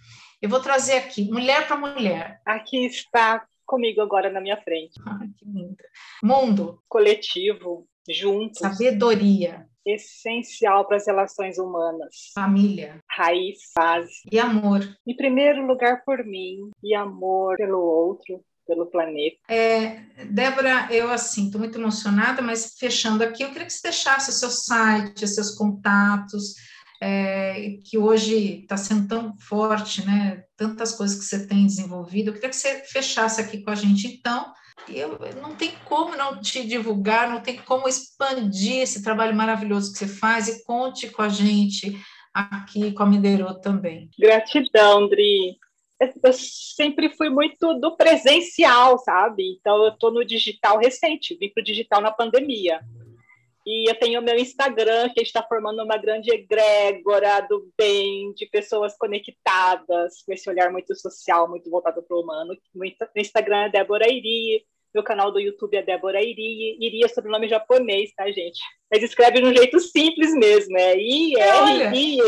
Eu 0.40 0.48
vou 0.48 0.60
trazer 0.60 0.94
aqui, 0.94 1.28
mulher 1.30 1.66
para 1.66 1.76
mulher. 1.76 2.40
Aqui 2.46 2.86
está 2.86 3.44
comigo 3.64 4.00
agora 4.00 4.30
na 4.30 4.40
minha 4.40 4.56
frente. 4.62 4.94
Ai, 5.04 5.28
que 5.36 5.44
linda. 5.44 5.84
Mundo. 6.22 6.80
Coletivo, 6.88 7.88
juntos. 8.08 8.58
Sabedoria. 8.58 9.66
Essencial 9.84 10.84
para 10.86 10.96
as 10.96 11.06
relações 11.06 11.58
humanas. 11.58 12.30
Família. 12.32 13.00
Raiz, 13.10 13.58
base. 13.76 14.22
E 14.30 14.38
amor. 14.38 14.80
Em 15.04 15.16
primeiro 15.16 15.66
lugar 15.66 16.04
por 16.04 16.24
mim, 16.24 16.70
e 16.82 16.94
amor 16.94 17.56
pelo 17.56 17.80
outro, 17.80 18.40
pelo 18.66 18.86
planeta. 18.86 19.36
É, 19.48 20.02
Débora, 20.30 20.88
eu 20.90 21.10
assim 21.10 21.46
estou 21.46 21.60
muito 21.60 21.78
emocionada, 21.78 22.42
mas 22.42 22.74
fechando 22.78 23.22
aqui, 23.22 23.42
eu 23.42 23.48
queria 23.50 23.66
que 23.66 23.72
você 23.72 23.82
deixasse 23.82 24.30
o 24.30 24.32
seu 24.32 24.50
site, 24.50 25.24
os 25.24 25.34
seus 25.34 25.52
contatos, 25.52 26.54
é, 27.00 27.78
que 27.84 27.96
hoje 27.96 28.62
está 28.62 28.76
sendo 28.76 29.06
tão 29.06 29.38
forte, 29.38 30.04
né? 30.04 30.42
Tantas 30.56 30.92
coisas 30.92 31.18
que 31.18 31.24
você 31.24 31.46
tem 31.46 31.66
desenvolvido. 31.66 32.28
Eu 32.28 32.34
queria 32.34 32.48
que 32.48 32.56
você 32.56 32.82
fechasse 32.84 33.40
aqui 33.40 33.62
com 33.62 33.70
a 33.70 33.74
gente, 33.74 34.06
então. 34.06 34.52
Eu, 34.88 35.18
não 35.40 35.54
tem 35.54 35.72
como 35.86 36.16
não 36.16 36.40
te 36.40 36.64
divulgar, 36.64 37.28
não 37.28 37.40
tem 37.40 37.56
como 37.56 37.88
expandir 37.88 38.82
esse 38.82 39.02
trabalho 39.02 39.34
maravilhoso 39.34 39.92
que 39.92 39.98
você 39.98 40.06
faz 40.06 40.48
e 40.48 40.62
conte 40.64 41.08
com 41.08 41.22
a 41.22 41.28
gente 41.28 41.98
aqui 42.32 42.92
com 42.92 43.02
a 43.02 43.06
Mineiro 43.06 43.52
também. 43.60 44.10
Gratidão, 44.18 45.08
Dri 45.08 45.58
eu 46.00 46.32
sempre 46.32 47.10
fui 47.16 47.28
muito 47.30 47.74
do 47.74 47.96
presencial, 47.96 48.98
sabe? 48.98 49.56
Então 49.58 49.84
eu 49.84 49.88
estou 49.90 50.12
no 50.12 50.24
digital 50.24 50.78
recente, 50.78 51.36
vim 51.36 51.48
para 51.50 51.60
o 51.60 51.64
digital 51.64 52.00
na 52.00 52.10
pandemia. 52.10 52.80
E 53.66 53.90
eu 53.90 53.98
tenho 53.98 54.20
o 54.20 54.22
meu 54.22 54.36
Instagram, 54.36 55.08
que 55.08 55.20
está 55.20 55.42
formando 55.42 55.82
uma 55.82 55.96
grande 55.96 56.30
egrégora 56.30 57.40
do 57.48 57.68
bem, 57.76 58.32
de 58.34 58.46
pessoas 58.46 58.96
conectadas, 58.96 60.22
com 60.22 60.32
esse 60.32 60.48
olhar 60.48 60.70
muito 60.70 60.94
social, 60.94 61.48
muito 61.48 61.68
voltado 61.68 62.00
para 62.00 62.16
o 62.16 62.20
humano. 62.20 62.56
No 62.72 62.84
Instagram 63.16 63.64
é 63.64 63.68
Débora 63.70 64.08
Iri, 64.08 64.64
meu 64.94 65.02
canal 65.02 65.32
do 65.32 65.40
YouTube 65.40 65.76
é 65.76 65.82
Débora 65.82 66.22
Iri. 66.22 66.78
Iri 66.80 67.04
é 67.04 67.08
sobrenome 67.08 67.48
japonês, 67.48 68.14
tá, 68.14 68.30
gente? 68.30 68.60
Mas 68.90 69.02
escreve 69.02 69.40
de 69.40 69.46
um 69.46 69.54
jeito 69.54 69.80
simples 69.80 70.32
mesmo, 70.32 70.78
é 70.78 70.96
I-R-I. 70.96 72.18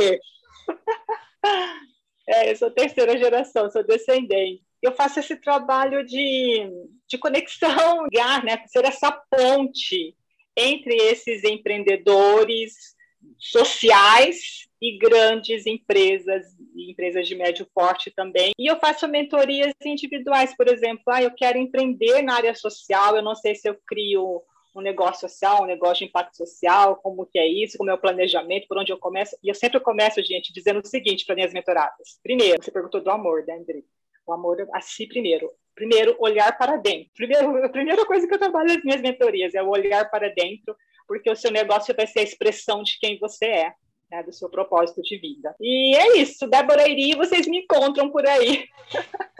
É, 2.28 2.50
eu 2.50 2.56
sou 2.56 2.70
terceira 2.70 3.16
geração, 3.16 3.70
sou 3.70 3.82
descendente. 3.82 4.62
Eu 4.82 4.92
faço 4.92 5.18
esse 5.18 5.34
trabalho 5.36 6.04
de, 6.04 6.70
de 7.08 7.16
conexão, 7.16 8.06
né, 8.44 8.62
ser 8.66 8.84
essa 8.84 9.10
ponte 9.10 10.14
entre 10.54 10.94
esses 10.94 11.42
empreendedores 11.42 12.96
sociais 13.38 14.68
e 14.80 14.98
grandes 14.98 15.66
empresas, 15.66 16.46
e 16.74 16.90
empresas 16.90 17.26
de 17.26 17.34
médio 17.34 17.66
porte 17.74 18.10
também. 18.10 18.52
E 18.58 18.70
eu 18.70 18.78
faço 18.78 19.08
mentorias 19.08 19.72
individuais, 19.84 20.54
por 20.54 20.68
exemplo, 20.68 21.04
ah, 21.08 21.22
eu 21.22 21.30
quero 21.34 21.58
empreender 21.58 22.22
na 22.22 22.34
área 22.34 22.54
social, 22.54 23.16
eu 23.16 23.22
não 23.22 23.34
sei 23.34 23.54
se 23.54 23.68
eu 23.68 23.76
crio 23.86 24.42
um 24.78 24.82
negócio 24.82 25.28
social, 25.28 25.62
um 25.62 25.66
negócio 25.66 25.98
de 25.98 26.04
impacto 26.04 26.36
social, 26.36 26.96
como 26.96 27.26
que 27.26 27.38
é 27.38 27.46
isso, 27.46 27.76
como 27.76 27.90
é 27.90 27.94
o 27.94 27.98
planejamento, 27.98 28.68
por 28.68 28.78
onde 28.78 28.92
eu 28.92 28.98
começo. 28.98 29.36
E 29.42 29.48
eu 29.48 29.54
sempre 29.54 29.80
começo, 29.80 30.22
gente, 30.22 30.52
dizendo 30.52 30.80
o 30.80 30.86
seguinte 30.86 31.24
para 31.26 31.34
minhas 31.34 31.52
mentoradas. 31.52 32.18
Primeiro, 32.22 32.62
você 32.62 32.70
perguntou 32.70 33.00
do 33.00 33.10
amor, 33.10 33.44
né, 33.46 33.54
André? 33.54 33.82
O 34.26 34.32
amor 34.32 34.56
a 34.72 34.80
si 34.80 35.06
primeiro. 35.06 35.50
Primeiro, 35.74 36.16
olhar 36.18 36.56
para 36.56 36.76
dentro. 36.76 37.10
Primeiro, 37.14 37.64
a 37.64 37.68
primeira 37.68 38.04
coisa 38.04 38.26
que 38.26 38.34
eu 38.34 38.38
trabalho 38.38 38.68
nas 38.68 38.82
minhas 38.82 39.00
mentorias 39.00 39.54
é 39.54 39.62
o 39.62 39.68
olhar 39.68 40.08
para 40.10 40.28
dentro, 40.28 40.76
porque 41.06 41.30
o 41.30 41.36
seu 41.36 41.50
negócio 41.50 41.94
vai 41.96 42.06
ser 42.06 42.20
a 42.20 42.24
expressão 42.24 42.82
de 42.82 42.98
quem 43.00 43.18
você 43.18 43.46
é 43.46 43.72
né, 44.10 44.22
do 44.22 44.32
seu 44.32 44.48
propósito 44.48 45.02
de 45.02 45.18
vida. 45.18 45.54
E 45.60 45.94
é 45.96 46.18
isso, 46.18 46.46
Débora 46.46 46.88
Iri, 46.88 47.16
vocês 47.16 47.46
me 47.46 47.58
encontram 47.58 48.10
por 48.10 48.26
aí. 48.26 48.66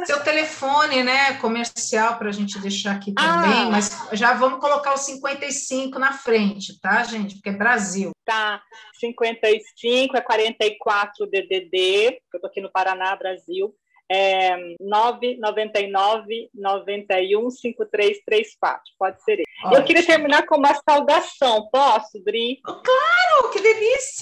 Seu 0.05 0.23
telefone, 0.23 1.03
né, 1.03 1.35
comercial 1.35 2.19
para 2.19 2.29
a 2.29 2.33
gente 2.33 2.59
deixar 2.61 2.93
aqui 2.93 3.13
também, 3.13 3.63
ah. 3.63 3.69
mas 3.71 4.09
já 4.13 4.35
vamos 4.35 4.61
colocar 4.61 4.93
o 4.93 4.99
55 4.99 5.99
na 5.99 6.13
frente, 6.13 6.79
tá, 6.81 7.03
gente? 7.03 7.37
Porque 7.37 7.49
é 7.49 7.53
Brasil. 7.53 8.13
Tá, 8.25 8.63
55 9.01 10.17
é 10.17 10.21
44 10.21 11.27
DDD, 11.27 12.21
eu 12.33 12.41
tô 12.41 12.47
aqui 12.47 12.61
no 12.61 12.71
Paraná, 12.71 13.17
Brasil 13.17 13.75
é 14.11 14.75
999 14.81 16.51
91 16.55 17.51
5334. 17.51 18.83
Pode 18.99 19.23
ser 19.23 19.33
ele. 19.33 19.45
Eu 19.73 19.85
queria 19.85 20.05
terminar 20.05 20.47
com 20.47 20.57
uma 20.57 20.75
saudação. 20.75 21.69
Posso, 21.71 22.23
Dri? 22.25 22.61
Claro, 22.63 23.51
que 23.53 23.61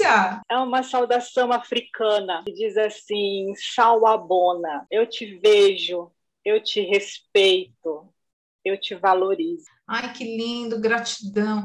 delícia! 0.06 0.40
É 0.48 0.56
uma 0.58 0.82
saudação 0.82 1.52
africana 1.52 2.42
que 2.46 2.52
diz 2.52 2.76
assim: 2.76 3.52
Shawabona, 3.56 4.86
eu 4.90 5.06
te 5.06 5.38
vejo, 5.38 6.10
eu 6.44 6.62
te 6.62 6.80
respeito, 6.80 8.08
eu 8.64 8.78
te 8.80 8.94
valorizo. 8.94 9.66
Ai, 9.88 10.12
que 10.12 10.24
lindo, 10.24 10.80
gratidão. 10.80 11.64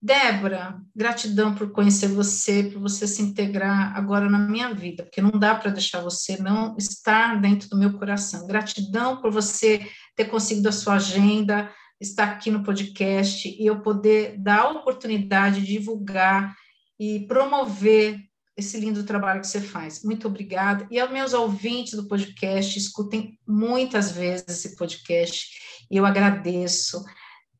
Débora, 0.00 0.78
gratidão 0.94 1.54
por 1.54 1.72
conhecer 1.72 2.08
você, 2.08 2.64
por 2.64 2.78
você 2.78 3.06
se 3.06 3.22
integrar 3.22 3.96
agora 3.96 4.28
na 4.28 4.38
minha 4.38 4.74
vida, 4.74 5.02
porque 5.02 5.22
não 5.22 5.30
dá 5.30 5.54
para 5.54 5.70
deixar 5.70 6.02
você 6.02 6.36
não 6.36 6.76
estar 6.76 7.40
dentro 7.40 7.70
do 7.70 7.78
meu 7.78 7.98
coração. 7.98 8.46
Gratidão 8.46 9.22
por 9.22 9.30
você 9.30 9.80
ter 10.14 10.26
conseguido 10.26 10.68
a 10.68 10.72
sua 10.72 10.96
agenda, 10.96 11.72
estar 11.98 12.24
aqui 12.24 12.50
no 12.50 12.62
podcast 12.62 13.48
e 13.48 13.64
eu 13.64 13.80
poder 13.80 14.36
dar 14.36 14.60
a 14.60 14.70
oportunidade 14.72 15.62
de 15.62 15.78
divulgar 15.78 16.54
e 16.98 17.26
promover 17.26 18.18
esse 18.56 18.78
lindo 18.78 19.04
trabalho 19.04 19.40
que 19.40 19.48
você 19.48 19.60
faz. 19.60 20.02
Muito 20.04 20.28
obrigada. 20.28 20.86
E 20.90 20.98
aos 20.98 21.10
meus 21.10 21.32
ouvintes 21.32 21.94
do 21.94 22.06
podcast, 22.06 22.78
escutem 22.78 23.38
muitas 23.46 24.12
vezes 24.12 24.44
esse 24.48 24.76
podcast. 24.76 25.48
E 25.90 25.96
eu 25.96 26.06
agradeço 26.06 27.04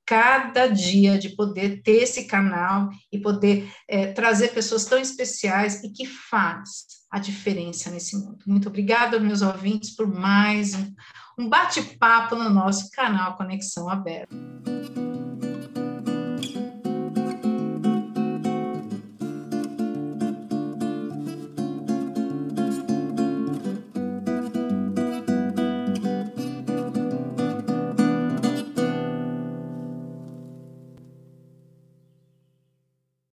cada 0.07 0.67
dia 0.67 1.19
de 1.19 1.31
poder 1.31 1.83
ter 1.83 2.03
esse 2.03 2.27
canal 2.27 2.91
e 3.11 3.19
poder 3.19 3.73
é, 3.89 4.13
trazer 4.13 4.49
pessoas 4.49 4.85
tão 4.85 4.99
especiais 4.99 5.83
e 5.83 5.91
que 5.91 6.07
faz 6.07 6.85
a 7.11 7.19
diferença 7.19 7.91
nesse 7.91 8.17
mundo. 8.17 8.39
Muito 8.47 8.69
obrigada, 8.69 9.19
meus 9.19 9.41
ouvintes, 9.41 9.95
por 9.97 10.07
mais 10.07 10.75
um, 10.75 10.95
um 11.39 11.49
bate-papo 11.49 12.37
no 12.37 12.51
nosso 12.51 12.91
canal 12.91 13.37
Conexão 13.37 13.89
Aberta. 13.89 14.35